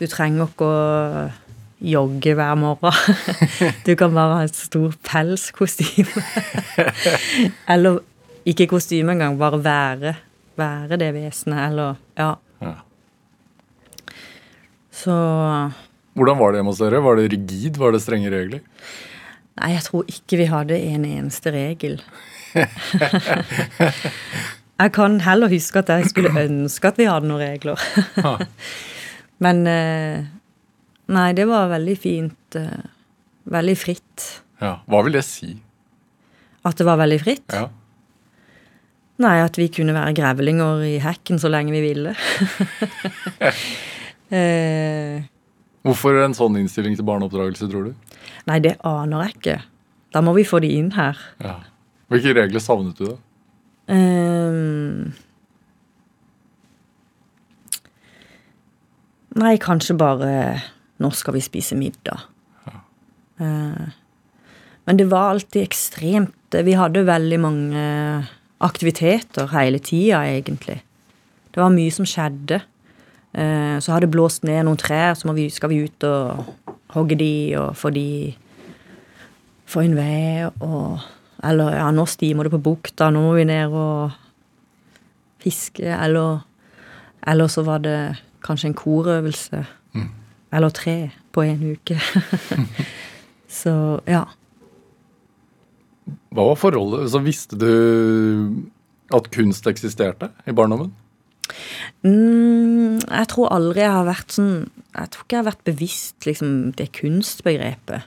Du 0.00 0.06
trenger 0.10 0.48
ikke 0.48 0.66
å 0.66 1.30
jogge 1.84 2.34
hver 2.38 2.54
morgen. 2.58 2.92
Du 3.86 3.94
kan 3.98 4.14
bare 4.16 4.40
ha 4.40 4.48
et 4.48 4.56
stort 4.56 4.96
pelskostyme. 5.06 6.24
Eller 7.72 8.00
ikke 8.48 8.68
kostyme 8.74 9.14
engang, 9.14 9.38
bare 9.40 9.60
være, 9.64 10.14
være 10.60 10.98
det 11.00 11.12
vesenet, 11.16 11.70
eller 11.70 11.94
Ja. 12.18 12.34
Ja. 12.62 12.74
Så 14.94 15.14
Hvordan 16.14 16.38
var 16.38 16.52
det 16.52 16.60
hjemme 16.60 16.70
hos 16.70 16.78
dere? 16.78 17.00
Var 17.02 17.16
det 17.18 17.32
rigid? 17.32 17.78
Var 17.80 17.90
det 17.92 18.02
strenge 18.04 18.30
regler? 18.30 18.60
Nei, 19.58 19.72
jeg 19.74 19.82
tror 19.86 20.04
ikke 20.10 20.38
vi 20.38 20.46
hadde 20.50 20.78
en 20.78 21.04
eneste 21.08 21.50
regel. 21.54 21.96
jeg 24.82 24.92
kan 24.94 25.18
heller 25.24 25.50
huske 25.50 25.82
at 25.82 25.90
jeg 25.90 26.10
skulle 26.12 26.30
ønske 26.46 26.90
at 26.90 27.00
vi 27.00 27.08
hadde 27.10 27.30
noen 27.30 27.42
regler. 27.42 27.78
Men 29.42 29.66
eh, 29.66 30.24
Nei, 31.12 31.32
det 31.36 31.44
var 31.50 31.68
veldig 31.72 31.96
fint. 32.00 32.56
eh, 32.56 32.90
Veldig 33.44 33.74
fritt. 33.76 34.22
Ja. 34.62 34.78
Hva 34.88 35.02
vil 35.04 35.12
det 35.18 35.24
si? 35.28 35.50
At 36.64 36.78
det 36.80 36.86
var 36.88 36.96
veldig 36.96 37.18
fritt? 37.20 37.52
Ja. 37.52 37.66
Nei, 39.20 39.34
at 39.44 39.58
vi 39.60 39.66
kunne 39.68 39.92
være 39.94 40.14
grevlinger 40.16 40.80
i 40.88 40.94
hekken 41.04 41.36
så 41.38 41.50
lenge 41.52 41.70
vi 41.74 41.82
ville. 41.84 42.14
eh, 44.34 45.20
Hvorfor 45.84 46.16
en 46.24 46.32
sånn 46.34 46.56
innstilling 46.62 46.96
til 46.96 47.04
barneoppdragelse, 47.06 47.68
tror 47.68 47.90
du? 47.90 48.16
nei, 48.48 48.58
det 48.64 48.74
aner 48.88 49.26
jeg 49.26 49.34
ikke. 49.36 49.58
Da 50.16 50.20
må 50.24 50.32
vi 50.36 50.44
få 50.48 50.58
de 50.64 50.72
inn 50.78 50.90
her. 50.96 51.20
Ja. 51.44 51.58
Hvilke 52.12 52.32
regler 52.40 52.60
savnet 52.64 52.96
du, 52.98 53.04
da? 53.12 53.16
Eh, 53.92 55.12
nei, 59.44 59.54
kanskje 59.62 59.96
bare 60.00 60.32
Når 61.04 61.18
skal 61.20 61.36
vi 61.36 61.44
spise 61.44 61.76
middag? 61.78 62.24
Ja. 62.64 62.80
men 64.86 64.96
det 64.96 65.08
var 65.10 65.34
alltid 65.34 65.64
ekstremt 65.64 66.54
Vi 66.64 66.76
hadde 66.78 67.02
veldig 67.04 67.38
mange 67.42 67.84
aktiviteter 68.64 69.50
hele 69.52 69.80
tida, 69.82 70.22
egentlig. 70.24 70.78
Det 71.54 71.60
var 71.60 71.72
mye 71.74 71.92
som 71.92 72.06
skjedde. 72.08 72.60
Eh, 73.34 73.78
så 73.78 73.92
har 73.92 74.02
det 74.02 74.12
blåst 74.14 74.44
ned 74.46 74.64
noen 74.66 74.78
trær, 74.78 75.14
så 75.18 75.32
vi, 75.34 75.48
skal 75.50 75.72
vi 75.72 75.82
ut 75.86 76.06
og 76.06 76.44
hogge 76.94 77.18
de 77.18 77.34
og 77.58 77.76
få 77.78 77.94
de 77.94 78.08
Få 79.64 79.80
inn 79.80 79.94
ved 79.96 80.60
og 80.60 81.00
Eller 81.44 81.78
ja, 81.78 81.86
nå 81.90 82.04
stimer 82.06 82.46
det 82.46 82.52
på 82.52 82.60
bukta, 82.62 83.08
nå 83.10 83.22
må 83.24 83.32
vi 83.34 83.46
ned 83.48 83.72
og 83.72 84.12
fiske, 85.42 85.88
eller 85.88 86.44
Eller 87.26 87.48
så 87.48 87.64
var 87.64 87.80
det 87.80 88.20
kanskje 88.44 88.68
en 88.68 88.76
korøvelse. 88.76 89.64
Eller 90.54 90.74
tre 90.74 90.96
på 91.34 91.42
en 91.42 91.62
uke. 91.74 91.98
så 93.60 93.74
ja. 94.06 94.24
Hva 96.34 96.48
var 96.50 96.60
forholdet? 96.60 97.08
Så 97.10 97.22
visste 97.24 97.58
du 97.58 97.70
at 99.14 99.30
kunst 99.34 99.66
eksisterte 99.70 100.30
i 100.46 100.54
barndommen? 100.54 100.92
Mm, 102.06 103.00
jeg 103.02 103.28
tror 103.32 103.52
aldri 103.52 103.82
jeg 103.82 103.92
har 103.92 104.06
vært 104.08 104.32
sånn 104.32 104.52
Jeg 104.94 105.10
tror 105.12 105.24
ikke 105.24 105.34
jeg 105.34 105.42
har 105.42 105.50
vært 105.50 105.66
bevisst 105.68 106.26
liksom, 106.28 106.52
det 106.78 106.86
kunstbegrepet. 106.96 108.06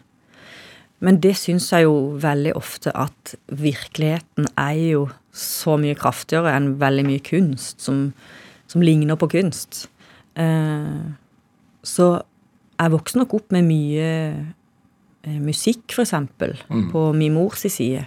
Men 1.04 1.20
det 1.22 1.36
syns 1.38 1.68
jeg 1.70 1.86
jo 1.86 2.16
veldig 2.18 2.56
ofte 2.58 2.94
at 2.98 3.36
virkeligheten 3.52 4.48
er 4.58 4.80
jo 4.80 5.04
så 5.36 5.76
mye 5.78 5.98
kraftigere 6.00 6.56
enn 6.58 6.72
veldig 6.82 7.06
mye 7.06 7.22
kunst 7.22 7.84
som, 7.86 8.08
som 8.72 8.82
ligner 8.82 9.20
på 9.20 9.30
kunst. 9.36 9.86
Eh, 10.40 11.04
så 11.86 12.08
jeg 12.78 12.94
vokste 12.94 13.22
nok 13.22 13.34
opp 13.40 13.56
med 13.56 13.66
mye 13.68 14.12
eh, 15.26 15.40
musikk, 15.42 15.90
for 15.96 16.06
eksempel, 16.06 16.56
på 16.92 17.10
min 17.18 17.36
mors 17.36 17.66
side. 17.66 18.06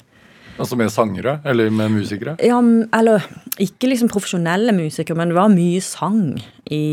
Altså 0.60 0.76
med 0.76 0.90
sangere? 0.92 1.38
Eller 1.48 1.70
med 1.72 1.94
musikere? 1.94 2.36
Ja, 2.44 2.58
eller 2.60 3.24
ikke 3.60 3.88
liksom 3.88 4.10
profesjonelle 4.12 4.74
musikere, 4.76 5.16
men 5.16 5.32
det 5.32 5.38
var 5.38 5.52
mye 5.52 5.80
sang 5.84 6.36
i, 6.70 6.84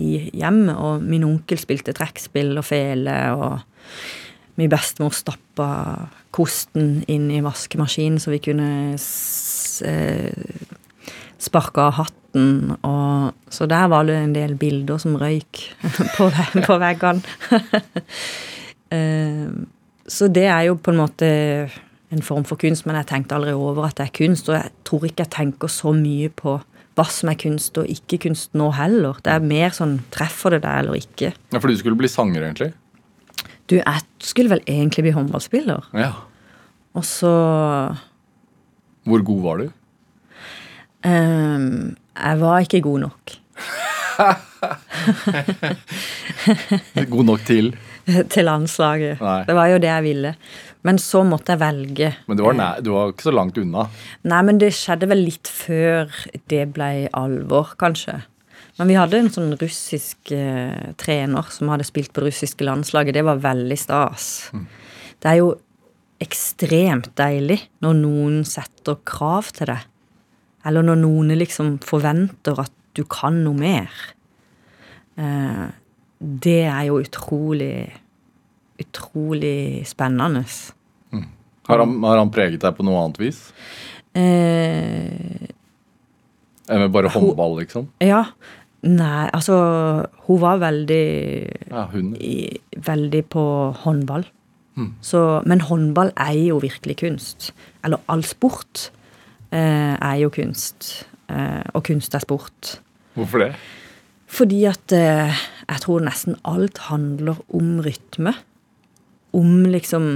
i 0.00 0.08
hjemmet. 0.32 0.76
Og 0.76 1.04
min 1.04 1.26
onkel 1.28 1.60
spilte 1.60 1.92
trekkspill 1.96 2.56
og 2.56 2.64
fele, 2.64 3.16
og 3.36 3.60
min 4.58 4.72
bestemor 4.72 5.12
stappa 5.14 5.68
kosten 6.34 7.02
inn 7.10 7.28
i 7.32 7.42
vaskemaskinen 7.44 8.18
så 8.20 8.32
vi 8.34 8.40
kunne 8.42 8.70
eh, 9.86 10.32
hatten. 12.28 12.76
Og, 12.82 13.34
så 13.50 13.66
der 13.66 13.88
var 13.88 14.04
det 14.04 14.16
en 14.16 14.34
del 14.34 14.56
bilder 14.56 14.98
som 14.98 15.16
røyk 15.16 15.76
på, 16.16 16.30
på 16.66 16.78
veggene. 16.78 17.22
Eh, 18.88 19.50
så 20.08 20.30
det 20.32 20.46
er 20.48 20.62
jo 20.70 20.78
på 20.80 20.94
en 20.94 20.96
måte 20.96 21.26
en 22.08 22.22
form 22.24 22.46
for 22.48 22.56
kunst, 22.56 22.86
men 22.86 22.96
jeg 22.96 23.04
tenkte 23.10 23.34
aldri 23.36 23.52
over 23.52 23.84
at 23.84 23.98
det 23.98 24.06
er 24.06 24.14
kunst. 24.16 24.48
Og 24.48 24.54
jeg 24.56 24.70
tror 24.88 25.04
ikke 25.04 25.26
jeg 25.26 25.30
tenker 25.34 25.68
så 25.68 25.92
mye 25.92 26.30
på 26.32 26.54
hva 26.96 27.04
som 27.12 27.28
er 27.28 27.36
kunst 27.36 27.76
og 27.76 27.90
ikke 27.92 28.16
kunst 28.24 28.56
nå 28.56 28.70
heller. 28.72 29.20
Det 29.20 29.34
er 29.34 29.44
mer 29.44 29.76
sånn 29.76 29.98
treffer 30.08 30.56
det 30.56 30.62
deg 30.64 30.86
eller 30.86 30.96
ikke. 30.96 31.34
Ja, 31.52 31.60
For 31.60 31.68
du 31.68 31.76
skulle 31.76 32.00
bli 32.00 32.08
sanger, 32.08 32.46
egentlig? 32.48 32.70
Du, 33.68 33.76
jeg 33.76 34.06
skulle 34.24 34.54
vel 34.56 34.64
egentlig 34.64 35.04
bli 35.04 35.12
håndballspiller. 35.18 35.92
Ja. 36.00 36.14
Og 36.96 37.04
så 37.04 37.34
Hvor 39.04 39.20
god 39.20 39.44
var 39.44 39.60
du? 39.60 39.68
ehm, 41.04 41.96
Jeg 42.18 42.40
var 42.42 42.64
ikke 42.64 42.80
god 42.82 43.00
nok 43.06 43.36
God 47.14 47.24
nok 47.28 47.44
til? 47.46 47.70
til 48.32 48.46
landslaget. 48.48 49.20
Nei. 49.20 49.42
Det 49.46 49.54
var 49.56 49.68
jo 49.68 49.78
det 49.82 49.90
jeg 49.90 50.04
ville. 50.06 50.32
Men 50.86 50.98
så 51.02 51.22
måtte 51.28 51.54
jeg 51.54 51.60
velge. 51.60 52.10
Men 52.30 52.38
du 52.38 52.42
var, 52.46 52.56
nær, 52.56 52.80
du 52.84 52.90
var 52.94 53.12
ikke 53.12 53.28
så 53.28 53.34
langt 53.34 53.58
unna. 53.60 53.86
Nei, 54.30 54.40
men 54.48 54.60
det 54.62 54.70
skjedde 54.76 55.08
vel 55.10 55.24
litt 55.26 55.50
før 55.52 56.10
det 56.50 56.64
ble 56.74 56.90
alvor, 57.18 57.74
kanskje. 57.80 58.16
Men 58.78 58.92
vi 58.92 58.98
hadde 58.98 59.18
en 59.18 59.30
sånn 59.34 59.52
russisk 59.60 60.32
eh, 60.34 60.92
trener 61.00 61.48
som 61.52 61.70
hadde 61.72 61.86
spilt 61.86 62.12
på 62.14 62.24
russiske 62.24 62.66
landslaget. 62.66 63.16
Det 63.18 63.26
var 63.26 63.42
veldig 63.42 63.78
stas. 63.78 64.28
Det 65.18 65.32
er 65.32 65.40
jo 65.40 65.52
ekstremt 66.22 67.10
deilig 67.18 67.60
når 67.84 67.98
noen 68.00 68.40
setter 68.46 68.98
krav 69.06 69.50
til 69.54 69.66
deg. 69.74 69.86
Eller 70.66 70.82
når 70.82 70.98
noen 71.02 71.34
liksom 71.38 71.76
forventer 71.86 72.58
at 72.64 72.72
du 72.98 73.04
kan 73.04 73.36
noe 73.44 73.54
mer. 73.54 73.90
Eh, 75.18 75.66
det 76.18 76.60
er 76.66 76.84
jo 76.90 77.00
utrolig 77.02 77.92
Utrolig 78.78 79.82
spennende. 79.90 80.44
Har 81.66 81.80
han, 81.82 81.96
har 82.04 82.20
han 82.20 82.28
preget 82.30 82.62
deg 82.62 82.76
på 82.76 82.84
noe 82.86 83.00
annet 83.02 83.16
vis? 83.18 83.40
Eh, 84.14 85.48
med 86.70 86.92
bare 86.94 87.10
håndball, 87.10 87.56
liksom? 87.58 87.88
Ja. 87.98 88.22
Nei, 88.86 89.26
altså 89.34 89.56
Hun 90.28 90.38
var 90.38 90.60
veldig 90.62 91.02
Ja, 91.72 91.88
hun. 91.90 92.12
i, 92.22 92.60
Veldig 92.86 93.24
på 93.34 93.44
håndball. 93.82 94.28
Så, 95.02 95.42
men 95.42 95.64
håndball 95.66 96.12
er 96.14 96.36
jo 96.38 96.60
virkelig 96.62 97.00
kunst. 97.00 97.50
Eller 97.82 97.98
all 98.06 98.22
sport 98.22 98.92
er 99.56 100.16
jo 100.20 100.30
kunst. 100.34 101.06
Eh, 101.28 101.64
og 101.74 101.84
kunst 101.88 102.14
er 102.16 102.24
sport. 102.24 102.78
Hvorfor 103.16 103.44
det? 103.44 103.52
Fordi 104.28 104.62
at 104.68 104.92
eh, 104.92 105.44
jeg 105.68 105.84
tror 105.84 106.04
nesten 106.04 106.36
alt 106.48 106.80
handler 106.88 107.40
om 107.54 107.78
rytme. 107.84 108.34
Om 109.36 109.68
liksom 109.72 110.08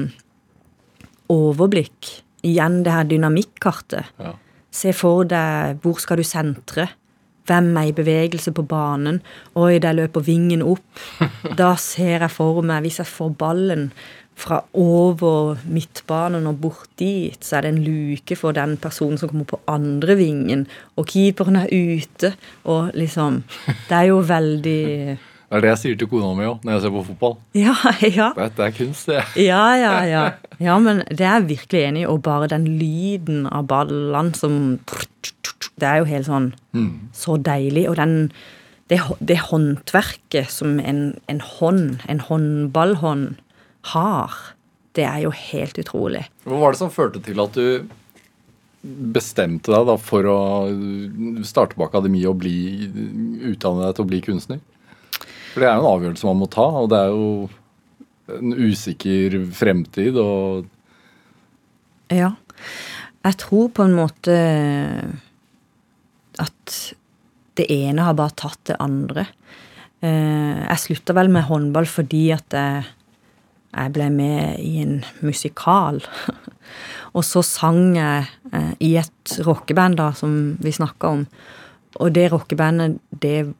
overblikk. 1.32 2.10
Igjen 2.44 2.82
det 2.84 2.94
her 2.94 3.08
dynamikkartet. 3.08 4.12
Ja. 4.20 4.34
Se 4.72 4.92
for 4.96 5.28
deg 5.28 5.80
hvor 5.84 6.00
skal 6.00 6.20
du 6.20 6.26
sentre? 6.26 6.88
Hvem 7.48 7.72
er 7.76 7.88
i 7.90 7.94
bevegelse 7.96 8.52
på 8.54 8.62
banen? 8.70 9.18
Oi, 9.58 9.80
der 9.82 9.96
løper 9.98 10.24
vingen 10.24 10.62
opp. 10.64 11.02
Da 11.58 11.74
ser 11.80 12.22
jeg 12.22 12.32
for 12.32 12.62
meg, 12.64 12.84
hvis 12.84 13.00
jeg 13.02 13.10
får 13.10 13.32
ballen 13.38 13.88
fra 14.38 14.62
over 14.74 15.58
midtbanen 15.68 16.46
og 16.50 16.60
bort 16.62 16.88
dit, 16.98 17.38
så 17.44 17.58
er 17.58 17.66
det 17.66 17.72
en 17.74 17.82
luke 17.84 18.36
for 18.38 18.56
den 18.56 18.76
personen 18.80 19.20
som 19.20 19.30
kommer 19.30 19.48
på 19.48 19.60
andre 19.70 20.16
vingen, 20.18 20.64
og 20.96 21.06
keeperen 21.12 21.60
er 21.60 21.68
ute, 21.72 22.32
og 22.64 22.90
liksom 22.94 23.42
Det 23.88 23.98
er 23.98 24.08
jo 24.10 24.22
veldig 24.26 25.18
Det 25.52 25.58
er 25.58 25.64
det 25.66 25.68
jeg 25.68 25.80
sier 25.82 25.96
til 26.00 26.08
kona 26.08 26.30
mi 26.32 26.46
òg 26.48 26.62
når 26.64 26.72
jeg 26.72 26.80
ser 26.80 26.92
på 26.94 27.00
fotball. 27.10 27.34
Ja, 27.52 27.74
ja. 28.00 28.30
Dette 28.38 28.64
er 28.64 28.72
kunst, 28.72 29.10
det. 29.10 29.20
Ja, 29.50 29.74
ja, 29.76 29.90
ja. 30.08 30.22
Ja, 30.56 30.78
men 30.80 31.02
det 31.10 31.26
er 31.26 31.42
jeg 31.42 31.48
virkelig 31.50 31.82
enig 31.82 32.04
i. 32.06 32.08
Og 32.08 32.22
bare 32.24 32.48
den 32.48 32.64
lyden 32.80 33.44
av 33.44 33.66
ballene 33.68 34.32
som 34.32 34.78
Det 35.76 35.84
er 35.84 36.00
jo 36.00 36.08
helt 36.08 36.24
sånn 36.30 36.48
så 37.12 37.36
deilig. 37.36 37.84
Og 37.90 38.00
den 38.00 38.32
det, 38.88 39.02
det 39.20 39.38
håndverket 39.50 40.48
som 40.52 40.80
en, 40.80 41.02
en 41.28 41.44
hånd, 41.44 42.00
en 42.08 42.24
håndballhånd, 42.24 43.36
har, 43.90 44.34
det 44.94 45.04
er 45.08 45.22
jo 45.24 45.30
helt 45.34 45.78
utrolig. 45.80 46.22
Hva 46.44 46.58
var 46.60 46.72
det 46.74 46.80
som 46.82 46.92
førte 46.92 47.22
til 47.24 47.40
at 47.42 47.56
du 47.56 47.88
bestemte 49.14 49.70
deg 49.70 49.86
da 49.86 49.94
for 50.00 50.26
å 50.26 50.38
starte 51.46 51.78
på 51.78 51.86
akademi 51.86 52.24
og 52.26 52.40
bli, 52.42 52.54
utdanne 53.52 53.86
deg 53.86 53.96
til 53.98 54.04
å 54.06 54.10
bli 54.10 54.20
kunstner? 54.26 54.60
For 55.52 55.62
det 55.62 55.68
er 55.68 55.76
jo 55.76 55.82
en 55.84 55.90
avgjørelse 55.92 56.28
man 56.30 56.40
må 56.42 56.48
ta, 56.50 56.64
og 56.82 56.88
det 56.90 56.98
er 56.98 57.12
jo 57.12 57.26
en 58.38 58.54
usikker 58.56 59.38
fremtid 59.54 60.16
og 60.20 60.66
Ja. 62.12 62.32
Jeg 63.22 63.36
tror 63.38 63.68
på 63.74 63.84
en 63.86 63.94
måte 63.94 64.34
at 66.42 66.78
det 67.58 67.66
ene 67.70 68.06
har 68.06 68.16
bare 68.18 68.34
tatt 68.38 68.60
det 68.70 68.76
andre. 68.82 69.26
Eh, 70.02 70.62
Jeg 70.66 70.80
slutta 70.82 71.14
vel 71.14 71.28
med 71.32 71.46
håndball 71.46 71.86
fordi 71.86 72.32
at 72.34 72.56
jeg, 72.56 72.84
jeg 73.72 73.92
ble 73.94 74.08
med 74.12 74.60
i 74.60 74.82
en 74.82 75.00
musikal. 75.24 76.02
Og 77.16 77.24
så 77.24 77.42
sang 77.44 77.96
jeg 77.96 78.28
eh, 78.52 78.72
i 78.84 78.94
et 79.00 79.34
rockeband 79.46 79.98
da, 80.00 80.10
som 80.16 80.56
vi 80.62 80.72
snakka 80.72 81.16
om. 81.16 81.26
Og 82.00 82.12
det 82.14 82.30
rockebandet, 82.32 83.00
det 83.22 83.52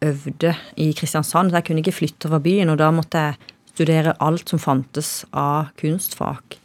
øvde 0.00 0.54
i 0.80 0.92
Kristiansand, 0.96 1.50
så 1.50 1.60
jeg 1.60 1.66
kunne 1.68 1.82
ikke 1.82 1.98
flytte 1.98 2.30
fra 2.30 2.40
byen. 2.42 2.70
Og 2.72 2.78
da 2.78 2.90
måtte 2.94 3.24
jeg 3.24 3.54
studere 3.72 4.16
alt 4.22 4.50
som 4.50 4.62
fantes 4.62 5.24
av 5.32 5.72
kunstfag 5.80 6.58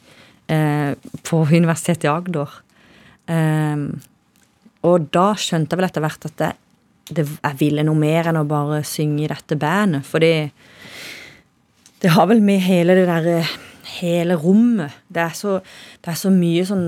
eh, 0.51 0.93
på 1.26 1.41
Universitetet 1.59 2.09
i 2.09 2.13
Agder. 2.13 2.59
Eh, 3.30 3.88
og 4.86 5.09
da 5.13 5.32
skjønte 5.34 5.74
jeg 5.74 5.82
vel 5.82 5.89
etter 5.89 6.05
hvert 6.05 6.30
at 6.30 6.45
jeg, 6.45 6.61
det, 7.16 7.26
jeg 7.30 7.57
ville 7.59 7.86
noe 7.86 7.97
mer 7.97 8.30
enn 8.30 8.41
å 8.41 8.47
bare 8.49 8.82
synge 8.86 9.26
i 9.26 9.30
dette 9.30 9.57
bandet. 9.61 10.05
Fordi 10.05 10.34
det 12.06 12.12
har 12.14 12.28
vel 12.30 12.43
med 12.45 12.62
hele 12.62 12.97
det 12.97 13.08
derre 13.10 13.39
Hele 13.95 14.34
rommet. 14.36 14.91
Det 15.14 15.22
er, 15.22 15.34
så, 15.38 15.60
det 16.03 16.10
er 16.10 16.18
så 16.18 16.32
mye 16.34 16.64
sånn 16.68 16.88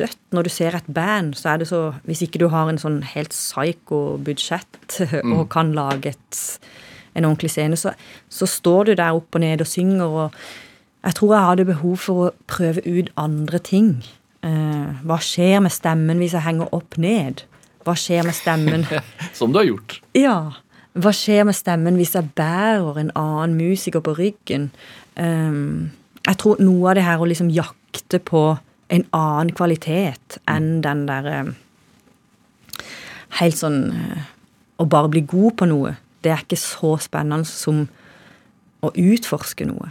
dødt. 0.00 0.16
Når 0.34 0.46
du 0.46 0.50
ser 0.50 0.74
et 0.74 0.86
band, 0.90 1.36
så 1.36 1.52
er 1.52 1.60
det 1.60 1.68
så 1.68 1.80
Hvis 2.08 2.22
ikke 2.24 2.40
du 2.40 2.46
har 2.50 2.70
en 2.70 2.80
sånn 2.80 3.02
helt 3.06 3.36
psycho 3.36 4.16
budsjett 4.24 4.96
og 5.36 5.44
kan 5.52 5.74
lage 5.76 6.14
et, 6.16 6.40
en 7.14 7.28
ordentlig 7.28 7.52
scene, 7.52 7.76
så, 7.78 7.92
så 8.32 8.48
står 8.48 8.88
du 8.88 8.94
der 8.96 9.20
opp 9.20 9.36
og 9.36 9.44
ned 9.44 9.62
og 9.62 9.68
synger, 9.68 10.08
og 10.08 10.40
jeg 11.04 11.18
tror 11.20 11.34
jeg 11.34 11.48
hadde 11.50 11.68
behov 11.68 12.00
for 12.02 12.24
å 12.24 12.32
prøve 12.50 12.82
ut 12.88 13.12
andre 13.20 13.60
ting. 13.62 13.92
Eh, 14.42 15.04
hva 15.04 15.20
skjer 15.22 15.60
med 15.62 15.74
stemmen 15.74 16.18
hvis 16.22 16.34
jeg 16.34 16.46
henger 16.48 16.72
opp 16.74 16.98
ned? 16.98 17.44
Hva 17.86 17.94
skjer 17.98 18.26
med 18.26 18.36
stemmen 18.36 18.88
Som 19.38 19.52
du 19.52 19.60
har 19.60 19.68
gjort. 19.68 20.00
Ja. 20.16 20.38
Hva 20.98 21.12
skjer 21.14 21.46
med 21.46 21.54
stemmen 21.54 21.98
hvis 21.98 22.16
jeg 22.16 22.32
bærer 22.38 22.98
en 22.98 23.12
annen 23.18 23.54
musiker 23.58 24.02
på 24.04 24.16
ryggen? 24.18 24.70
Um, 25.18 25.90
jeg 26.26 26.40
tror 26.42 26.62
noe 26.62 26.90
av 26.90 26.98
det 26.98 27.06
her 27.06 27.22
å 27.22 27.28
liksom 27.28 27.52
jakte 27.54 28.18
på 28.18 28.42
en 28.94 29.04
annen 29.14 29.52
kvalitet 29.54 30.38
enn 30.48 30.78
den 30.84 31.06
der 31.08 31.30
um, 31.44 31.54
Helt 33.38 33.58
sånn 33.58 33.90
uh, 33.92 34.26
Å 34.80 34.86
bare 34.88 35.10
bli 35.12 35.20
god 35.28 35.58
på 35.60 35.68
noe, 35.68 35.96
det 36.24 36.32
er 36.32 36.44
ikke 36.44 36.58
så 36.58 36.94
spennende 37.02 37.46
som 37.46 37.84
å 38.78 38.92
utforske 38.94 39.66
noe. 39.66 39.90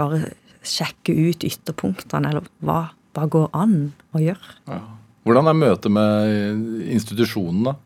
Bare 0.00 0.32
sjekke 0.66 1.14
ut 1.14 1.44
ytterpunktene, 1.46 2.32
eller 2.32 2.48
hva, 2.66 2.80
hva 3.14 3.26
går 3.30 3.46
an 3.56 3.76
å 4.16 4.22
gjøre. 4.22 4.56
Ja. 4.66 4.80
Hvordan 5.28 5.50
er 5.50 5.58
møtet 5.60 5.92
med 5.92 6.90
institusjonen, 6.96 7.68
da? 7.68 7.76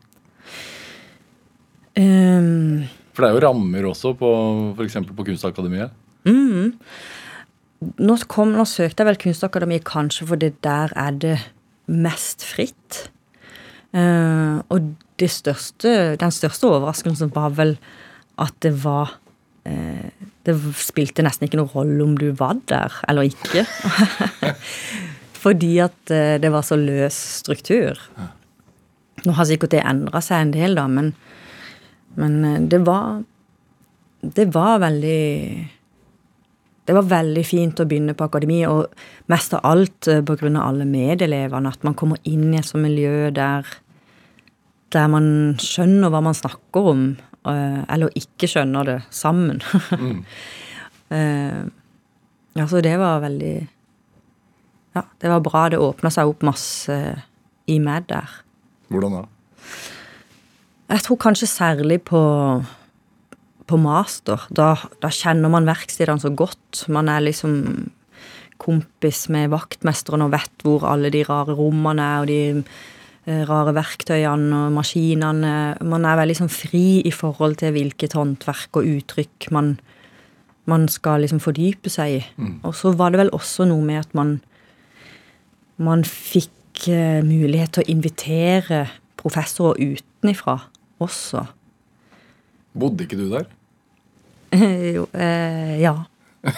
Um, 1.95 2.85
For 3.15 3.23
det 3.23 3.29
er 3.29 3.37
jo 3.37 3.43
rammer 3.45 3.87
også 3.87 4.13
f.eks. 4.17 4.97
på 5.15 5.27
Kunstakademiet. 5.27 5.93
Mm. 6.27 6.75
Nå, 8.01 8.15
kom, 8.31 8.55
nå 8.55 8.65
søkte 8.67 9.03
jeg 9.03 9.11
vel 9.11 9.19
Kunstakademiet 9.21 9.85
kanskje 9.87 10.27
fordi 10.31 10.51
der 10.65 10.93
er 10.99 11.19
det 11.21 11.35
mest 11.87 12.45
fritt. 12.47 13.05
Uh, 13.95 14.59
og 14.73 14.95
det 15.21 15.29
største, 15.31 16.15
den 16.19 16.33
største 16.35 16.67
overraskelsen 16.67 17.31
var 17.35 17.53
vel 17.55 17.77
at 18.43 18.51
det 18.65 18.73
var 18.83 19.13
uh, 19.69 20.09
Det 20.45 20.55
spilte 20.75 21.23
nesten 21.23 21.47
ikke 21.47 21.61
noen 21.61 21.71
rolle 21.71 22.03
om 22.03 22.17
du 22.19 22.27
var 22.35 22.57
der 22.67 22.91
eller 23.07 23.29
ikke. 23.29 23.63
fordi 25.45 25.77
at 25.85 25.95
uh, 26.11 26.35
det 26.41 26.51
var 26.51 26.65
så 26.67 26.75
løs 26.79 27.15
struktur. 27.39 28.01
Nå 29.23 29.37
har 29.37 29.47
sikkert 29.47 29.77
det 29.77 29.85
endra 29.87 30.19
seg 30.21 30.43
en 30.43 30.53
del, 30.57 30.75
da, 30.77 30.89
men, 30.91 31.13
men 32.15 32.45
eh, 32.45 32.59
det 32.61 32.81
var 32.87 33.23
Det 34.25 34.47
var 34.49 34.79
veldig 34.81 35.71
det 36.85 36.93
var 36.93 37.05
veldig 37.09 37.41
fint 37.45 37.79
å 37.81 37.85
begynne 37.89 38.13
på 38.13 38.27
akademi, 38.27 38.59
og 38.69 38.93
mest 39.29 39.53
av 39.57 39.63
alt 39.65 40.05
pga. 40.05 40.35
grunn 40.37 40.57
av 40.57 40.67
alle 40.69 40.85
medelevene. 40.85 41.69
At 41.69 41.83
man 41.83 41.95
kommer 41.97 42.17
inn 42.23 42.53
i 42.53 42.59
et 42.59 42.65
sånt 42.65 42.85
miljø 42.85 43.31
der, 43.33 43.65
der 44.93 45.07
man 45.09 45.57
skjønner 45.57 46.13
hva 46.13 46.21
man 46.21 46.37
snakker 46.37 46.89
om, 46.91 47.17
eh, 47.45 47.81
eller 47.89 48.13
ikke 48.13 48.49
skjønner 48.49 48.85
det, 48.85 48.99
sammen. 49.09 49.61
Mm. 49.97 50.21
ja, 52.59 52.67
så 52.69 52.81
det 52.81 52.97
var 53.01 53.21
veldig 53.25 53.55
Ja, 54.95 55.03
det 55.21 55.29
var 55.29 55.41
bra. 55.41 55.69
Det 55.69 55.81
åpna 55.81 56.13
seg 56.13 56.29
opp 56.29 56.45
masse 56.45 56.97
i 57.65 57.79
meg 57.81 58.05
der. 58.13 58.29
Hvordan 58.93 59.17
da? 59.17 59.25
Jeg 60.89 61.01
tror 61.05 61.17
kanskje 61.17 61.49
særlig 61.49 62.03
på 62.05 62.21
på 63.65 63.77
master. 63.81 64.45
Da, 64.53 64.73
da 65.01 65.11
kjenner 65.13 65.51
man 65.51 65.67
verkstedene 65.67 66.21
så 66.21 66.31
godt. 66.37 66.85
Man 66.93 67.09
er 67.09 67.23
liksom 67.25 67.55
kompis 68.61 69.25
med 69.33 69.51
vaktmesteren 69.51 70.23
og 70.25 70.33
vet 70.35 70.63
hvor 70.63 70.85
alle 70.87 71.11
de 71.13 71.25
rare 71.27 71.55
rommene 71.57 72.03
er, 72.05 72.21
og 72.21 72.29
de 72.29 72.39
eh, 73.25 73.41
rare 73.49 73.73
verktøyene 73.75 74.67
og 74.67 74.75
maskinene. 74.77 75.55
Man 75.83 76.07
er 76.07 76.19
veldig 76.21 76.37
sånn 76.43 76.53
fri 76.53 77.01
i 77.03 77.13
forhold 77.13 77.57
til 77.61 77.75
hvilket 77.75 78.15
håndverk 78.17 78.79
og 78.79 78.91
uttrykk 78.95 79.49
man, 79.55 79.75
man 80.69 80.87
skal 80.91 81.25
liksom 81.25 81.41
fordype 81.43 81.91
seg 81.91 82.19
i. 82.19 82.21
Og 82.63 82.77
så 82.77 82.93
var 82.95 83.11
det 83.13 83.25
vel 83.25 83.33
også 83.35 83.67
noe 83.69 83.85
med 83.85 84.05
at 84.05 84.13
man 84.17 84.37
man 85.75 86.05
fikk 86.07 86.85
eh, 86.87 87.19
mulighet 87.25 87.73
til 87.75 87.83
å 87.83 87.91
invitere 87.91 88.85
professorer 89.19 89.81
utenifra 89.81 90.61
også. 91.03 91.45
Bodde 92.75 93.05
ikke 93.05 93.19
du 93.19 93.29
der? 93.31 93.47
jo, 94.97 95.07
eh, 95.13 95.79
ja. 95.81 95.95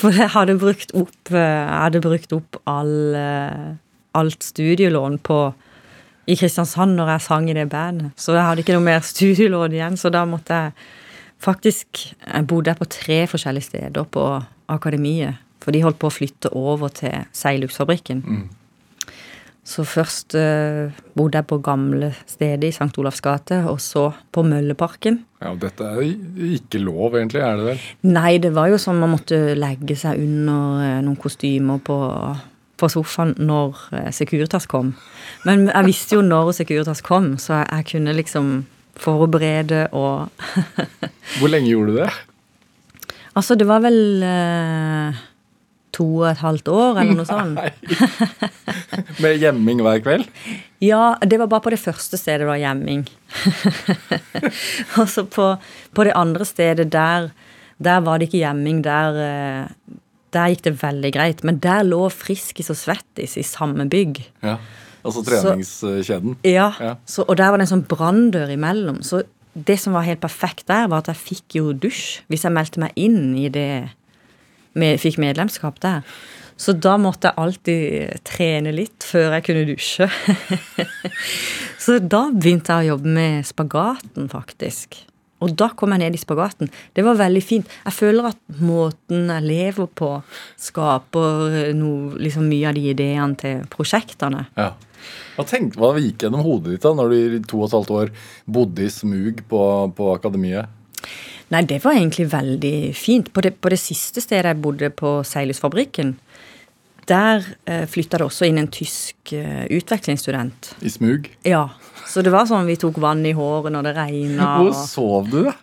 For 0.00 0.12
jeg 0.12 0.28
hadde 0.34 0.58
brukt 0.60 0.92
opp, 0.98 1.32
eh, 1.32 1.40
jeg 1.40 1.80
hadde 1.86 2.02
brukt 2.04 2.34
opp 2.36 2.60
all, 2.68 2.94
eh, 3.16 3.66
alt 4.18 4.44
studielån 4.44 5.18
på 5.24 5.40
i 6.30 6.36
Kristiansand 6.38 6.98
når 6.98 7.14
jeg 7.14 7.26
sang 7.26 7.48
i 7.50 7.56
det 7.56 7.68
bandet. 7.72 8.12
Så 8.20 8.36
jeg 8.36 8.46
hadde 8.46 8.64
ikke 8.64 8.76
noe 8.76 8.86
mer 8.86 9.04
studielån 9.12 9.76
igjen, 9.76 9.98
så 10.00 10.12
da 10.12 10.26
måtte 10.28 10.64
jeg 10.64 10.88
faktisk 11.40 12.10
Jeg 12.20 12.44
bodde 12.44 12.74
på 12.76 12.84
tre 12.84 13.22
forskjellige 13.24 13.70
steder 13.70 14.04
på 14.04 14.24
akademiet, 14.68 15.38
for 15.64 15.72
de 15.72 15.80
holdt 15.80 15.96
på 15.96 16.10
å 16.10 16.12
flytte 16.12 16.50
over 16.52 16.92
til 16.92 17.24
Seilduksfabrikken. 17.32 18.20
Så 19.66 19.84
først 19.84 20.34
eh, 20.38 20.90
bodde 21.14 21.36
jeg 21.38 21.46
på 21.50 21.58
gamle 21.62 22.10
stedet 22.24 22.70
i 22.70 22.72
St. 22.72 22.90
Olavs 22.98 23.20
gate, 23.22 23.60
og 23.68 23.80
så 23.84 24.06
på 24.32 24.42
Mølleparken. 24.46 25.20
Ja, 25.42 25.52
Dette 25.60 25.84
er 25.84 26.00
ikke 26.56 26.80
lov, 26.82 27.14
egentlig, 27.18 27.42
er 27.44 27.60
det 27.60 27.66
vel? 27.68 27.84
Nei, 28.08 28.32
det 28.42 28.54
var 28.56 28.70
jo 28.72 28.80
sånn 28.80 28.98
man 29.02 29.14
måtte 29.14 29.54
legge 29.58 29.98
seg 30.00 30.22
under 30.22 30.80
eh, 30.86 30.96
noen 31.04 31.18
kostymer 31.20 31.82
på, 31.84 31.98
på 32.80 32.90
sofaen 32.92 33.36
når 33.38 33.84
eh, 34.00 34.10
Securitas 34.16 34.66
kom. 34.70 34.94
Men 35.44 35.68
jeg 35.68 35.90
visste 35.90 36.18
jo 36.18 36.24
når 36.24 36.54
Securitas 36.56 37.04
kom, 37.04 37.34
så 37.38 37.60
jeg 37.62 37.88
kunne 37.92 38.16
liksom 38.16 38.52
forberede 39.00 39.86
og 39.96 40.28
Hvor 41.38 41.48
lenge 41.52 41.70
gjorde 41.70 41.94
du 41.94 42.00
det? 42.02 42.10
Altså, 43.38 43.54
det 43.54 43.68
var 43.68 43.84
vel 43.84 44.24
eh, 44.26 45.20
to 45.96 46.06
og 46.22 46.26
et 46.30 46.42
halvt 46.42 46.68
år, 46.72 47.00
eller 47.02 47.18
noe 47.18 47.28
sånt. 47.28 47.58
Med 49.22 49.38
gjemming 49.42 49.82
hver 49.84 50.02
kveld? 50.04 50.28
Ja, 50.84 51.16
det 51.20 51.38
var 51.40 51.50
bare 51.52 51.64
på 51.66 51.72
det 51.74 51.80
første 51.82 52.18
stedet 52.20 52.44
det 52.44 52.50
var 52.50 52.60
gjemming. 52.60 53.06
og 54.98 55.08
så 55.10 55.26
på, 55.28 55.48
på 55.96 56.06
det 56.08 56.14
andre 56.18 56.46
stedet, 56.48 56.88
der, 56.92 57.30
der 57.82 58.04
var 58.06 58.18
det 58.20 58.30
ikke 58.30 58.42
gjemming. 58.44 58.82
Der, 58.86 59.18
eh, 59.24 59.96
der 60.34 60.52
gikk 60.54 60.64
det 60.68 60.76
veldig 60.82 61.12
greit. 61.16 61.42
Men 61.46 61.60
der 61.62 61.84
lå 61.86 62.04
Friskis 62.14 62.70
og 62.72 62.78
Svettis 62.80 63.36
i 63.40 63.44
samme 63.46 63.88
bygg. 63.90 64.22
Ja. 64.46 64.56
Altså 65.00 65.22
treningskjeden? 65.24 66.36
Ja, 66.44 66.72
Ja. 66.80 66.94
Så, 67.08 67.24
og 67.26 67.36
der 67.40 67.50
var 67.50 67.60
det 67.60 67.68
en 67.68 67.74
sånn 67.76 67.86
branndør 67.88 68.50
imellom. 68.52 69.00
Så 69.06 69.22
det 69.54 69.78
som 69.80 69.94
var 69.96 70.06
helt 70.06 70.20
perfekt 70.22 70.68
der, 70.68 70.88
var 70.88 71.02
at 71.02 71.10
jeg 71.10 71.16
fikk 71.20 71.56
jo 71.58 71.72
dusj 71.72 72.20
hvis 72.30 72.44
jeg 72.46 72.54
meldte 72.54 72.82
meg 72.82 72.92
inn 73.00 73.32
i 73.38 73.48
det 73.52 73.90
med, 74.78 75.00
Fikk 75.02 75.18
medlemskap 75.22 75.80
der. 75.82 76.04
Så 76.60 76.74
da 76.76 76.98
måtte 77.00 77.30
jeg 77.30 77.40
alltid 77.40 78.24
trene 78.28 78.72
litt 78.74 79.04
før 79.08 79.38
jeg 79.38 79.46
kunne 79.46 79.68
dusje. 79.70 80.10
så 81.84 81.96
da 82.04 82.26
begynte 82.34 82.76
jeg 82.76 82.90
å 82.90 82.94
jobbe 82.94 83.14
med 83.16 83.48
spagaten, 83.48 84.28
faktisk. 84.28 84.98
Og 85.40 85.54
da 85.56 85.70
kom 85.72 85.94
jeg 85.94 86.02
ned 86.02 86.16
i 86.16 86.20
spagaten. 86.20 86.68
Det 86.92 87.04
var 87.06 87.16
veldig 87.16 87.42
fint. 87.44 87.70
Jeg 87.86 87.96
føler 87.96 88.28
at 88.28 88.60
måten 88.60 89.30
jeg 89.32 89.46
lever 89.46 89.88
på, 89.96 90.10
skaper 90.60 91.72
noe, 91.78 92.18
liksom 92.20 92.44
mye 92.50 92.68
av 92.68 92.76
de 92.76 92.84
ideene 92.92 93.40
til 93.40 93.62
prosjektene. 93.72 94.44
Ja. 94.60 94.74
Hva, 95.38 95.46
tenkte, 95.48 95.80
hva 95.80 95.94
gikk 95.96 96.26
gjennom 96.26 96.44
hodet 96.44 96.74
ditt 96.74 96.84
da 96.84 96.92
når 96.92 97.08
du 97.08 97.16
i 97.16 97.40
to 97.48 97.62
og 97.62 97.70
et 97.70 97.76
halvt 97.78 97.94
år 97.96 98.12
bodde 98.44 98.84
i 98.84 98.92
smug 98.92 99.40
på, 99.48 99.62
på 99.96 100.10
akademiet? 100.12 100.76
Nei, 101.50 101.64
det 101.66 101.80
var 101.82 101.96
egentlig 101.98 102.28
veldig 102.30 102.76
fint. 102.94 103.32
På 103.34 103.42
det, 103.42 103.56
på 103.58 103.72
det 103.72 103.80
siste 103.82 104.22
stedet 104.22 104.52
jeg 104.52 104.62
bodde, 104.62 104.90
på 104.94 105.18
Seilhusfabrikken, 105.26 106.14
der 107.10 107.42
eh, 107.66 107.86
flytta 107.90 108.20
det 108.20 108.26
også 108.28 108.46
inn 108.46 108.60
en 108.60 108.68
tysk 108.70 109.32
eh, 109.34 109.64
utvekslingsstudent. 109.74 110.74
I 110.86 110.92
smug? 110.94 111.26
Ja, 111.46 111.64
så 112.06 112.22
det 112.22 112.30
var 112.34 112.46
sånn 112.46 112.68
vi 112.68 112.76
tok 112.78 113.00
vann 113.02 113.24
i 113.26 113.32
håret 113.34 113.74
når 113.74 113.88
det 113.88 113.94
regna. 113.98 114.52
Hvor 114.62 114.78
sov 114.86 115.30
du, 115.32 115.40
da? 115.48 115.56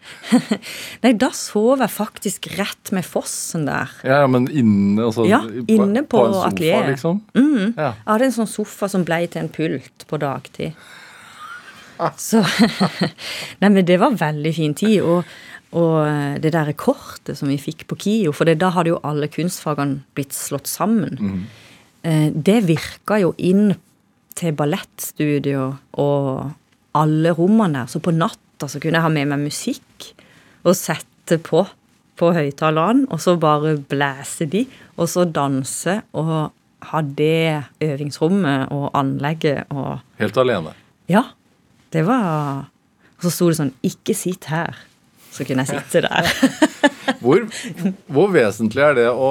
Nei, 1.06 1.14
da 1.20 1.32
sov 1.36 1.84
jeg 1.86 1.94
faktisk 1.94 2.52
rett 2.58 2.92
med 2.96 3.08
fossen 3.08 3.68
der. 3.70 3.96
Ja, 4.04 4.22
ja, 4.26 4.30
men 4.32 4.48
inne 4.52 5.08
altså, 5.08 5.28
Ja, 5.30 5.42
inne 5.72 6.04
på 6.04 6.26
sofa, 6.28 6.52
atelieret. 6.52 6.94
liksom? 6.98 7.24
Ja. 7.38 7.94
Jeg 7.94 8.12
hadde 8.12 8.28
en 8.32 8.40
sånn 8.42 8.52
sofa 8.58 8.92
som 8.92 9.08
blei 9.08 9.24
til 9.32 9.46
en 9.46 9.52
pult 9.54 10.08
på 10.10 10.20
dagtid. 10.20 10.76
Så 12.22 12.44
Nei, 13.62 13.70
men 13.70 13.86
det 13.88 13.98
var 14.02 14.20
veldig 14.20 14.54
fin 14.54 14.76
tid. 14.78 15.00
Og, 15.02 15.38
og 15.78 15.96
eh, 16.08 16.38
det 16.42 16.52
derre 16.56 16.74
kortet 16.78 17.38
som 17.38 17.50
vi 17.52 17.58
fikk 17.62 17.86
på 17.90 17.98
KIO, 18.02 18.34
for 18.36 18.50
det, 18.50 18.58
da 18.64 18.72
hadde 18.74 18.96
jo 18.96 19.02
alle 19.06 19.30
kunstfagene 19.30 20.02
blitt 20.18 20.34
slått 20.36 20.70
sammen. 20.72 21.18
Eh, 22.04 22.30
Det 22.34 22.60
virka 22.66 23.20
jo 23.22 23.34
inn 23.38 23.76
til 24.38 24.54
ballettstudio 24.58 25.68
og 26.02 26.52
alle 26.98 27.34
rommene 27.38 27.84
der. 27.84 27.92
Så 27.92 28.02
på 28.02 28.14
natta 28.16 28.70
så 28.70 28.82
kunne 28.82 28.98
jeg 28.98 29.06
ha 29.06 29.10
med 29.14 29.30
meg 29.30 29.46
musikk 29.48 30.12
og 30.66 30.74
sette 30.78 31.38
på 31.44 31.66
på 32.18 32.32
høyttalerne, 32.34 33.06
og 33.14 33.20
så 33.22 33.36
bare 33.38 33.76
blæse 33.78 34.48
de, 34.50 34.64
og 34.98 35.06
så 35.06 35.22
danse 35.30 36.00
og 36.18 36.52
ha 36.90 37.02
det 37.02 37.64
øvingsrommet 37.86 38.72
og 38.74 38.88
anlegget 38.98 39.70
og 39.70 40.00
Helt 40.18 40.38
alene. 40.42 40.74
Ja. 41.10 41.24
Det 41.94 42.04
var 42.08 42.66
Og 43.18 43.24
så 43.24 43.30
sto 43.32 43.48
det 43.50 43.58
sånn 43.58 43.74
'Ikke 43.84 44.14
sitt 44.14 44.46
her'. 44.46 44.76
Så 45.38 45.46
kunne 45.46 45.66
jeg 45.66 45.78
sitte 45.78 46.02
der. 46.08 46.32
Hvor, 47.22 47.46
hvor 48.14 48.28
vesentlig 48.30 48.84
er 48.84 48.98
det 48.98 49.06
å 49.10 49.30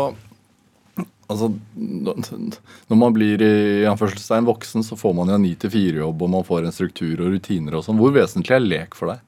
Altså, 1.27 1.49
Når 1.75 2.99
man 2.99 3.15
blir 3.15 3.43
i 3.43 3.87
anførselstegn 3.91 4.47
voksen, 4.47 4.85
så 4.87 4.95
får 4.99 5.15
man 5.19 5.31
jo 5.31 5.35
en 5.35 5.47
9-4-jobb, 5.47 6.21
og 6.23 6.31
man 6.31 6.47
får 6.47 6.69
en 6.69 6.75
struktur 6.75 7.19
og 7.19 7.33
rutiner 7.35 7.75
og 7.75 7.83
sånn. 7.83 7.99
Hvor 7.99 8.15
vesentlig 8.15 8.55
er 8.55 8.63
lek 8.63 8.95
for 8.95 9.11
deg? 9.11 9.25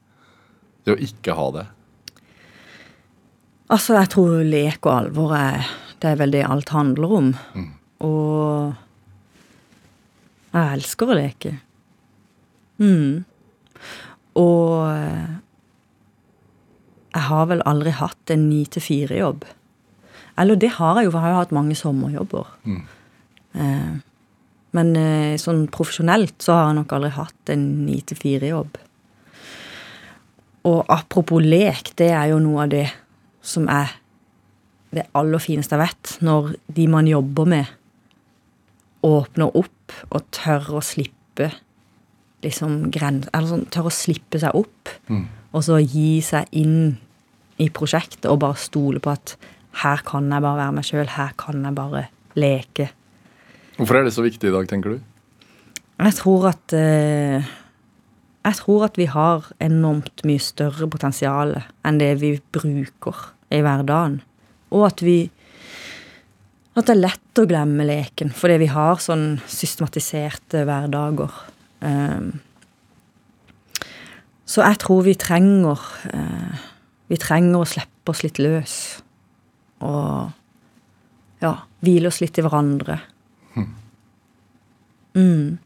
Det 0.86 0.94
å 0.94 1.00
ikke 1.08 1.34
ha 1.34 1.46
det? 1.56 1.64
Altså, 3.68 3.96
jeg 3.98 4.12
tror 4.14 4.36
lek 4.46 4.78
og 4.86 4.92
alvor 4.94 5.34
er 5.36 5.66
Det 5.98 6.12
er 6.12 6.20
vel 6.20 6.30
det 6.36 6.44
alt 6.46 6.70
handler 6.70 7.16
om. 7.18 7.32
Og 8.06 8.76
jeg 10.54 10.78
elsker 10.78 11.10
å 11.10 11.18
leke. 11.18 11.56
Mm. 12.78 13.24
Og 14.38 15.47
jeg 17.18 17.26
har 17.26 17.48
vel 17.50 17.62
aldri 17.66 17.92
hatt 17.98 18.32
en 18.32 18.48
ni 18.48 18.64
til 18.70 18.84
fire-jobb. 18.84 19.46
Eller 20.38 20.58
det 20.60 20.76
har 20.76 20.98
jeg 21.00 21.08
jo, 21.08 21.12
for 21.12 21.18
jeg 21.18 21.26
har 21.26 21.34
jo 21.34 21.40
hatt 21.42 21.56
mange 21.56 21.76
sommerjobber. 21.78 22.52
Eh, 23.58 23.94
men 24.76 24.92
eh, 25.00 25.38
sånn 25.40 25.64
profesjonelt 25.74 26.36
så 26.44 26.54
har 26.54 26.68
jeg 26.68 26.78
nok 26.78 26.94
aldri 26.94 27.10
hatt 27.16 27.52
en 27.54 27.64
ni 27.86 27.98
til 28.06 28.20
fire-jobb. 28.20 28.78
Og 30.68 30.92
apropos 30.92 31.42
lek, 31.42 31.94
det 31.98 32.12
er 32.12 32.30
jo 32.32 32.42
noe 32.44 32.66
av 32.66 32.74
det 32.74 32.86
som 33.44 33.66
er 33.72 33.96
det 34.94 35.08
aller 35.18 35.42
fineste 35.42 35.76
jeg 35.76 35.84
vet. 35.88 36.14
Når 36.24 36.52
de 36.76 36.86
man 36.92 37.08
jobber 37.08 37.48
med, 37.48 37.74
åpner 39.06 39.56
opp 39.58 39.96
og 40.10 40.30
tør 40.34 40.78
å 40.78 40.84
slippe 40.84 41.50
liksom 42.44 42.88
gren... 42.94 43.22
Eller 43.32 43.50
sånn, 43.50 43.66
tør 43.72 43.88
å 43.90 43.94
slippe 43.94 44.40
seg 44.42 44.54
opp. 44.58 44.94
Og 45.56 45.64
så 45.64 45.80
gi 45.80 46.20
seg 46.24 46.50
inn 46.56 46.98
i 47.58 47.68
prosjektet 47.74 48.28
og 48.30 48.40
bare 48.44 48.58
stole 48.60 49.02
på 49.02 49.12
at 49.12 49.36
her 49.82 50.02
kan 50.06 50.30
jeg 50.32 50.42
bare 50.42 50.58
være 50.58 50.74
meg 50.78 50.86
sjøl. 50.86 51.10
Her 51.14 51.34
kan 51.38 51.62
jeg 51.64 51.76
bare 51.76 52.04
leke. 52.38 52.88
Hvorfor 53.78 54.00
er 54.00 54.08
det 54.08 54.14
så 54.16 54.24
viktig 54.24 54.50
i 54.50 54.54
dag, 54.54 54.66
tenker 54.70 54.96
du? 54.96 55.00
Jeg 55.98 56.14
tror 56.18 56.48
at 56.52 56.74
eh, 56.74 57.46
Jeg 58.46 58.54
tror 58.60 58.84
at 58.86 58.98
vi 58.98 59.06
har 59.10 59.50
enormt 59.60 60.22
mye 60.26 60.42
større 60.42 60.86
potensial 60.90 61.56
enn 61.86 61.98
det 61.98 62.14
vi 62.22 62.38
bruker 62.54 63.34
i 63.50 63.60
hverdagen. 63.62 64.20
Og 64.70 64.86
at 64.86 65.02
vi 65.02 65.30
At 66.78 66.86
det 66.86 66.94
er 66.94 67.02
lett 67.02 67.40
å 67.42 67.46
glemme 67.50 67.86
leken 67.86 68.30
fordi 68.30 68.60
vi 68.62 68.70
har 68.70 69.00
sånn 69.02 69.40
systematiserte 69.50 70.62
hverdager. 70.66 71.34
Eh, 71.82 72.30
så 74.48 74.64
jeg 74.64 74.78
tror 74.80 75.02
vi 75.04 75.14
trenger 75.18 75.82
eh, 76.08 76.66
Vi 77.08 77.16
trenger 77.20 77.62
å 77.62 77.68
slippe 77.68 78.12
oss 78.12 78.24
litt 78.24 78.40
løs. 78.42 78.74
Og 79.84 80.28
ja, 81.42 81.54
hvile 81.84 82.10
oss 82.10 82.20
litt 82.22 82.38
i 82.38 82.44
hverandre. 82.44 82.98
Mm. 85.18 85.58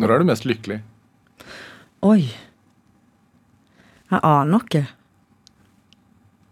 Når 0.00 0.12
er 0.14 0.22
du 0.22 0.28
mest 0.30 0.46
lykkelig? 0.48 0.78
Oi. 2.08 2.22
Jeg 4.10 4.20
aner 4.24 4.64
ikke. 4.64 4.86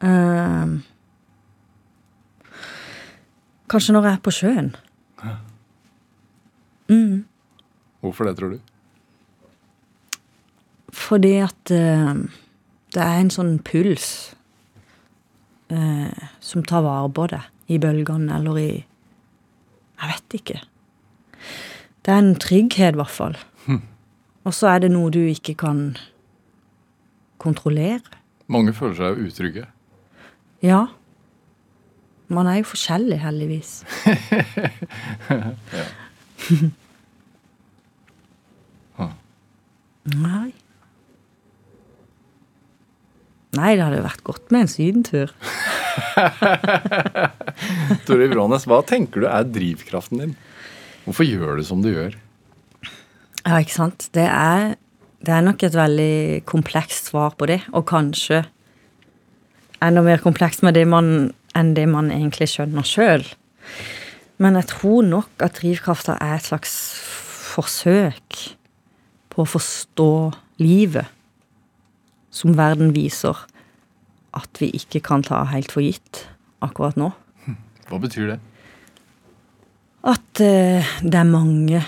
Ehm. 0.04 0.74
kanskje 3.68 3.92
når 3.92 4.06
jeg 4.06 4.16
er 4.16 4.20
på 4.24 4.32
sjøen. 4.32 4.68
Mm. 6.88 7.24
Hvorfor 8.00 8.28
det, 8.28 8.36
tror 8.38 8.54
du? 8.54 8.60
Fordi 10.94 11.34
at 11.44 11.72
eh, 11.74 12.22
det 12.94 13.02
er 13.04 13.20
en 13.20 13.30
sånn 13.32 13.58
puls 13.64 14.34
eh, 15.72 16.28
som 16.40 16.64
tar 16.64 16.82
vare 16.86 17.10
på 17.14 17.26
deg 17.32 17.42
i 17.68 17.78
bølgene 17.82 18.36
eller 18.38 18.58
i 18.60 18.70
Jeg 19.98 20.08
vet 20.12 20.34
ikke. 20.38 20.58
Det 22.06 22.12
er 22.14 22.20
en 22.22 22.36
trygghet, 22.38 22.94
i 22.94 22.98
hvert 23.00 23.10
fall. 23.10 23.34
Og 24.46 24.54
så 24.54 24.68
er 24.70 24.78
det 24.84 24.92
noe 24.94 25.10
du 25.10 25.18
ikke 25.26 25.56
kan 25.58 25.96
kontrollere. 27.42 28.06
Mange 28.46 28.70
føler 28.72 28.94
seg 28.94 29.18
utrygge. 29.26 29.66
Ja. 30.62 30.86
Man 32.30 32.46
er 32.46 32.60
jo 32.60 32.70
forskjellig, 32.70 33.18
heldigvis. 33.20 33.82
Nei. 40.08 40.52
Nei, 43.56 43.72
det 43.78 43.84
hadde 43.86 44.04
vært 44.04 44.24
godt 44.26 44.52
med 44.52 44.66
en 44.66 44.70
sydentur. 44.70 45.32
Tore 48.06 48.28
Vrånes, 48.28 48.66
hva 48.68 48.82
tenker 48.86 49.24
du 49.24 49.28
er 49.30 49.48
drivkraften 49.48 50.20
din? 50.20 50.34
Hvorfor 51.06 51.24
gjør 51.24 51.56
du 51.56 51.64
som 51.64 51.80
du 51.84 51.88
gjør? 51.88 52.18
Ja, 53.46 53.56
ikke 53.56 53.78
sant. 53.78 54.10
Det 54.12 54.26
er, 54.28 54.74
det 55.24 55.32
er 55.32 55.46
nok 55.46 55.64
et 55.64 55.78
veldig 55.78 56.44
komplekst 56.48 57.08
svar 57.08 57.32
på 57.40 57.48
det, 57.48 57.62
og 57.72 57.88
kanskje 57.88 58.42
enda 59.84 60.04
mer 60.04 60.20
komplekst 60.20 60.64
med 60.66 60.76
det 60.76 60.84
man, 60.90 61.30
enn 61.56 61.72
det 61.78 61.86
man 61.88 62.12
egentlig 62.12 62.50
skjønner 62.52 62.84
sjøl. 62.84 63.24
Men 64.42 64.58
jeg 64.60 64.68
tror 64.74 65.06
nok 65.06 65.42
at 65.42 65.56
drivkrafta 65.62 66.18
er 66.20 66.36
et 66.36 66.50
slags 66.50 66.74
forsøk 67.48 68.42
på 69.32 69.42
å 69.42 69.48
forstå 69.56 70.12
livet 70.60 71.08
som 72.38 72.54
verden 72.58 72.94
viser 72.94 73.38
at 74.38 74.60
vi 74.62 74.70
ikke 74.76 75.02
kan 75.04 75.24
ta 75.26 75.42
helt 75.50 75.72
for 75.74 75.82
gitt 75.82 76.26
akkurat 76.64 76.98
nå. 77.00 77.10
Hva 77.88 78.00
betyr 78.02 78.34
det? 78.34 78.38
At 80.06 80.42
eh, 80.44 80.86
det 81.02 81.18
er 81.18 81.28
mange 81.28 81.82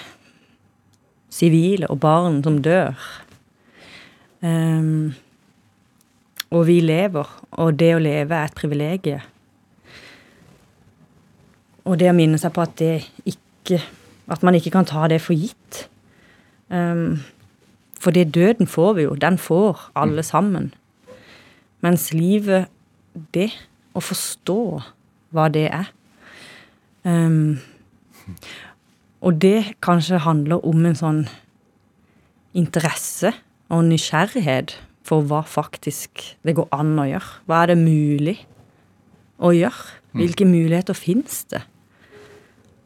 sivile 1.30 1.88
og 1.92 2.01
barn 2.03 2.40
som 2.44 2.59
dør. 2.62 2.96
Um, 4.40 5.12
og 6.51 6.64
vi 6.66 6.80
lever, 6.82 7.28
og 7.62 7.76
det 7.78 7.92
å 7.94 8.03
leve 8.03 8.34
er 8.34 8.48
et 8.48 8.57
privilegium. 8.57 9.26
Og 11.86 11.98
det 12.01 12.11
å 12.11 12.16
minne 12.16 12.38
seg 12.40 12.53
på 12.55 12.62
at 12.64 12.76
det 12.78 12.94
ikke 13.28 13.80
At 14.30 14.44
man 14.46 14.55
ikke 14.55 14.70
kan 14.70 14.86
ta 14.86 15.09
det 15.11 15.16
for 15.22 15.34
gitt. 15.34 15.88
Um, 16.70 17.18
for 18.01 18.16
det 18.16 18.32
døden 18.34 18.66
får 18.66 18.94
vi 18.96 19.05
jo. 19.05 19.14
Den 19.14 19.38
får 19.38 19.90
alle 19.94 20.22
sammen. 20.24 20.72
Mens 21.84 22.11
livet, 22.16 22.68
det 23.34 23.51
å 23.96 24.01
forstå 24.01 24.61
hva 25.34 25.46
det 25.53 25.66
er 25.70 25.88
um, 27.05 27.59
Og 29.20 29.40
det 29.42 29.76
kanskje 29.84 30.22
handler 30.24 30.64
om 30.66 30.84
en 30.86 30.96
sånn 30.96 31.24
interesse 32.57 33.32
og 33.70 33.84
nysgjerrighet 33.88 34.76
for 35.07 35.26
hva 35.26 35.42
faktisk 35.46 36.22
det 36.46 36.55
går 36.57 36.70
an 36.74 36.94
å 36.98 37.07
gjøre. 37.09 37.32
Hva 37.46 37.62
er 37.62 37.72
det 37.72 37.78
mulig 37.82 38.36
å 39.38 39.53
gjøre? 39.55 39.98
Hvilke 40.16 40.46
muligheter 40.48 40.96
fins 40.98 41.44
det? 41.53 41.61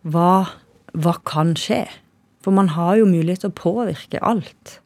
Hva, 0.04 0.44
hva 0.92 1.14
kan 1.24 1.54
skje? 1.56 1.84
For 2.44 2.52
man 2.52 2.74
har 2.74 2.98
jo 3.00 3.08
mulighet 3.08 3.46
til 3.46 3.52
å 3.52 3.60
påvirke 3.60 4.20
alt. 4.20 4.80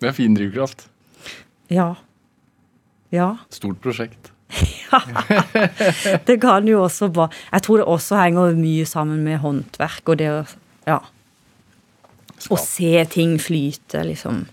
Det 0.00 0.08
er 0.08 0.16
fin 0.16 0.34
drivkraft. 0.36 0.86
Ja. 1.70 1.94
Ja. 3.14 3.36
Stort 3.50 3.80
prosjekt. 3.82 4.32
Det 6.26 6.36
kan 6.42 6.66
jo 6.66 6.80
også 6.82 7.06
bare 7.14 7.30
Jeg 7.52 7.62
tror 7.62 7.78
det 7.78 7.84
også 7.86 8.16
henger 8.18 8.56
mye 8.58 8.86
sammen 8.88 9.20
med 9.22 9.38
håndverk 9.44 10.10
og 10.10 10.18
det 10.18 10.30
å 10.32 10.40
Ja. 10.88 10.96
Å 12.50 12.56
se 12.58 13.04
ting 13.12 13.36
flyte, 13.38 14.00
liksom. 14.08 14.46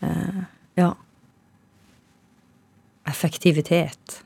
Eh, 0.00 0.42
ja. 0.78 0.92
Effektivitet. 3.10 4.20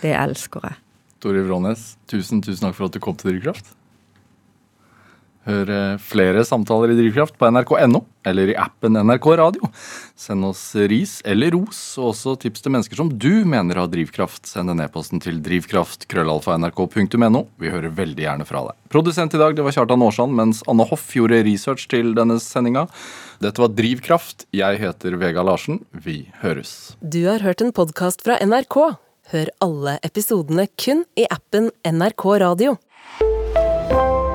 Det 0.00 0.14
elsker 0.16 0.64
jeg. 0.64 0.78
Tore 1.22 1.42
Vrånes, 1.46 1.92
tusen, 2.10 2.40
tusen 2.42 2.64
takk 2.64 2.78
for 2.78 2.88
at 2.88 2.96
du 2.96 3.02
kom 3.04 3.18
til 3.20 3.34
Drivkraft. 3.34 3.68
Hør 5.42 5.70
eh, 5.74 5.98
flere 5.98 6.44
samtaler 6.46 6.92
i 6.92 6.96
Drivkraft 6.98 7.34
på 7.38 7.48
nrk.no 7.50 8.04
eller 8.22 8.52
i 8.52 8.56
appen 8.58 8.94
NRK 8.94 9.26
Radio. 9.40 9.66
Send 10.14 10.44
oss 10.46 10.76
ris 10.90 11.16
eller 11.26 11.50
ros, 11.56 11.80
og 11.98 12.12
også 12.12 12.36
tips 12.44 12.62
til 12.62 12.72
mennesker 12.74 12.96
som 13.00 13.10
du 13.10 13.42
mener 13.48 13.80
har 13.80 13.88
drivkraft. 13.90 14.46
Send 14.46 14.70
en 14.70 14.82
e-posten 14.84 15.18
til 15.22 15.40
drivkraft.krøllalfa.nrk.no. 15.42 17.40
Vi 17.58 17.72
hører 17.74 17.90
veldig 17.98 18.22
gjerne 18.22 18.46
fra 18.46 18.60
deg. 18.68 18.74
Produsent 18.94 19.34
i 19.34 19.42
dag 19.42 19.58
det 19.58 19.64
var 19.66 19.74
Kjartan 19.74 20.04
Aarsand, 20.06 20.32
mens 20.38 20.62
Anne 20.70 20.86
Hoff 20.86 21.10
gjorde 21.16 21.42
research 21.48 21.88
til 21.90 22.14
denne 22.18 22.38
sendinga. 22.42 22.86
Dette 23.42 23.62
var 23.62 23.74
Drivkraft. 23.74 24.46
Jeg 24.54 24.78
heter 24.78 25.18
Vega 25.18 25.42
Larsen. 25.42 25.82
Vi 25.90 26.30
høres. 26.44 26.94
Du 27.02 27.26
har 27.26 27.42
hørt 27.42 27.62
en 27.64 27.74
podkast 27.74 28.22
fra 28.22 28.38
NRK. 28.38 28.94
Hør 29.32 29.48
alle 29.64 29.96
episodene 30.06 30.66
kun 30.78 31.02
i 31.18 31.26
appen 31.30 31.70
NRK 31.86 32.24
Radio. 32.42 32.76